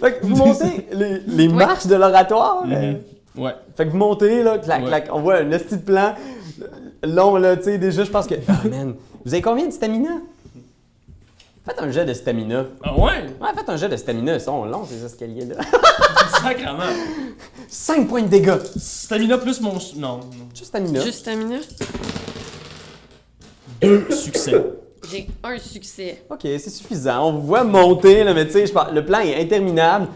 Fait 0.00 0.12
que 0.20 0.26
vous 0.26 0.36
montez 0.36 0.86
les, 0.92 1.20
les 1.26 1.48
marches 1.48 1.86
de 1.86 1.94
l'oratoire. 1.96 2.64
euh, 2.70 2.92
Mhm. 2.92 2.98
Ouais. 3.36 3.52
Fait 3.76 3.84
que 3.86 3.90
vous 3.90 3.96
montez, 3.98 4.42
là, 4.42 4.58
clac, 4.58 4.80
Ouais. 4.82 4.88
clac, 4.88 5.08
on 5.12 5.20
voit 5.20 5.36
un 5.38 5.44
petit 5.50 5.76
plan 5.76 6.14
euh, 6.16 6.39
long, 7.02 7.36
là, 7.36 7.56
tu 7.56 7.64
sais, 7.64 7.78
déjà, 7.78 8.04
je 8.04 8.10
pense 8.10 8.26
que. 8.26 8.34
Ah, 8.48 8.60
man, 8.68 8.94
vous 9.24 9.32
avez 9.34 9.42
combien 9.42 9.66
de 9.66 9.72
stamina? 9.72 10.18
Faites 11.66 11.78
un 11.78 11.90
jet 11.90 12.04
de 12.06 12.14
stamina. 12.14 12.64
Ah 12.82 12.94
ouais? 12.98 13.26
Ouais, 13.40 13.48
faites 13.54 13.68
un 13.68 13.76
jet 13.76 13.88
de 13.88 13.96
stamina, 13.96 14.34
ils 14.34 14.40
sont 14.40 14.64
longs, 14.64 14.84
ces 14.86 15.04
escaliers-là. 15.04 15.56
Sacrement. 16.42 16.82
5 17.68 18.08
points 18.08 18.22
de 18.22 18.28
dégâts. 18.28 18.58
Stamina 18.76 19.36
plus 19.38 19.60
mon. 19.60 19.74
Non, 19.96 20.18
non. 20.20 20.20
Juste 20.54 20.68
stamina. 20.68 21.00
Juste 21.00 21.28
minute. 21.28 21.68
Deux 23.82 24.06
succès. 24.10 24.54
J'ai 25.10 25.28
un 25.42 25.58
succès. 25.58 26.22
Ok, 26.30 26.40
c'est 26.42 26.70
suffisant. 26.70 27.28
On 27.28 27.32
vous 27.32 27.46
voit 27.46 27.64
monter, 27.64 28.22
là, 28.24 28.34
mais 28.34 28.46
tu 28.46 28.52
sais, 28.52 28.66
je 28.66 28.72
parle- 28.72 28.94
le 28.94 29.04
plan 29.04 29.20
est 29.20 29.40
interminable. 29.40 30.08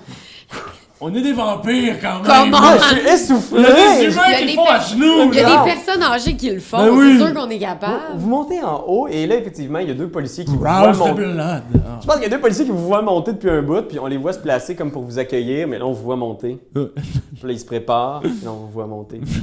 On 1.07 1.15
est 1.15 1.21
des 1.21 1.35
vampires 1.35 1.97
quand 2.01 2.23
même. 2.23 2.25
Comment? 2.25 2.57
Ah, 2.63 2.77
je 2.79 2.97
suis 2.97 3.09
essoufflé! 3.09 3.59
Il 3.59 3.63
y 3.63 3.67
a 3.67 3.75
des 3.75 4.05
Il 4.05 4.11
humains 4.11 4.23
a 4.23 4.35
qui 4.37 4.47
des 4.47 4.53
le 4.53 4.57
font 4.57 4.65
à 4.65 4.79
genoux. 4.81 5.31
Il 5.33 5.39
y 5.39 5.41
a 5.41 5.45
des 5.45 5.71
personnes 5.71 6.03
âgées 6.03 6.35
qui 6.35 6.51
le 6.51 6.61
font. 6.61 6.79
Ben 6.79 6.89
oui. 6.89 7.19
C'est 7.19 7.27
sûr 7.27 7.35
qu'on 7.35 7.51
est 7.51 7.59
capable. 7.59 8.01
vous 8.17 8.29
montez 8.31 8.63
en 8.63 8.85
haut, 8.87 9.07
et 9.09 9.27
là, 9.27 9.37
effectivement, 9.37 9.81
il 9.81 9.89
y 9.89 9.91
a 9.91 9.95
deux 9.95 10.09
policiers 10.09 10.47
qui 10.47 10.53
vous 10.53 10.61
voient 10.61 10.93
monter. 10.95 11.25
Ah. 11.39 11.61
Je 12.01 12.07
pense 12.07 12.15
qu'il 12.15 12.23
y 12.23 12.27
a 12.27 12.31
deux 12.31 12.41
policiers 12.41 12.65
qui 12.65 12.71
vous 12.71 12.87
voient 12.87 13.03
monter 13.03 13.35
depuis 13.35 13.51
un 13.51 13.61
bout, 13.61 13.83
puis 13.83 13.99
on 13.99 14.07
les 14.07 14.17
voit 14.17 14.33
se 14.33 14.39
placer 14.39 14.75
comme 14.75 14.91
pour 14.91 15.03
vous 15.03 15.19
accueillir, 15.19 15.69
mais 15.69 15.79
là, 15.79 15.85
on 15.85 15.93
vous 15.93 16.05
voit 16.05 16.17
monter. 16.17 16.57
Euh. 16.75 16.95
Puis 16.97 17.49
là, 17.49 17.53
ils 17.53 17.61
se 17.61 17.67
préparent, 17.67 18.21
puis 18.23 18.31
là, 18.43 18.51
on 18.53 18.65
vous 18.65 18.71
voit 18.73 18.87
monter. 18.87 19.19
Puis 19.19 19.43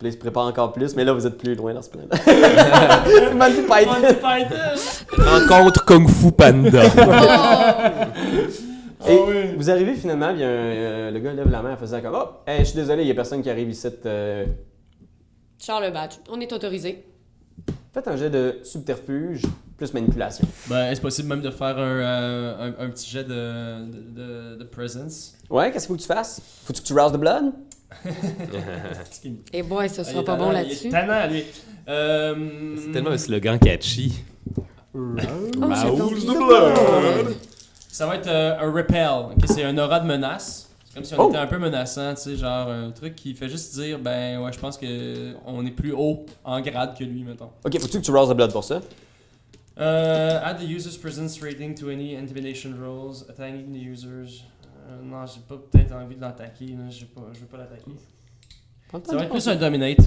là, 0.00 0.08
ils 0.08 0.12
se 0.12 0.18
préparent 0.18 0.48
encore 0.48 0.72
plus, 0.72 0.96
mais 0.96 1.04
là, 1.04 1.12
vous 1.12 1.28
êtes 1.28 1.38
plus 1.38 1.54
loin 1.54 1.74
dans 1.74 1.82
ce 1.82 1.90
plan. 1.90 2.02
Monty 3.36 3.62
Python. 3.62 4.00
Monty 4.00 4.14
Python. 4.14 4.74
Rencontre 5.16 5.84
Kung 5.84 6.08
Fu 6.08 6.32
Panda. 6.32 6.82
Et 9.06 9.10
Ah 9.16 9.24
oui. 9.28 9.54
vous 9.56 9.70
arrivez 9.70 9.94
finalement, 9.94 10.30
il 10.30 10.40
y 10.40 10.44
a 10.44 10.48
un- 10.48 10.50
euh, 10.50 11.10
le 11.10 11.18
gars 11.20 11.32
lève 11.32 11.48
la 11.50 11.62
main 11.62 11.74
en 11.74 11.76
faisant 11.76 12.00
comme 12.00 12.14
Oh, 12.16 12.28
hey, 12.46 12.60
je 12.60 12.64
suis 12.64 12.76
désolé, 12.76 13.02
il 13.02 13.08
y 13.08 13.10
a 13.10 13.14
personne 13.14 13.42
qui 13.42 13.50
arrive 13.50 13.70
ici. 13.70 13.86
euh, 14.06 14.44
Charles 15.60 15.84
le 15.84 15.90
badge. 15.90 16.14
On 16.30 16.40
est 16.40 16.52
autorisé. 16.52 17.04
Faites 17.94 18.08
un 18.08 18.16
jet 18.16 18.30
de 18.30 18.58
subterfuge 18.64 19.42
plus 19.76 19.92
manipulation. 19.94 20.46
Ben, 20.68 20.90
est-ce 20.90 21.00
possible 21.00 21.28
même 21.28 21.40
de 21.40 21.50
faire 21.50 21.78
un, 21.78 21.80
euh, 21.80 22.72
un, 22.78 22.84
un 22.86 22.90
petit 22.90 23.08
jet 23.10 23.24
de, 23.24 23.84
de, 23.86 24.20
de, 24.20 24.56
de 24.56 24.64
presence? 24.64 25.34
Ouais, 25.48 25.70
qu'est-ce 25.70 25.86
qu'il 25.86 25.94
faut 25.94 25.96
que 25.96 26.02
tu 26.02 26.08
fasses? 26.08 26.40
Faut 26.64 26.72
que 26.72 26.78
tu 26.80 26.92
rouses 26.92 27.12
the 27.12 27.16
blood? 27.16 27.52
Et 29.52 29.62
boy, 29.62 29.88
ce 29.88 30.00
Ah, 30.02 30.04
sera 30.04 30.24
pas 30.24 30.36
bon 30.36 30.50
là-dessus. 30.50 30.90
Euh, 31.88 32.34
C'est 32.84 32.92
tellement 32.92 33.10
un 33.10 33.18
slogan 33.18 33.58
catchy. 33.58 34.22
Oh, 34.94 35.00
Rouse 35.56 36.00
oublié. 36.00 36.26
the 36.26 36.36
blood. 36.36 37.34
Ça 37.98 38.06
va 38.06 38.14
être 38.14 38.28
euh, 38.28 38.56
un 38.60 38.70
repel. 38.72 39.08
ok? 39.10 39.44
C'est 39.48 39.64
un 39.64 39.76
aura 39.76 39.98
de 39.98 40.06
menace. 40.06 40.70
C'est 40.84 40.94
comme 40.94 41.02
si 41.04 41.14
on 41.14 41.24
Oh. 41.24 41.28
était 41.30 41.38
un 41.38 41.48
peu 41.48 41.58
menaçant, 41.58 42.14
tu 42.14 42.20
sais, 42.20 42.36
genre 42.36 42.68
un 42.68 42.92
truc 42.92 43.16
qui 43.16 43.34
fait 43.34 43.48
juste 43.48 43.74
dire, 43.74 43.98
ben 43.98 44.40
ouais, 44.40 44.52
je 44.52 44.58
pense 44.60 44.78
que 44.78 45.34
on 45.44 45.66
est 45.66 45.72
plus 45.72 45.90
haut 45.92 46.24
en 46.44 46.60
grade 46.60 46.96
que 46.96 47.02
lui, 47.02 47.24
mettons. 47.24 47.50
Ok, 47.64 47.76
faut 47.80 47.88
que 47.88 47.98
tu 47.98 48.10
rouses 48.12 48.28
the 48.28 48.34
blood 48.34 48.52
pour 48.52 48.62
ça? 48.62 48.80
Euh, 49.80 50.40
add 50.44 50.58
the 50.60 50.68
user's 50.70 50.96
presence 50.96 51.42
rating 51.42 51.74
to 51.74 51.88
any 51.90 52.14
intimidation 52.16 52.70
rolls, 52.80 53.24
attacking 53.28 53.72
the 53.72 53.82
users. 53.84 54.44
Euh, 54.88 55.02
non, 55.02 55.26
j'ai 55.26 55.40
pas 55.40 55.56
peut-être 55.56 55.92
envie 55.92 56.14
de 56.14 56.20
l'attaquer, 56.20 56.76
je 56.90 57.04
pas, 57.06 57.22
veux 57.34 57.46
pas 57.46 57.56
l'attaquer. 57.58 57.90
Le 58.92 59.00
temps 59.00 59.10
Ça 59.10 59.16
va 59.16 59.24
être 59.24 59.30
plus 59.30 59.48
un 59.48 59.56
dominate. 59.56 59.98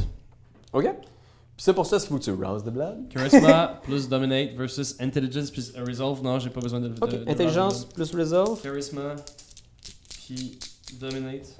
Ok. 0.71 0.85
Ça, 1.63 1.73
pour 1.75 1.85
ça, 1.85 1.99
qu'il 1.99 2.07
faut 2.07 2.17
que 2.17 2.23
tu 2.23 2.31
rouses 2.31 2.63
the 2.63 2.69
blood 2.71 3.07
Charisma 3.13 3.79
plus 3.83 4.09
dominate 4.09 4.55
versus 4.57 4.95
intelligence 4.99 5.51
plus 5.51 5.71
resolve. 5.87 6.23
Non, 6.23 6.39
j'ai 6.39 6.49
pas 6.49 6.59
besoin 6.59 6.79
de. 6.79 6.87
de- 6.87 6.95
Ok, 6.99 7.11
de 7.11 7.29
intelligence 7.29 7.85
plus 7.85 8.15
resolve. 8.15 8.59
Charisma 8.63 9.15
puis 10.25 10.57
dominate. 10.99 11.55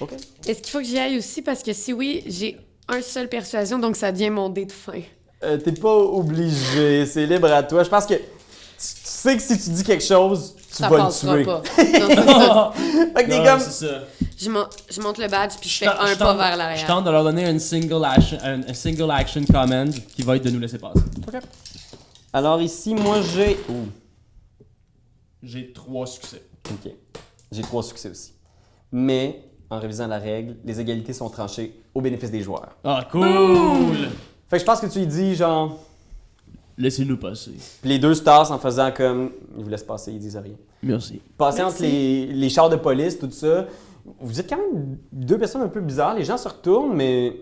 Ok. 0.00 0.12
Est-ce 0.46 0.60
qu'il 0.62 0.70
faut 0.70 0.78
que 0.78 0.84
j'y 0.84 0.98
aille 1.00 1.18
aussi? 1.18 1.42
Parce 1.42 1.64
que 1.64 1.72
si 1.72 1.92
oui, 1.92 2.22
j'ai 2.26 2.58
un 2.86 3.02
seul 3.02 3.28
persuasion, 3.28 3.80
donc 3.80 3.96
ça 3.96 4.12
devient 4.12 4.30
mon 4.30 4.50
dé 4.50 4.66
de 4.66 4.72
fin. 4.72 5.00
Euh, 5.42 5.58
T'es 5.58 5.72
pas 5.72 5.96
obligé, 5.96 7.04
c'est 7.06 7.26
libre 7.26 7.50
à 7.50 7.64
toi. 7.64 7.82
Je 7.82 7.88
pense 7.88 8.06
que 8.06 8.14
tu 8.14 8.20
sais 8.78 9.36
que 9.36 9.42
si 9.42 9.58
tu 9.58 9.70
dis 9.70 9.82
quelque 9.82 10.04
chose, 10.04 10.54
tu 10.70 10.76
ça 10.76 10.88
vas 10.88 11.06
le 11.06 11.12
tuer. 11.12 11.44
pas. 11.44 11.58
Non, 11.58 11.62
c'est 12.08 12.26
ça. 12.26 12.72
Fait 13.16 13.24
que 13.24 13.28
t'es 13.30 13.38
Non, 13.38 13.44
comme. 13.44 13.60
c'est 13.60 13.86
ça. 13.86 14.00
Je, 14.38 14.48
mon- 14.50 14.66
je 14.90 15.00
monte 15.02 15.18
le 15.18 15.28
badge 15.28 15.52
puis 15.60 15.68
je 15.68 15.78
fais 15.78 15.86
un 15.86 16.06
je 16.06 16.14
pas 16.14 16.34
vers 16.34 16.52
Je 16.52 16.58
l'arrière. 16.58 16.86
tente 16.86 17.04
de 17.04 17.10
leur 17.10 17.24
donner 17.24 17.46
une 17.48 17.58
single 17.60 18.04
action, 18.04 18.38
un, 18.42 18.62
un 18.62 18.72
single 18.74 19.10
action 19.10 19.42
command 19.44 19.92
qui 19.92 20.22
va 20.22 20.36
être 20.36 20.44
de 20.44 20.50
nous 20.50 20.60
laisser 20.60 20.78
passer. 20.78 21.00
Alors 22.32 22.62
ici, 22.62 22.94
moi 22.94 23.18
j'ai. 23.20 23.58
Ouh, 23.68 23.88
J'ai 25.42 25.72
trois 25.72 26.06
succès. 26.06 26.42
ok. 26.70 26.92
J'ai 27.52 27.62
trois 27.62 27.82
succès 27.82 28.10
aussi. 28.10 28.32
Mais, 28.92 29.44
en 29.68 29.78
révisant 29.80 30.06
la 30.06 30.18
règle, 30.18 30.56
les 30.64 30.80
égalités 30.80 31.12
sont 31.12 31.28
tranchées 31.28 31.80
au 31.94 32.00
bénéfice 32.00 32.30
des 32.30 32.42
joueurs. 32.42 32.70
Ah, 32.84 33.06
cool! 33.10 33.26
Fait 34.48 34.56
que 34.56 34.60
je 34.60 34.64
pense 34.64 34.80
que 34.80 34.86
tu 34.86 35.00
lui 35.00 35.06
dis 35.06 35.34
genre. 35.34 35.78
Laissez-nous 36.80 37.16
passer. 37.18 37.52
Puis 37.80 37.90
les 37.90 37.98
deux 37.98 38.14
se 38.14 38.22
tassent 38.22 38.50
en 38.50 38.58
faisant 38.58 38.90
comme. 38.90 39.30
Ils 39.56 39.62
vous 39.64 39.70
laissent 39.70 39.84
passer, 39.84 40.10
ils 40.12 40.18
disent 40.18 40.36
rien. 40.36 40.54
Merci. 40.82 41.20
Passer 41.36 41.58
Merci. 41.62 41.74
entre 41.74 41.82
les, 41.82 42.26
les 42.26 42.48
chars 42.48 42.70
de 42.70 42.76
police, 42.76 43.18
tout 43.18 43.30
ça. 43.30 43.66
Vous 44.20 44.40
êtes 44.40 44.48
quand 44.48 44.56
même 44.56 44.96
deux 45.12 45.36
personnes 45.38 45.62
un 45.62 45.68
peu 45.68 45.80
bizarres. 45.80 46.14
Les 46.14 46.24
gens 46.24 46.36
se 46.38 46.48
retournent, 46.48 46.94
mais. 46.96 47.32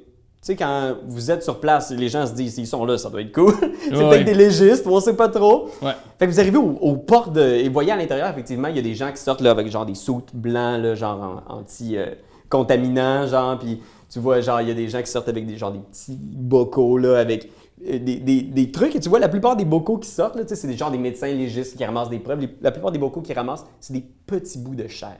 Tu 0.40 0.52
sais, 0.52 0.56
quand 0.56 0.94
vous 1.08 1.32
êtes 1.32 1.42
sur 1.42 1.58
place, 1.58 1.90
les 1.90 2.08
gens 2.08 2.24
se 2.24 2.32
disent, 2.32 2.54
s'ils 2.54 2.66
sont 2.68 2.84
là, 2.84 2.96
ça 2.96 3.10
doit 3.10 3.22
être 3.22 3.32
cool. 3.34 3.52
c'est 3.88 3.96
Ouais. 3.96 4.08
peut-être 4.08 4.24
des 4.24 4.34
légistes, 4.34 4.86
on 4.86 5.00
sait 5.00 5.16
pas 5.16 5.28
trop. 5.28 5.68
Ouais. 5.82 5.92
Fait 6.16 6.26
que 6.28 6.32
vous 6.32 6.38
arrivez 6.38 6.58
aux, 6.58 6.96
portes 6.96 7.32
de, 7.32 7.40
et 7.42 7.66
vous 7.66 7.72
voyez 7.72 7.90
à 7.90 7.96
l'intérieur, 7.96 8.28
effectivement, 8.30 8.68
il 8.68 8.76
y 8.76 8.78
a 8.78 8.82
des 8.82 8.94
gens 8.94 9.10
qui 9.10 9.18
sortent 9.20 9.40
là, 9.40 9.50
avec 9.50 9.68
genre 9.68 9.84
des 9.84 9.96
soutes 9.96 10.30
blancs, 10.34 10.80
là, 10.80 10.94
genre 10.94 11.42
en- 11.48 11.54
anti-contaminants, 11.58 13.26
genre, 13.26 13.58
puis 13.58 13.80
tu 14.10 14.20
vois, 14.20 14.40
genre, 14.40 14.60
il 14.60 14.68
y 14.68 14.70
a 14.70 14.74
des 14.74 14.88
gens 14.88 15.00
qui 15.02 15.10
sortent 15.10 15.28
avec 15.28 15.46
des, 15.46 15.56
genre, 15.56 15.72
des 15.72 15.80
petits 15.80 16.16
bocaux, 16.20 16.96
là, 16.98 17.18
avec 17.18 17.44
euh, 17.44 17.48
des, 17.80 18.16
des- 18.16 18.42
des 18.42 18.70
trucs, 18.70 18.94
et 18.96 19.00
tu 19.00 19.08
vois, 19.08 19.18
la 19.18 19.28
plupart 19.28 19.56
des 19.56 19.64
bocaux 19.64 19.98
qui 19.98 20.08
sortent, 20.08 20.36
là, 20.36 20.42
tu 20.42 20.48
sais, 20.50 20.56
c'est 20.56 20.66
des 20.68 20.76
genre 20.76 20.90
des 20.90 20.98
médecins 20.98 21.28
légistes 21.28 21.76
qui 21.76 21.84
ramassent 21.84 22.10
des 22.10 22.18
preuves. 22.18 22.40
Les- 22.40 22.56
la 22.60 22.70
plupart 22.70 22.90
des 22.92 22.98
bocaux 22.98 23.20
qu'ils 23.22 23.36
ramassent, 23.36 23.64
c'est 23.80 23.92
des 23.92 24.04
petits 24.26 24.58
bouts 24.58 24.74
de 24.74 24.86
chair. 24.88 25.16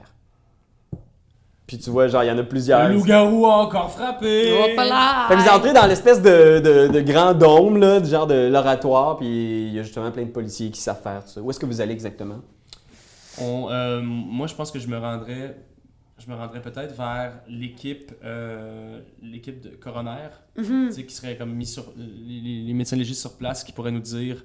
Puis 1.67 1.77
tu 1.77 1.91
vois, 1.91 2.07
genre, 2.07 2.23
il 2.23 2.27
y 2.27 2.31
en 2.31 2.37
a 2.39 2.43
plusieurs. 2.43 2.87
Le 2.89 2.95
loup-garou 2.95 3.45
a 3.45 3.57
encore 3.57 3.91
frappé! 3.91 4.51
Hop 4.53 4.75
là! 4.75 5.25
Fait 5.27 5.35
que 5.35 5.41
vous 5.41 5.49
entrez 5.49 5.71
dans 5.73 5.85
l'espèce 5.85 6.19
de, 6.19 6.59
de- 6.59 6.87
de 6.91 7.01
grand 7.01 7.33
dôme, 7.35 7.77
là, 7.77 7.99
du 7.99 8.09
genre 8.09 8.25
de 8.25 8.47
l'oratoire, 8.51 9.17
puis 9.17 9.27
il 9.67 9.73
y 9.75 9.79
a 9.79 9.83
justement 9.83 10.09
plein 10.11 10.23
de 10.23 10.31
policiers 10.31 10.71
qui 10.71 10.81
savent 10.81 10.99
faire 11.01 11.23
tout 11.23 11.29
ça. 11.29 11.41
Où 11.41 11.49
est-ce 11.51 11.59
que 11.59 11.67
vous 11.67 11.79
allez 11.79 11.93
exactement? 11.93 12.39
On, 13.39 13.67
euh, 13.69 14.01
moi, 14.03 14.47
je 14.47 14.55
pense 14.55 14.71
que 14.71 14.79
je 14.79 14.87
me 14.87 14.97
rendrais, 14.97 15.55
je 16.19 16.29
me 16.29 16.35
rendrais 16.35 16.61
peut-être 16.61 16.95
vers 16.95 17.33
l'équipe, 17.47 18.11
euh, 18.23 19.01
l'équipe 19.21 19.61
de 19.61 19.69
coroner, 19.69 20.29
Mhm. 20.57 20.87
tu 20.89 20.91
sais, 20.93 21.05
qui 21.05 21.15
serait 21.15 21.37
comme 21.37 21.53
mis 21.53 21.65
sur 21.65 21.85
les, 21.97 22.73
médecins 22.73 22.95
légistes 22.97 23.21
sur 23.21 23.37
place, 23.37 23.63
qui 23.63 23.71
pourraient 23.71 23.91
nous 23.91 23.99
dire 24.01 24.43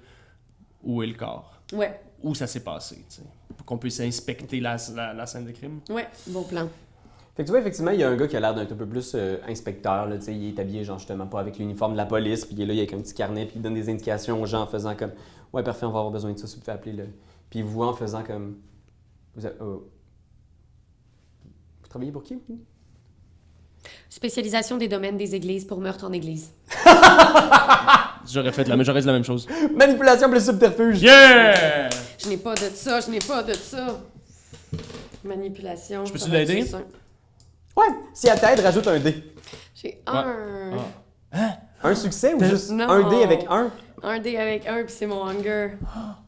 où 0.82 1.02
est 1.02 1.06
le 1.06 1.14
corps, 1.14 1.60
Ouais, 1.72 2.00
où 2.22 2.34
ça 2.34 2.46
s'est 2.46 2.62
passé, 2.62 2.96
tu 3.08 3.16
sais, 3.16 3.22
pour 3.56 3.66
qu'on 3.66 3.78
puisse 3.78 3.98
inspecter 4.00 4.60
la, 4.60 4.76
la, 4.94 5.12
la 5.14 5.26
scène 5.26 5.44
de 5.46 5.52
crime. 5.52 5.80
ouais, 5.90 6.06
bon 6.28 6.44
plan. 6.44 6.68
Fait 7.36 7.42
que 7.42 7.48
tu 7.48 7.50
vois, 7.50 7.60
effectivement, 7.60 7.90
il 7.90 7.98
y 7.98 8.04
a 8.04 8.08
un 8.08 8.16
gars 8.16 8.28
qui 8.28 8.36
a 8.36 8.40
l'air 8.40 8.54
d'être 8.54 8.70
un 8.70 8.76
peu 8.76 8.86
plus 8.86 9.12
euh, 9.16 9.38
inspecteur, 9.48 10.06
là, 10.06 10.16
tu 10.18 10.26
sais, 10.26 10.34
il 10.36 10.48
est 10.54 10.58
habillé, 10.60 10.84
genre, 10.84 10.98
justement, 10.98 11.26
pas 11.26 11.40
avec 11.40 11.58
l'uniforme 11.58 11.92
de 11.92 11.96
la 11.96 12.06
police, 12.06 12.44
puis 12.44 12.54
il 12.54 12.62
est 12.62 12.66
là, 12.66 12.74
il 12.74 12.78
avec 12.78 12.92
un 12.92 12.98
petit 13.00 13.14
carnet, 13.14 13.46
puis 13.46 13.56
il 13.56 13.62
donne 13.62 13.74
des 13.74 13.88
indications 13.88 14.40
aux 14.40 14.46
gens 14.46 14.62
en 14.62 14.66
faisant 14.66 14.94
comme 14.94 15.10
«Ouais, 15.52 15.64
parfait, 15.64 15.84
on 15.86 15.90
va 15.90 15.98
avoir 15.98 16.12
besoin 16.12 16.32
de 16.32 16.38
ça, 16.38 16.46
si 16.46 16.54
vous 16.54 16.60
pouvez 16.60 16.72
appeler 16.72 16.92
le...» 16.92 17.04
Puis 17.50 17.58
il 17.58 17.64
vous 17.64 17.72
voit 17.72 17.88
en 17.88 17.92
faisant 17.94 18.22
comme... 18.22 18.58
Vous, 19.34 19.44
avez- 19.46 19.56
travaillez 21.94 22.10
pour 22.10 22.24
qui? 22.24 22.34
vous? 22.34 22.58
Spécialisation 24.10 24.76
des 24.78 24.88
domaines 24.88 25.16
des 25.16 25.36
églises 25.36 25.64
pour 25.64 25.80
meurtre 25.80 26.04
en 26.04 26.12
église. 26.12 26.50
J'aurais 28.28 28.50
fait 28.50 28.66
la, 28.66 28.82
j'aurais 28.82 29.02
la 29.02 29.12
même 29.12 29.22
chose. 29.22 29.46
Manipulation 29.76 30.28
plus 30.28 30.44
subterfuge! 30.44 31.00
Yeah! 31.02 31.90
Je 32.18 32.28
n'ai 32.28 32.36
pas 32.36 32.54
de 32.54 32.68
ça, 32.74 32.98
je 32.98 33.10
n'ai 33.10 33.20
pas 33.20 33.44
de 33.44 33.52
ça. 33.52 34.00
Manipulation. 35.22 36.04
Je 36.04 36.12
peux-tu 36.12 36.30
l'aider? 36.30 36.64
Ouais, 37.76 37.86
si 38.12 38.26
elle 38.26 38.40
t'aide, 38.40 38.58
rajoute 38.58 38.88
un 38.88 38.98
dé. 38.98 39.22
J'ai 39.74 40.02
un. 40.06 40.72
Ah. 41.32 41.58
Un 41.84 41.94
succès 41.94 42.34
ou 42.34 42.42
juste 42.42 42.70
Non. 42.70 42.88
un 42.88 43.08
dé 43.08 43.22
avec 43.22 43.46
un? 43.48 43.70
Un 44.02 44.18
dé 44.18 44.36
avec 44.36 44.66
un, 44.66 44.82
puis 44.82 44.94
c'est 44.96 45.06
mon 45.06 45.24
hunger. 45.26 45.76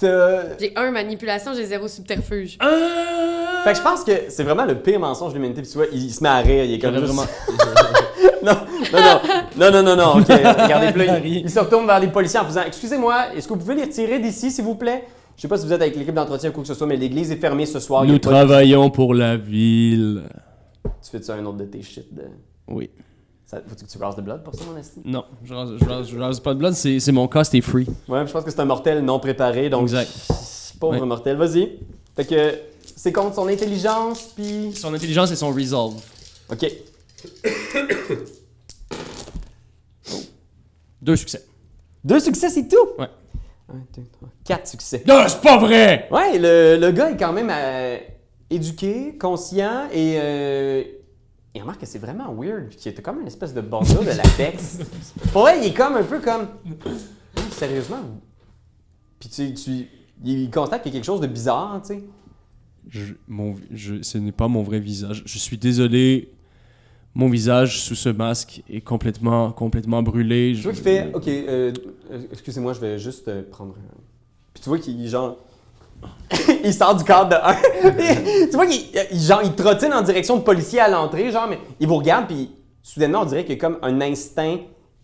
J'ai 0.00 0.72
un 0.76 0.90
manipulation, 0.90 1.52
j'ai 1.52 1.66
zéro 1.66 1.86
subterfuge. 1.86 2.56
Ah! 2.60 3.19
Fait 3.64 3.72
que 3.72 3.78
je 3.78 3.82
pense 3.82 4.04
que 4.04 4.12
c'est 4.28 4.42
vraiment 4.44 4.64
le 4.64 4.76
pire 4.78 4.98
mensonge 5.00 5.30
de 5.32 5.36
l'humanité. 5.38 5.62
Puis 5.62 5.70
tu 5.70 5.76
vois, 5.78 5.86
il, 5.92 6.10
se 6.12 6.22
met 6.22 6.28
à 6.28 6.38
rire, 6.38 6.64
il 6.64 6.74
est 6.74 6.78
comme 6.78 6.94
juste- 6.94 7.06
vraiment- 7.06 7.22
non, 8.42 8.52
non, 8.92 8.98
non, 9.00 9.70
non, 9.70 9.70
non, 9.70 9.82
non, 9.82 9.96
non, 9.96 10.20
ok, 10.20 10.28
regardez, 10.28 11.06
là, 11.06 11.18
il, 11.18 11.50
se 11.50 11.58
retourne 11.58 11.86
vers 11.86 12.00
les 12.00 12.08
policiers 12.08 12.40
en 12.40 12.44
faisant 12.44 12.62
Excusez-moi, 12.66 13.34
est-ce 13.34 13.46
que 13.46 13.52
vous 13.52 13.58
pouvez 13.60 13.74
les 13.74 13.84
retirer 13.84 14.18
d'ici, 14.18 14.50
s'il 14.50 14.64
vous 14.64 14.76
plaît? 14.76 15.04
Je 15.36 15.42
sais 15.42 15.48
pas 15.48 15.56
si 15.56 15.66
vous 15.66 15.72
êtes 15.72 15.80
avec 15.82 15.96
l'équipe 15.96 16.14
d'entretien 16.14 16.50
ou 16.50 16.52
quoi 16.52 16.62
que 16.62 16.68
ce 16.68 16.74
soit, 16.74 16.86
mais 16.86 16.96
l'église 16.96 17.30
est 17.32 17.36
fermée 17.36 17.66
ce 17.66 17.80
soir. 17.80 18.04
Nous 18.04 18.18
travaillons 18.18 18.90
pour 18.90 19.14
la 19.14 19.36
ville. 19.36 20.22
Tu 21.02 21.10
fais 21.10 21.22
ça 21.22 21.34
un 21.34 21.44
autre 21.46 21.56
de 21.58 21.64
tes 21.64 21.82
shit 21.82 22.14
de. 22.14 22.22
Oui. 22.68 22.90
Ça... 23.46 23.58
Faut-tu 23.66 23.84
que 23.84 23.90
tu 23.90 23.98
rases 23.98 24.16
de 24.16 24.22
blood 24.22 24.42
pour 24.44 24.54
ça, 24.54 24.62
mon 24.70 24.78
esti? 24.78 25.00
Non, 25.04 25.24
je 25.42 25.52
rase, 25.54 25.70
je 25.80 25.84
rase- 25.88 26.08
je 26.10 26.18
rase 26.18 26.40
pas 26.40 26.54
de 26.54 26.58
blood, 26.58 26.72
c'est 26.74 27.00
c'est 27.00 27.10
mon 27.12 27.26
cas, 27.26 27.42
c'était 27.44 27.60
free. 27.62 27.86
Ouais, 28.08 28.26
je 28.26 28.32
pense 28.32 28.44
que 28.44 28.50
c'est 28.50 28.60
un 28.60 28.64
mortel 28.66 29.04
non 29.04 29.18
préparé, 29.18 29.68
donc. 29.70 29.82
Exact. 29.82 30.10
Pauvre 30.78 31.00
Ouais. 31.00 31.06
mortel, 31.06 31.36
vas-y. 31.36 31.78
Fait 32.16 32.24
que 32.26 32.54
c'est 33.02 33.12
contre 33.12 33.34
son 33.34 33.48
intelligence, 33.48 34.24
puis. 34.36 34.74
Son 34.74 34.92
intelligence 34.92 35.30
et 35.30 35.36
son 35.36 35.50
resolve. 35.50 36.02
Ok. 36.50 36.70
Deux 41.00 41.16
succès. 41.16 41.46
Deux 42.04 42.20
succès, 42.20 42.50
c'est 42.50 42.68
tout? 42.68 42.88
Ouais. 42.98 43.08
Un, 43.70 43.78
deux, 43.96 44.04
trois, 44.12 44.28
quatre 44.44 44.68
succès. 44.68 45.02
Non, 45.06 45.24
c'est 45.28 45.40
pas 45.40 45.56
vrai! 45.56 46.08
Ouais, 46.10 46.38
le, 46.38 46.76
le 46.78 46.90
gars 46.90 47.10
est 47.10 47.16
quand 47.16 47.32
même 47.32 47.48
euh, 47.50 47.96
éduqué, 48.50 49.16
conscient 49.16 49.88
et 49.90 50.18
euh, 50.20 50.84
il 51.54 51.62
remarque 51.62 51.80
que 51.80 51.86
c'est 51.86 52.00
vraiment 52.00 52.34
weird, 52.34 52.68
puis 52.68 52.76
qu'il 52.76 52.92
était 52.92 53.00
comme 53.00 53.22
une 53.22 53.28
espèce 53.28 53.54
de 53.54 53.62
bordeaux 53.62 54.02
de 54.02 54.10
latex. 54.10 54.76
Pour 55.32 55.40
vrai, 55.42 55.58
il 55.58 55.64
est 55.68 55.74
comme 55.74 55.96
un 55.96 56.02
peu 56.04 56.20
comme. 56.20 56.48
Sérieusement? 57.52 58.02
Puis 59.18 59.30
tu, 59.30 59.54
tu, 59.54 59.88
il 60.22 60.50
constate 60.50 60.82
qu'il 60.82 60.92
y 60.92 60.96
a 60.96 60.98
quelque 60.98 61.06
chose 61.06 61.22
de 61.22 61.28
bizarre, 61.28 61.80
tu 61.80 61.94
sais. 61.94 62.02
Je, 62.90 63.14
je, 63.72 64.02
ce 64.02 64.18
n'est 64.18 64.32
pas 64.32 64.48
mon 64.48 64.62
vrai 64.62 64.78
visage. 64.80 65.22
Je 65.24 65.38
suis 65.38 65.56
désolé. 65.58 66.30
Mon 67.14 67.28
visage 67.28 67.80
sous 67.80 67.94
ce 67.96 68.08
masque 68.08 68.62
est 68.70 68.80
complètement, 68.80 69.50
complètement 69.50 70.02
brûlé. 70.02 70.52
Tu 70.54 70.62
vois 70.62 70.72
qu'il 70.72 70.82
fait, 70.82 71.10
ok, 71.12 71.26
euh, 71.26 71.72
euh, 72.12 72.22
excusez-moi, 72.30 72.72
je 72.72 72.80
vais 72.80 72.98
juste 72.98 73.26
euh, 73.28 73.42
prendre. 73.50 73.74
Puis 74.54 74.62
tu 74.62 74.68
vois 74.68 74.78
qu'il, 74.78 75.08
genre. 75.08 75.36
il 76.64 76.72
sort 76.72 76.94
du 76.94 77.02
cadre 77.04 77.30
de 77.30 77.34
un. 77.34 78.46
tu 78.46 78.52
vois 78.56 78.66
qu'il, 78.66 78.80
il- 79.10 79.18
genre, 79.20 79.40
il 79.42 79.52
trottine 79.54 79.92
en 79.92 80.02
direction 80.02 80.36
de 80.36 80.42
policier 80.42 80.78
à 80.80 80.88
l'entrée, 80.88 81.30
genre, 81.32 81.48
mais 81.48 81.58
il 81.80 81.88
vous 81.88 81.96
regarde, 81.96 82.26
puis 82.28 82.50
soudainement, 82.82 83.22
on 83.22 83.26
dirait 83.26 83.44
qu'il 83.44 83.54
y 83.54 83.58
a 83.58 83.60
comme 83.60 83.78
un 83.82 84.00
instinct 84.00 84.58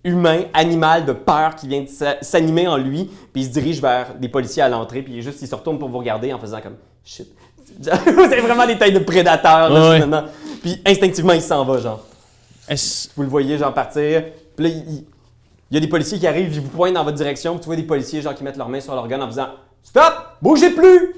humain, 0.05 0.44
animal 0.55 1.05
de 1.07 1.12
peur 1.12 1.57
qui 1.57 1.66
vient 1.66 1.83
de 1.83 1.88
s'a- 1.88 2.18
s'animer 2.22 2.68
en 2.68 2.77
lui, 2.77 3.11
puis 3.33 3.42
il 3.42 3.44
se 3.46 3.51
dirige 3.51 3.81
vers 3.83 4.14
des 4.14 4.29
policiers 4.29 4.62
à 4.62 4.68
l'entrée, 4.68 5.03
puis 5.03 5.14
il, 5.16 5.22
juste, 5.22 5.42
il 5.42 5.49
se 5.49 5.55
retourne 5.57 5.79
pour 5.81 5.88
vous 5.88 5.99
regarder 5.99 6.33
en 6.33 6.38
faisant 6.38 6.61
comme 6.61 6.77
shit. 7.05 7.27
vous 7.81 8.20
avez 8.20 8.40
vraiment 8.40 8.66
des 8.66 8.76
têtes 8.79 8.94
de 8.94 9.00
prédateurs, 9.00 9.70
là, 9.70 9.90
Ouais. 9.90 10.00
Puis 10.62 10.81
instinctivement, 10.87 11.33
il 11.33 11.42
s'en 11.42 11.64
va, 11.64 11.79
genre. 11.79 12.05
Vous 13.16 13.22
le 13.22 13.29
voyez, 13.29 13.59
genre, 13.59 13.72
partir. 13.72 14.24
Puis 14.57 14.66
là, 14.66 14.70
il, 14.70 15.05
y 15.70 15.76
a 15.76 15.81
des 15.81 15.88
policiers 15.88 16.18
qui 16.18 16.26
arrivent, 16.26 16.52
ils 16.52 16.61
vous 16.61 16.68
pointent 16.68 16.94
dans 16.94 17.05
votre 17.05 17.16
direction. 17.16 17.52
Puis 17.52 17.61
tu 17.61 17.66
vois 17.66 17.76
des 17.76 17.83
policiers, 17.83 18.22
genre, 18.22 18.35
qui 18.35 18.42
mettent 18.42 18.57
leurs 18.57 18.68
mains 18.68 18.81
sur 18.81 18.94
leur 18.94 19.07
gun 19.07 19.20
en 19.20 19.26
faisant 19.29 19.48
Stop! 19.83 20.14
Bougez 20.42 20.70
plus! 20.70 21.14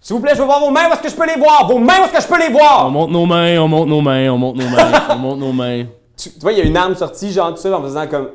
S'il 0.00 0.16
vous 0.16 0.22
plaît, 0.22 0.32
je 0.34 0.40
veux 0.40 0.46
voir 0.46 0.60
vos 0.60 0.70
mains, 0.70 0.88
où 0.88 0.92
est-ce 0.92 1.02
que 1.02 1.08
je 1.10 1.14
peux 1.14 1.26
les 1.26 1.38
voir? 1.38 1.68
Vos 1.68 1.78
mains, 1.78 2.00
où 2.00 2.04
est-ce 2.04 2.12
que 2.12 2.22
je 2.22 2.26
peux 2.26 2.38
les 2.38 2.48
On 2.48 2.58
voir? 2.58 2.90
monte 2.90 3.10
nos 3.10 3.26
mains, 3.26 3.58
on 3.60 3.68
monte 3.68 3.88
nos 3.88 4.00
mains, 4.00 4.30
on 4.30 4.38
monte 4.38 4.56
nos 4.56 4.68
mains, 4.68 4.92
on 5.10 5.16
monte 5.16 5.38
nos 5.38 5.52
mains. 5.52 5.84
Tu, 6.16 6.30
tu 6.30 6.40
vois, 6.40 6.52
il 6.52 6.58
y 6.58 6.60
a 6.60 6.64
une 6.64 6.76
arme 6.76 6.96
sortie, 6.96 7.30
genre, 7.32 7.54
tout 7.54 7.60
ça, 7.60 7.76
en 7.76 7.82
faisant 7.82 8.06
comme. 8.08 8.30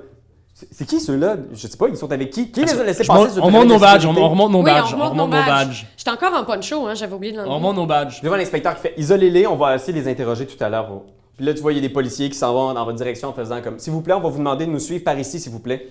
C'est 0.71 0.85
qui 0.87 0.99
ceux-là? 0.99 1.37
Je 1.53 1.67
sais 1.67 1.77
pas, 1.77 1.87
ils 1.87 1.95
sont 1.97 2.11
avec 2.11 2.31
qui? 2.31 2.49
Qui 2.51 2.61
les 2.65 2.71
a 2.71 2.83
laissés 2.83 3.03
passer 3.05 3.33
sur 3.35 3.43
on 3.43 3.47
le 3.47 3.51
monte 3.53 3.67
nos 3.67 3.77
badges, 3.77 4.05
on, 4.07 4.15
on 4.17 4.29
remonte 4.29 4.51
nos 4.51 4.63
badges, 4.63 4.91
on 4.95 5.09
remonte 5.09 5.15
nos 5.15 5.27
badges. 5.27 5.85
J'étais 5.95 6.09
encore 6.09 6.33
en 6.33 6.43
poncho, 6.45 6.87
hein, 6.87 6.95
j'avais 6.95 7.13
oublié 7.13 7.31
de 7.33 7.37
On 7.37 7.41
l'enlever. 7.43 7.55
remonte 7.57 7.75
nos 7.75 7.85
badges. 7.85 8.23
Vois 8.23 8.37
l'inspecteur 8.37 8.73
qui 8.75 8.81
fait 8.81 8.93
isolez-les, 8.97 9.45
on 9.45 9.55
va 9.55 9.75
essayer 9.75 9.93
de 9.93 9.99
les 10.03 10.09
interroger 10.09 10.47
tout 10.47 10.61
à 10.63 10.69
l'heure. 10.69 11.01
Puis 11.35 11.45
là, 11.45 11.53
tu 11.53 11.61
vois, 11.61 11.73
il 11.73 11.75
y 11.75 11.77
a 11.77 11.81
des 11.81 11.89
policiers 11.93 12.27
qui 12.29 12.35
s'en 12.37 12.51
vont 12.53 12.73
dans 12.73 12.83
votre 12.85 12.97
direction 12.97 13.27
en 13.27 13.33
faisant 13.33 13.61
comme 13.61 13.77
S'il 13.77 13.93
vous 13.93 14.01
plaît, 14.01 14.15
on 14.15 14.19
va 14.19 14.29
vous 14.29 14.39
demander 14.39 14.65
de 14.65 14.71
nous 14.71 14.79
suivre 14.79 15.03
par 15.03 15.19
ici, 15.19 15.39
s'il 15.39 15.51
vous 15.51 15.59
plaît. 15.59 15.87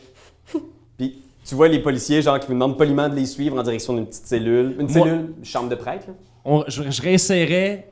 Puis 0.98 1.22
tu 1.44 1.55
vois 1.55 1.68
les 1.68 1.79
policiers, 1.79 2.20
genre, 2.20 2.40
qui 2.40 2.48
vous 2.48 2.55
demandent 2.55 2.76
poliment 2.76 3.09
de 3.09 3.14
les 3.14 3.26
suivre 3.26 3.57
en 3.57 3.62
direction 3.62 3.92
d'une 3.94 4.07
petite 4.07 4.26
cellule. 4.26 4.74
Une 4.81 4.90
Moi- 4.90 5.05
cellule, 5.07 5.35
une 5.38 5.44
chambre 5.44 5.68
de 5.68 5.76
prêtre, 5.76 6.07
là. 6.09 6.14
On- 6.44 6.64
je, 6.66 6.83
je 6.90 7.02
réessayerais 7.02 7.88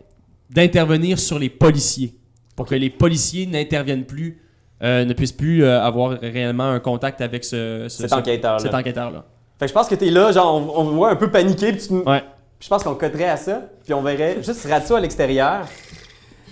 d'intervenir 0.50 1.20
sur 1.20 1.38
les 1.38 1.50
policiers 1.50 2.14
pour 2.56 2.66
que 2.66 2.74
les 2.74 2.90
policiers 2.90 3.46
n'interviennent 3.46 4.04
plus, 4.06 4.40
ne 4.82 5.12
puissent 5.12 5.32
plus 5.32 5.64
euh, 5.64 5.80
avoir 5.82 6.10
réellement 6.20 6.68
un 6.70 6.80
contact 6.80 7.20
avec 7.20 7.44
ce, 7.44 7.87
ce- 7.88 8.02
cet 8.02 8.10
ce- 8.10 8.14
enquêteur-là. 8.14 8.58
cet 8.58 8.74
enquêteur-là. 8.74 9.24
Fait 9.58 9.66
que 9.66 9.68
je 9.68 9.74
pense 9.74 9.88
que 9.88 9.94
t'es 9.94 10.10
là, 10.10 10.32
genre, 10.32 10.56
on, 10.56 10.80
on 10.80 10.84
voit 10.84 11.10
un 11.10 11.16
peu 11.16 11.30
paniqué, 11.30 11.72
puis 11.72 11.87
tu- 11.87 11.94
Ouais. 11.94 12.20
puis 12.58 12.64
je 12.64 12.68
pense 12.68 12.82
qu'on 12.82 12.94
coterait 12.94 13.28
à 13.30 13.37
ça, 13.37 13.60
puis 13.84 13.94
on 13.94 14.02
verrait 14.02 14.38
juste 14.42 14.66
Ratso 14.68 14.94
à 14.96 15.00
l'extérieur. 15.00 15.60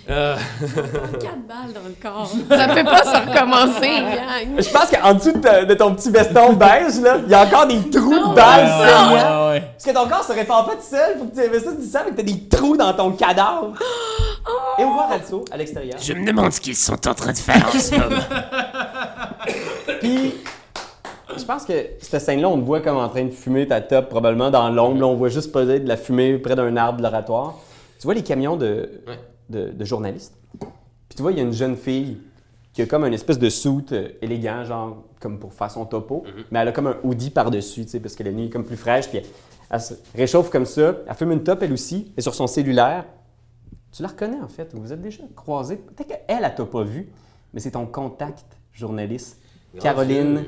Euh, 0.09 0.35
4 0.59 1.21
balles 1.47 1.73
dans 1.73 1.87
le 1.87 1.95
corps. 2.01 2.27
Ça 2.49 2.67
peut 2.67 2.83
pas 2.83 3.03
se 3.05 3.29
recommencer, 3.29 3.87
gang. 3.87 4.57
Je 4.61 4.69
pense 4.69 4.89
qu'en 4.91 5.13
dessous 5.13 5.31
de, 5.31 5.37
ta- 5.39 5.63
de 5.63 5.73
ton 5.75 5.95
petit 5.95 6.11
veston 6.11 6.53
beige, 6.59 6.99
là, 7.01 7.19
il 7.25 7.31
y 7.31 7.33
a 7.33 7.43
encore 7.45 7.67
des 7.67 7.89
trous 7.89 8.09
de 8.29 8.35
balles 8.35 8.65
Ouais, 8.65 9.15
ouais, 9.15 9.49
ouais. 9.53 9.61
Parce 9.71 9.85
que 9.85 9.91
ton 9.91 10.07
corps 10.09 10.23
se 10.25 10.33
répand 10.33 10.65
pas 10.65 10.73
tout 10.75 10.81
seul, 10.81 11.19
faut 11.19 11.25
que 11.25 11.35
tu 11.35 11.41
investisses 11.47 11.79
du 11.79 11.85
sang, 11.85 11.99
mais 12.05 12.11
que 12.11 12.17
t'as 12.17 12.23
des 12.23 12.47
trous 12.49 12.75
dans 12.75 12.91
ton 12.93 13.11
cadavre. 13.11 13.73
Et 14.79 14.83
on 14.83 14.93
voit 14.93 15.07
Ratso 15.07 15.45
à 15.51 15.57
l'extérieur. 15.57 15.97
Je 15.99 16.13
me 16.13 16.25
demande 16.25 16.51
ce 16.51 16.59
qu'ils 16.59 16.75
sont 16.75 17.07
en 17.07 17.13
train 17.13 17.31
de 17.31 17.37
faire 17.37 17.65
en 17.73 17.79
ce 17.79 17.95
moment. 17.97 18.21
Puis, 19.99 20.33
je 21.37 21.43
pense 21.45 21.65
que 21.65 21.73
cette 22.01 22.21
scène-là, 22.21 22.49
on 22.49 22.57
te 22.59 22.65
voit 22.65 22.81
comme 22.81 22.97
en 22.97 23.09
train 23.09 23.23
de 23.25 23.31
fumer 23.31 23.67
ta 23.67 23.81
top, 23.81 24.09
probablement 24.09 24.51
dans 24.51 24.69
l'ombre. 24.69 24.99
Là, 24.99 25.07
on 25.07 25.15
voit 25.15 25.29
juste 25.29 25.51
poser 25.51 25.79
de 25.79 25.87
la 25.87 25.97
fumée 25.97 26.37
près 26.37 26.55
d'un 26.55 26.75
arbre 26.77 26.97
de 26.97 27.03
l'oratoire. 27.03 27.55
Tu 27.99 28.05
vois 28.07 28.13
les 28.13 28.23
camions 28.23 28.55
de, 28.57 29.01
Ouais. 29.07 29.19
de, 29.49 29.69
de 29.71 29.85
journalistes? 29.85 30.33
Puis 30.59 31.15
tu 31.17 31.21
vois, 31.21 31.31
il 31.31 31.37
y 31.37 31.41
a 31.41 31.43
une 31.43 31.53
jeune 31.53 31.77
fille 31.77 32.17
qui 32.73 32.81
a 32.81 32.85
comme 32.85 33.05
une 33.05 33.13
espèce 33.13 33.37
de 33.39 33.49
suit 33.49 33.85
euh, 33.91 34.09
élégant, 34.21 34.63
genre 34.65 34.97
comme 35.19 35.39
pour 35.39 35.53
faire 35.53 35.69
son 35.71 35.85
topo. 35.85 36.23
Mais 36.51 36.59
elle 36.59 36.67
a 36.67 36.71
comme 36.71 36.87
un 36.87 36.97
hoodie 37.03 37.29
par-dessus, 37.29 37.83
tu 37.85 37.91
sais, 37.91 37.99
parce 37.99 38.15
que 38.15 38.23
la 38.23 38.31
nuit 38.31 38.47
est 38.47 38.49
comme 38.49 38.65
plus 38.65 38.75
fraîche. 38.77 39.07
Puis 39.07 39.19
elle, 39.19 39.25
elle 39.69 39.79
se 39.81 39.93
réchauffe 40.15 40.49
comme 40.49 40.65
ça. 40.65 40.95
Elle 41.07 41.15
fume 41.15 41.31
une 41.31 41.43
top, 41.43 41.61
elle 41.63 41.71
aussi, 41.71 42.11
et 42.17 42.21
sur 42.21 42.33
son 42.35 42.47
cellulaire. 42.47 43.05
Tu 43.93 44.01
la 44.01 44.09
reconnais, 44.09 44.41
en 44.41 44.47
fait. 44.47 44.73
Vous 44.73 44.91
êtes 44.91 45.01
déjà 45.01 45.23
croisés. 45.35 45.77
Peut-être 45.77 46.07
qu'elle, 46.07 46.23
elle 46.27 46.55
t'a 46.55 46.65
pas 46.65 46.83
vu, 46.83 47.09
mais 47.53 47.59
c'est 47.59 47.71
ton 47.71 47.85
contact 47.85 48.57
journaliste, 48.73 49.39
Caroline 49.79 50.45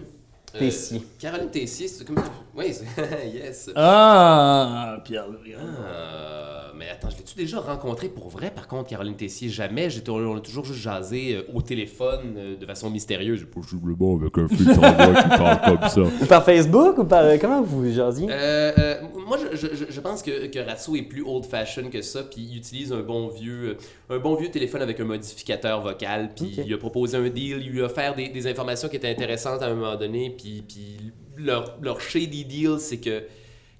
Tessier. 0.59 1.01
Caroline 1.19 1.49
Tessier, 1.49 1.87
c'est 1.87 2.05
comme 2.05 2.17
ça. 2.17 2.23
Oui, 2.55 2.65
c'est- 2.73 3.33
yes. 3.33 3.69
Ah, 3.75 4.97
Pierre. 5.03 5.25
Ah, 5.59 6.71
mais 6.77 6.89
attends, 6.89 7.09
je 7.09 7.17
l'ai-tu 7.17 7.35
déjà 7.35 7.59
rencontré 7.59 8.09
pour 8.09 8.29
vrai, 8.29 8.51
par 8.53 8.67
contre, 8.67 8.89
Caroline 8.89 9.15
Tessier? 9.15 9.49
Jamais. 9.49 9.89
J'ai 9.89 10.01
on 10.09 10.35
a 10.37 10.39
toujours 10.39 10.65
juste 10.65 10.79
jasé 10.79 11.35
euh, 11.35 11.41
au 11.53 11.61
téléphone 11.61 12.35
euh, 12.37 12.55
de 12.57 12.65
façon 12.65 12.89
mystérieuse. 12.89 13.45
Possiblement 13.51 14.15
avec 14.19 14.37
un 14.37 14.45
voix 14.45 15.21
qui 15.21 15.29
parle 15.29 15.61
comme 15.79 15.89
ça. 15.89 16.01
Ou 16.01 16.25
par 16.29 16.43
Facebook, 16.43 16.97
ou 16.97 17.03
par... 17.05 17.23
euh, 17.23 17.37
comment 17.39 17.61
vous 17.61 17.89
jasiez? 17.91 18.27
Euh, 18.29 18.71
euh, 18.77 18.95
moi, 19.27 19.37
je, 19.51 19.57
je- 19.57 19.75
je- 19.75 19.91
je 19.91 19.99
pense 20.01 20.21
que, 20.21 20.47
que 20.47 20.59
Ratso 20.59 20.95
est 20.95 21.01
plus 21.03 21.23
old-fashioned 21.23 21.89
que 21.89 22.01
ça, 22.01 22.23
puis 22.23 22.41
il 22.51 22.57
utilise 22.57 22.91
un 22.93 23.01
bon 23.01 23.29
vieux, 23.29 23.77
euh, 24.11 24.15
un 24.15 24.19
bon 24.19 24.35
vieux 24.35 24.49
téléphone 24.51 24.81
avec 24.81 24.99
un 24.99 25.05
modificateur 25.05 25.81
vocal, 25.81 26.31
puis 26.35 26.55
il 26.65 26.73
a 26.73 26.77
proposé 26.77 27.17
un 27.17 27.29
deal, 27.29 27.61
il 27.61 27.69
lui 27.71 27.81
a 27.81 27.85
offert 27.85 28.15
des, 28.15 28.29
des 28.29 28.47
informations 28.47 28.87
qui 28.89 28.97
étaient 28.97 29.09
intéressantes 29.09 29.61
à 29.61 29.67
un 29.67 29.73
moment 29.75 29.95
donné, 29.95 30.33
puis, 30.37 30.44
puis 30.67 30.97
leur, 31.37 31.77
leur 31.81 31.99
shady 32.01 32.45
deal, 32.45 32.75
c'est 32.79 32.97
que 32.97 33.23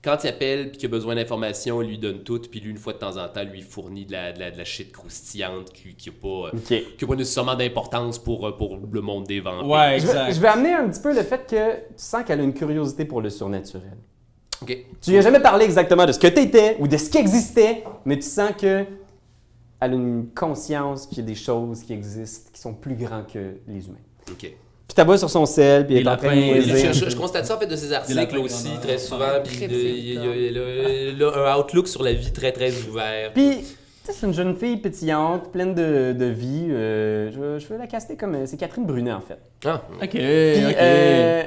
quand 0.04 0.24
il 0.24 0.28
appelle 0.28 0.70
puis 0.70 0.78
qu'il 0.78 0.86
a 0.88 0.92
besoin 0.92 1.16
d'informations, 1.16 1.82
il 1.82 1.88
lui 1.90 1.98
donne 1.98 2.20
tout, 2.24 2.40
puis 2.40 2.60
lui, 2.60 2.70
une 2.70 2.78
fois 2.78 2.94
de 2.94 3.00
temps 3.00 3.18
en 3.18 3.28
temps, 3.28 3.44
lui 3.44 3.62
fournit 3.64 4.06
de 4.06 4.12
la, 4.12 4.32
de 4.34 4.40
la, 4.40 4.52
de 4.52 4.58
la 4.58 4.64
shit 4.64 4.92
croustillante 4.92 5.72
qui 5.74 5.96
qui 5.96 6.10
a 6.10 6.12
pas, 6.12 6.28
euh, 6.28 6.52
OK. 6.58 6.96
qui 6.98 7.04
a 7.04 7.08
pas 7.08 7.16
nécessairement 7.16 7.56
d'importance 7.56 8.20
pour, 8.20 8.46
euh, 8.48 8.52
pour 8.56 8.78
le 8.92 9.02
monde 9.02 9.26
des 9.26 9.40
vampires. 9.40 9.68
Ouais, 9.68 10.00
Je 10.00 10.06
vais, 10.06 10.12
exact. 10.12 10.34
je 10.34 10.40
vais 10.42 10.48
amener 10.48 10.74
un 10.74 10.88
petit 10.90 11.02
peu 11.02 11.14
le 11.16 11.24
fait 11.24 11.48
que 11.50 11.76
tu 11.76 11.82
sens 11.98 12.24
qu'elle 12.24 12.40
a 12.40 12.44
une 12.44 12.54
curiosité 12.54 13.06
pour 13.06 13.22
le 13.22 13.32
surnaturel. 13.32 13.98
Ok. 14.62 14.78
Tu 15.02 15.10
lui 15.12 15.18
as 15.18 15.22
jamais 15.22 15.42
parlé 15.42 15.66
exactement 15.66 16.06
de 16.06 16.12
ce 16.12 16.20
que 16.20 16.28
tu 16.28 16.40
étais 16.40 16.78
ou 16.80 16.88
de 16.88 16.98
ce 16.98 17.10
qui 17.10 17.18
existait, 17.18 17.84
mais 18.06 18.16
tu 18.18 18.28
sens 18.28 18.52
que 18.60 18.86
elle 19.82 19.92
a 19.92 19.96
une 19.96 20.28
conscience 20.34 21.08
qu'il 21.08 21.18
y 21.18 21.22
a 21.22 21.26
des 21.26 21.36
choses 21.36 21.82
qui 21.84 21.94
existent 21.94 22.50
qui 22.54 22.62
sont 22.62 22.74
plus 22.74 22.96
grandes 22.96 23.28
que 23.28 23.58
les 23.68 23.88
humains. 23.88 23.98
Ok. 24.32 24.52
Puis 24.96 25.02
tu 25.02 25.06
vois 25.06 25.18
sur 25.18 25.30
son 25.30 25.46
sel, 25.46 25.86
puis 25.86 25.98
elle 25.98 26.04
Des 26.04 26.10
est 26.10 26.14
en 26.14 26.18
train 26.18 26.36
de 26.36 26.42
niaiser. 26.42 26.88
Je, 26.94 27.06
je- 27.06 27.10
je 27.10 27.16
constate 27.18 27.46
ça 27.46 27.56
en 27.56 27.60
fait 27.60 27.68
de 27.68 27.76
ses 27.76 27.92
articles 27.92 28.38
aussi 28.38 28.70
très 28.82 28.98
souvent. 28.98 29.26
Puis 29.44 29.58
il 29.62 30.14
y 30.14 30.18
a, 30.18 30.22
il 30.36 31.18
il 31.18 31.24
un 31.24 31.58
outlook 31.60 31.88
sur 31.88 32.02
la 32.04 32.14
vie 32.14 32.32
très 32.32 32.52
très 32.52 32.72
ouvert. 32.88 33.34
Puis, 33.34 33.58
tu 33.60 33.66
sais, 34.12 34.14
c'est 34.20 34.26
une 34.28 34.34
jeune 34.34 34.56
fille 34.56 34.78
pétillante, 34.78 35.52
pleine 35.52 35.74
de, 35.76 36.14
de 36.14 36.26
vie. 36.26 36.68
euh, 36.70 37.32
je, 37.32 37.40
veux- 37.40 37.60
je 37.60 37.68
veux 37.68 37.78
la 37.78 37.88
caster 37.88 38.16
comme. 38.16 38.36
euh, 38.36 38.46
C'est 38.46 38.56
Catherine 38.58 38.86
Brunet, 38.86 39.12
en 39.12 39.20
fait. 39.22 39.40
Ah, 39.66 39.82
Ok, 40.02 40.10
Puis, 40.12 40.20
euh, 40.22 41.44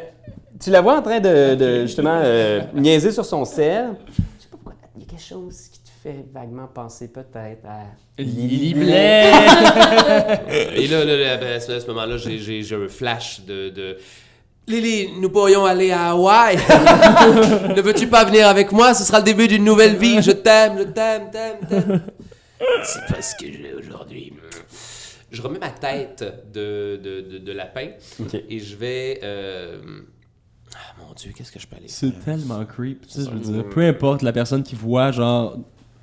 tu 0.61 0.71
la 0.71 0.81
vois 0.81 0.99
en 0.99 1.03
train 1.03 1.21
de, 1.21 1.55
de, 1.55 1.83
justement, 1.87 2.21
euh, 2.23 2.61
niaiser 2.75 3.13
sur 3.13 3.25
son 3.25 3.45
sel. 3.45 3.91
Je 4.11 4.43
sais 4.43 4.49
pas 4.51 4.57
pourquoi, 4.57 4.75
il 4.97 5.03
y 5.03 5.07
a 5.07 5.09
quelque 5.09 5.23
chose 5.23 5.69
qui 5.73 5.78
fait 6.13 6.25
vaguement 6.33 6.67
penser 6.69 7.09
peut-être 7.09 7.65
à... 7.67 7.83
Lily 8.19 8.75
Blais! 8.75 9.31
Et 10.77 10.87
là, 10.89 11.05
là, 11.05 11.37
là, 11.37 11.55
à 11.55 11.61
ce 11.61 11.87
moment-là, 11.89 12.17
j'ai- 12.17 12.39
j'ai 12.39 12.63
j'ai 12.63 12.77
un 12.77 12.89
flash 12.89 13.43
de, 13.47 13.69
de... 13.69 13.99
Lily, 14.67 15.11
nous 15.21 15.31
pourrions 15.31 15.65
aller 15.65 15.91
à 15.91 16.11
Hawaï. 16.11 16.57
ne 17.77 17.81
veux-tu 17.81 18.07
pas 18.07 18.25
venir 18.25 18.47
avec 18.49 18.73
moi? 18.73 18.95
Ce 18.95 19.05
sera 19.05 19.19
le 19.19 19.25
début 19.25 19.49
d'une 19.49 19.65
nouvelle 19.65 19.97
vie. 19.97 20.21
Je 20.23 20.31
t'aime, 20.33 20.79
je 20.79 20.83
t'aime, 20.85 21.31
t'aime, 21.31 21.59
t'aime. 21.69 22.03
C'est 22.85 23.15
pas 23.15 23.23
ce 23.23 23.35
que 23.35 23.47
j'ai 23.53 23.73
aujourd'hui. 23.79 24.33
Je 25.31 25.43
remets 25.43 25.59
ma 25.59 25.71
tête 25.71 26.25
de, 26.53 26.97
de, 27.03 27.21
de, 27.21 27.39
de 27.39 27.53
lapin 27.53 27.89
et 28.49 28.59
je 28.59 28.77
vais... 28.77 29.21
euh, 29.23 29.79
Ah, 30.75 30.95
mon 31.07 31.13
Dieu, 31.15 31.33
qu'est-ce 31.37 31.53
que 31.53 31.61
je 31.61 31.67
peux 31.67 31.77
aller 31.77 31.89
C'est 31.89 32.13
tellement 32.25 32.65
creep. 32.65 33.07
Tu 33.07 33.13
sais, 33.13 33.25
je 33.25 33.31
veux 33.31 33.39
dire, 33.55 33.69
peu 33.69 33.83
importe 33.87 34.23
la 34.23 34.33
personne 34.33 34.63
qui 34.63 34.75
voit, 34.75 35.13
genre, 35.13 35.59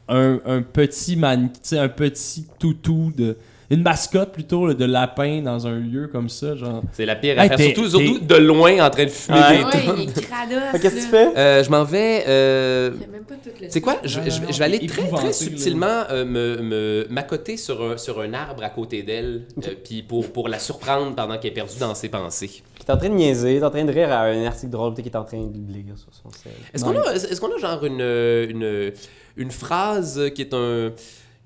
un, 0.09 0.39
un 0.45 0.61
petit 0.61 1.15
man, 1.15 1.49
tu 1.51 1.59
sais, 1.63 1.79
un 1.79 1.89
petit 1.89 2.45
toutou 2.59 3.11
de. 3.15 3.37
Une 3.71 3.81
mascotte 3.81 4.31
plutôt 4.31 4.67
là, 4.67 4.75
de 4.75 4.85
lapin 4.85 5.41
dans 5.41 5.65
un 5.65 5.79
lieu 5.79 6.07
comme 6.07 6.29
ça, 6.29 6.55
genre. 6.55 6.83
C'est 6.91 7.03
la 7.07 7.15
pire 7.15 7.39
Hey, 7.39 7.51
affaire. 7.51 7.73
Surtout, 7.73 7.89
surtout 7.89 8.19
de 8.19 8.35
loin 8.35 8.85
en 8.85 8.91
train 8.91 9.05
de 9.05 9.09
fumer 9.09 9.39
Ouais. 9.39 9.57
des 9.57 9.63
Ouais, 9.89 9.95
il 10.03 10.09
est 10.09 10.21
crados. 10.21 10.55
Qu'est-ce 10.79 10.83
que 10.95 11.01
tu 11.01 11.07
fais? 11.07 11.35
Euh, 11.35 11.63
je 11.63 11.69
m'en 11.71 11.83
vais... 11.83 12.25
euh, 12.27 12.91
Il 12.93 13.01
y 13.01 13.03
a 13.05 13.07
même 13.07 13.23
pas 13.23 13.33
tout 13.33 13.49
le 13.59 13.65
C'est 13.67 13.81
quoi? 13.81 13.97
Je, 14.03 14.19
vais 14.19 14.63
aller 14.63 14.85
très, 14.85 15.07
très 15.09 15.33
subtilement 15.33 16.03
euh, 16.11 16.25
me, 16.25 16.61
me 16.61 17.07
m'accoter 17.09 17.57
sur 17.57 17.81
un, 17.93 17.97
sur 17.97 18.21
un 18.21 18.35
arbre 18.35 18.63
à 18.63 18.69
côté 18.69 19.01
d'elle, 19.01 19.47
euh, 19.57 19.71
puis 19.83 20.03
pour, 20.03 20.31
pour 20.31 20.47
la 20.47 20.59
surprendre 20.59 21.15
pendant 21.15 21.39
qu'elle 21.39 21.49
est 21.49 21.55
perdue 21.55 21.79
dans 21.79 21.95
ses 21.95 22.09
pensées. 22.09 22.61
T'es 22.85 22.91
en 22.93 22.97
train 22.97 23.09
de 23.09 23.15
niaiser, 23.15 23.57
t'es 23.57 23.65
en 23.65 23.71
train 23.71 23.83
de 23.83 23.91
rire 23.91 24.11
à 24.11 24.25
un 24.25 24.45
article 24.45 24.69
drôle 24.71 24.93
qu'il 24.93 25.07
est 25.07 25.15
en 25.15 25.23
train 25.23 25.41
de 25.43 25.73
lire 25.73 25.97
sur 25.97 26.13
son 26.13 26.29
sel. 26.29 26.51
Est-ce 26.71 26.83
qu'on 26.85 26.95
a, 26.95 27.13
est-ce 27.15 27.41
qu'on 27.41 27.51
a 27.51 27.57
genre 27.57 27.83
une, 27.83 27.99
une, 27.99 28.91
une 29.37 29.51
phrase 29.51 30.31
qui 30.33 30.41
est 30.43 30.53
un, 30.53 30.91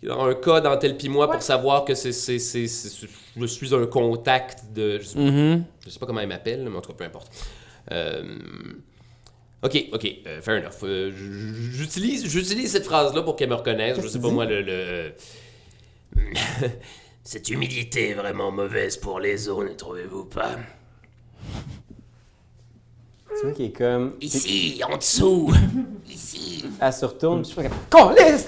un 0.09 0.33
code 0.35 0.65
en 0.65 0.77
tel 0.77 0.95
pis 0.97 1.09
moi 1.09 1.29
pour 1.29 1.41
savoir 1.41 1.85
que 1.85 1.93
c'est, 1.95 2.11
c'est, 2.11 2.39
c'est, 2.39 2.67
c'est- 2.67 3.07
je 3.37 3.45
suis 3.45 3.73
un 3.73 3.85
contact 3.87 4.65
de... 4.73 4.99
Je 4.99 5.03
sais, 5.05 5.19
Mm-hmm. 5.19 5.63
je 5.85 5.89
sais 5.89 5.99
pas 5.99 6.05
comment 6.05 6.19
elle 6.21 6.27
m'appelle, 6.27 6.67
mais 6.69 6.77
en 6.77 6.81
tout 6.81 6.91
cas, 6.91 6.97
peu 6.97 7.03
importe. 7.05 7.31
Euh, 7.91 8.23
Ok, 9.61 9.77
ok, 9.91 10.07
euh, 10.25 10.41
fair 10.41 10.61
enough. 10.61 10.83
Euh, 10.83 11.11
j'utilise, 11.73 12.25
j'utilise 12.27 12.71
cette 12.71 12.85
phrase-là 12.85 13.23
pour 13.23 13.35
qu'elle 13.35 13.49
me 13.49 13.55
reconnaisse. 13.55 13.99
Je 14.01 14.07
sais 14.07 14.21
pas 14.21 14.29
moi, 14.29 14.45
le... 14.45 14.61
le- 14.61 15.11
Cette 17.23 17.49
humidité 17.49 18.09
est 18.09 18.13
vraiment 18.13 18.51
mauvaise 18.51 18.95
pour 18.97 19.19
les 19.19 19.49
os, 19.49 19.63
ne 19.69 19.73
trouvez-vous 19.75 20.25
pas? 20.25 20.55
Tu 23.39 23.45
vois 23.45 23.55
qu'il 23.55 23.65
est 23.65 23.71
comme. 23.71 24.13
Ici, 24.21 24.81
en 24.89 24.97
dessous 24.97 25.53
Ici 26.09 26.65
Elle 26.81 26.93
se 26.93 27.05
retourne, 27.05 27.41
puis 27.43 27.51
je 27.55 27.61
fais 27.61 27.69
comme. 27.89 28.13
Elle, 28.17 28.39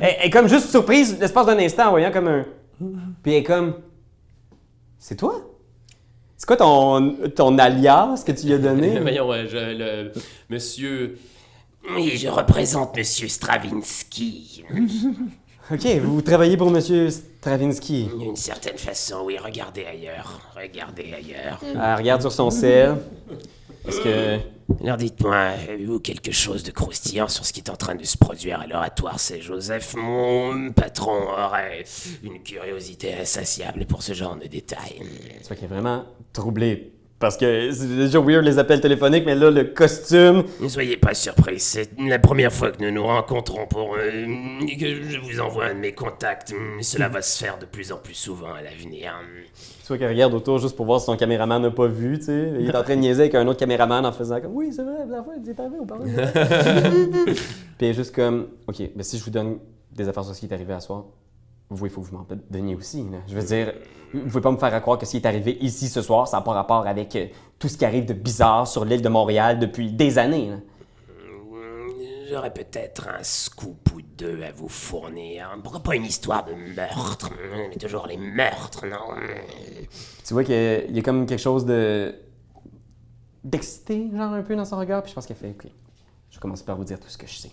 elle 0.00 0.26
est 0.26 0.30
comme 0.30 0.48
juste 0.48 0.70
surprise 0.70 1.16
l'espace 1.20 1.46
d'un 1.46 1.58
instant 1.58 1.88
en 1.88 1.90
voyant 1.90 2.10
comme 2.10 2.28
un. 2.28 2.44
Puis 3.22 3.32
elle 3.32 3.38
est 3.40 3.42
comme. 3.44 3.74
C'est 4.98 5.16
toi? 5.16 5.40
C'est 6.36 6.46
quoi 6.46 6.56
ton, 6.56 7.16
ton 7.34 7.58
alias 7.58 8.22
que 8.24 8.32
tu 8.32 8.46
lui 8.46 8.54
as 8.54 8.58
donné? 8.58 8.98
Voyons, 9.00 9.32
euh, 9.32 9.46
je- 9.48 9.56
le, 9.76 10.12
monsieur... 10.48 11.18
Oui, 11.96 12.16
je 12.16 12.28
représente 12.28 12.96
Monsieur 12.96 13.26
Stravinsky. 13.28 14.62
ok, 15.72 15.86
vous 16.04 16.22
travaillez 16.22 16.56
pour 16.56 16.70
Monsieur 16.70 17.10
Stravinsky. 17.10 18.08
D'une 18.18 18.36
certaine 18.36 18.78
façon, 18.78 19.22
oui, 19.24 19.36
regardez 19.38 19.84
ailleurs. 19.84 20.40
Regardez 20.56 21.12
ailleurs. 21.14 21.60
Elle 21.64 21.96
regarde 21.96 22.20
sur 22.20 22.30
son 22.32 22.50
sel. 22.50 22.96
Est-ce 23.86 24.00
que. 24.00 24.38
Alors 24.82 24.98
dites-moi, 24.98 25.36
avez-vous 25.36 25.98
quelque 26.00 26.30
chose 26.30 26.62
de 26.62 26.70
croustillant 26.70 27.28
sur 27.28 27.46
ce 27.46 27.52
qui 27.54 27.60
est 27.60 27.70
en 27.70 27.76
train 27.76 27.94
de 27.94 28.04
se 28.04 28.18
produire 28.18 28.60
à 28.60 28.66
l'oratoire 28.66 29.18
C'est 29.18 29.40
Joseph, 29.40 29.94
mon 29.96 30.72
patron, 30.72 31.30
aurait 31.30 31.84
une 32.22 32.42
curiosité 32.42 33.14
insatiable 33.14 33.86
pour 33.86 34.02
ce 34.02 34.12
genre 34.12 34.36
de 34.36 34.46
détails. 34.46 35.00
Tu 35.40 35.46
vois 35.46 35.56
qu'il 35.56 35.64
est 35.64 35.68
vraiment 35.68 36.04
troublé. 36.34 36.92
Parce 37.18 37.36
que 37.36 37.72
c'est 37.72 37.96
déjà 37.96 38.20
weird 38.20 38.44
les 38.44 38.60
appels 38.60 38.80
téléphoniques, 38.80 39.24
mais 39.26 39.34
là, 39.34 39.50
le 39.50 39.64
costume. 39.64 40.44
Ne 40.60 40.68
soyez 40.68 40.96
pas 40.96 41.14
surpris, 41.14 41.58
c'est 41.58 41.90
la 41.98 42.20
première 42.20 42.52
fois 42.52 42.70
que 42.70 42.80
nous 42.80 42.92
nous 42.92 43.04
rencontrons 43.04 43.66
pour 43.66 43.96
euh, 43.96 44.26
que 44.78 45.02
je 45.02 45.18
vous 45.18 45.40
envoie 45.40 45.66
un 45.66 45.74
de 45.74 45.80
mes 45.80 45.92
contacts. 45.92 46.54
Cela 46.80 47.08
va 47.08 47.20
se 47.20 47.42
faire 47.42 47.58
de 47.58 47.66
plus 47.66 47.90
en 47.90 47.96
plus 47.96 48.14
souvent 48.14 48.54
à 48.54 48.62
l'avenir. 48.62 49.14
Tu 49.82 49.88
vois 49.88 49.98
qu'il 49.98 50.06
regarde 50.06 50.32
autour 50.32 50.58
juste 50.58 50.76
pour 50.76 50.86
voir 50.86 51.00
si 51.00 51.06
son 51.06 51.16
caméraman 51.16 51.60
n'a 51.60 51.72
pas 51.72 51.88
vu, 51.88 52.18
tu 52.18 52.26
sais. 52.26 52.52
Il 52.60 52.68
est 52.70 52.76
en 52.76 52.84
train 52.84 52.94
de 52.94 53.00
niaiser 53.00 53.22
avec 53.22 53.34
un 53.34 53.46
autre 53.48 53.58
caméraman 53.58 54.06
en 54.06 54.12
faisant 54.12 54.40
comme 54.40 54.54
Oui, 54.54 54.72
c'est 54.72 54.84
vrai, 54.84 54.98
la 55.08 55.22
fois, 55.22 55.34
il 55.42 55.50
est 55.50 55.58
arrivé 55.58 55.76
au 55.80 55.86
parler. 55.86 56.12
Puis 57.78 57.86
est 57.86 57.94
juste 57.94 58.14
comme 58.14 58.46
Ok, 58.68 58.80
mais 58.94 59.02
si 59.02 59.18
je 59.18 59.24
vous 59.24 59.30
donne 59.30 59.58
des 59.92 60.08
affaires 60.08 60.24
sur 60.24 60.34
ce 60.34 60.40
qui 60.40 60.46
est 60.46 60.54
arrivé 60.54 60.72
à 60.72 60.80
soir, 60.80 61.06
vous, 61.70 61.86
il 61.86 61.92
faut 61.92 62.00
que 62.00 62.06
vous 62.06 62.16
m'en 62.16 62.26
donniez 62.50 62.74
aussi. 62.74 63.02
là. 63.10 63.18
Je 63.26 63.34
veux 63.34 63.42
dire, 63.42 63.74
vous 64.14 64.26
pouvez 64.26 64.40
pas 64.40 64.50
me 64.50 64.56
faire 64.56 64.80
croire 64.80 64.98
que 64.98 65.04
ce 65.06 65.12
qui 65.12 65.16
est 65.18 65.26
arrivé 65.26 65.58
ici 65.60 65.88
ce 65.88 66.00
soir, 66.00 66.26
ça 66.26 66.38
n'a 66.38 66.42
pas 66.42 66.52
rapport 66.52 66.86
avec 66.86 67.14
euh, 67.16 67.26
tout 67.58 67.68
ce 67.68 67.76
qui 67.76 67.84
arrive 67.84 68.06
de 68.06 68.14
bizarre 68.14 68.66
sur 68.66 68.84
l'île 68.84 69.02
de 69.02 69.08
Montréal 69.08 69.58
depuis 69.58 69.92
des 69.92 70.18
années. 70.18 70.50
là. 70.50 70.56
J'aurais 72.30 72.52
peut-être 72.52 73.08
un 73.08 73.22
scoop 73.22 73.90
ou 73.94 74.02
deux 74.02 74.42
à 74.42 74.52
vous 74.52 74.68
fournir. 74.68 75.48
Pourquoi 75.62 75.82
pas 75.82 75.96
une 75.96 76.04
histoire 76.04 76.44
de 76.44 76.52
meurtre 76.52 77.30
Mais 77.70 77.76
toujours 77.76 78.06
les 78.06 78.18
meurtres, 78.18 78.84
non? 78.86 79.14
Tu 80.26 80.34
vois 80.34 80.44
qu'il 80.44 80.90
y 80.90 80.98
a 80.98 81.02
comme 81.02 81.24
quelque 81.24 81.40
chose 81.40 81.64
de. 81.64 82.14
d'excité, 83.44 84.10
genre 84.14 84.32
un 84.34 84.42
peu 84.42 84.54
dans 84.56 84.66
son 84.66 84.78
regard, 84.78 85.02
puis 85.02 85.10
je 85.10 85.14
pense 85.14 85.26
qu'elle 85.26 85.38
fait 85.38 85.50
Ok, 85.50 85.68
je 86.30 86.36
vais 86.36 86.40
commencer 86.40 86.64
par 86.64 86.76
vous 86.76 86.84
dire 86.84 87.00
tout 87.00 87.08
ce 87.08 87.16
que 87.16 87.26
je 87.26 87.38
sais. 87.38 87.50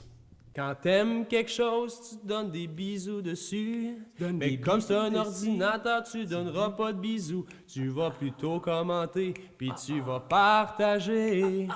Quand 0.56 0.74
t'aimes 0.82 1.26
quelque 1.26 1.52
chose, 1.52 2.00
tu 2.10 2.16
te 2.16 2.26
donnes 2.26 2.50
des 2.50 2.68
bisous 2.68 3.22
dessus. 3.22 3.98
Mais 4.20 4.58
comme 4.58 4.80
c'est 4.80 4.96
un 4.96 5.14
ordinateur, 5.14 6.04
tu 6.04 6.26
donneras 6.26 6.70
pas 6.70 6.94
de 6.94 6.98
bisous. 6.98 7.46
Tu 7.68 7.90
vas 7.90 8.10
plutôt 8.12 8.62
commenter, 8.62 9.34
puis 9.58 9.72
tu 9.86 10.00
vas 10.00 10.22
partager. 10.22 11.68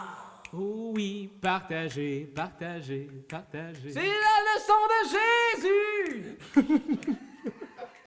Oh 0.53 0.93
oui, 0.95 1.29
partager, 1.41 2.31
partager, 2.33 3.09
partager. 3.27 3.91
C'est 3.91 3.99
la 3.99 4.37
leçon 4.55 4.73
de 4.89 6.63
Jésus! 6.63 7.17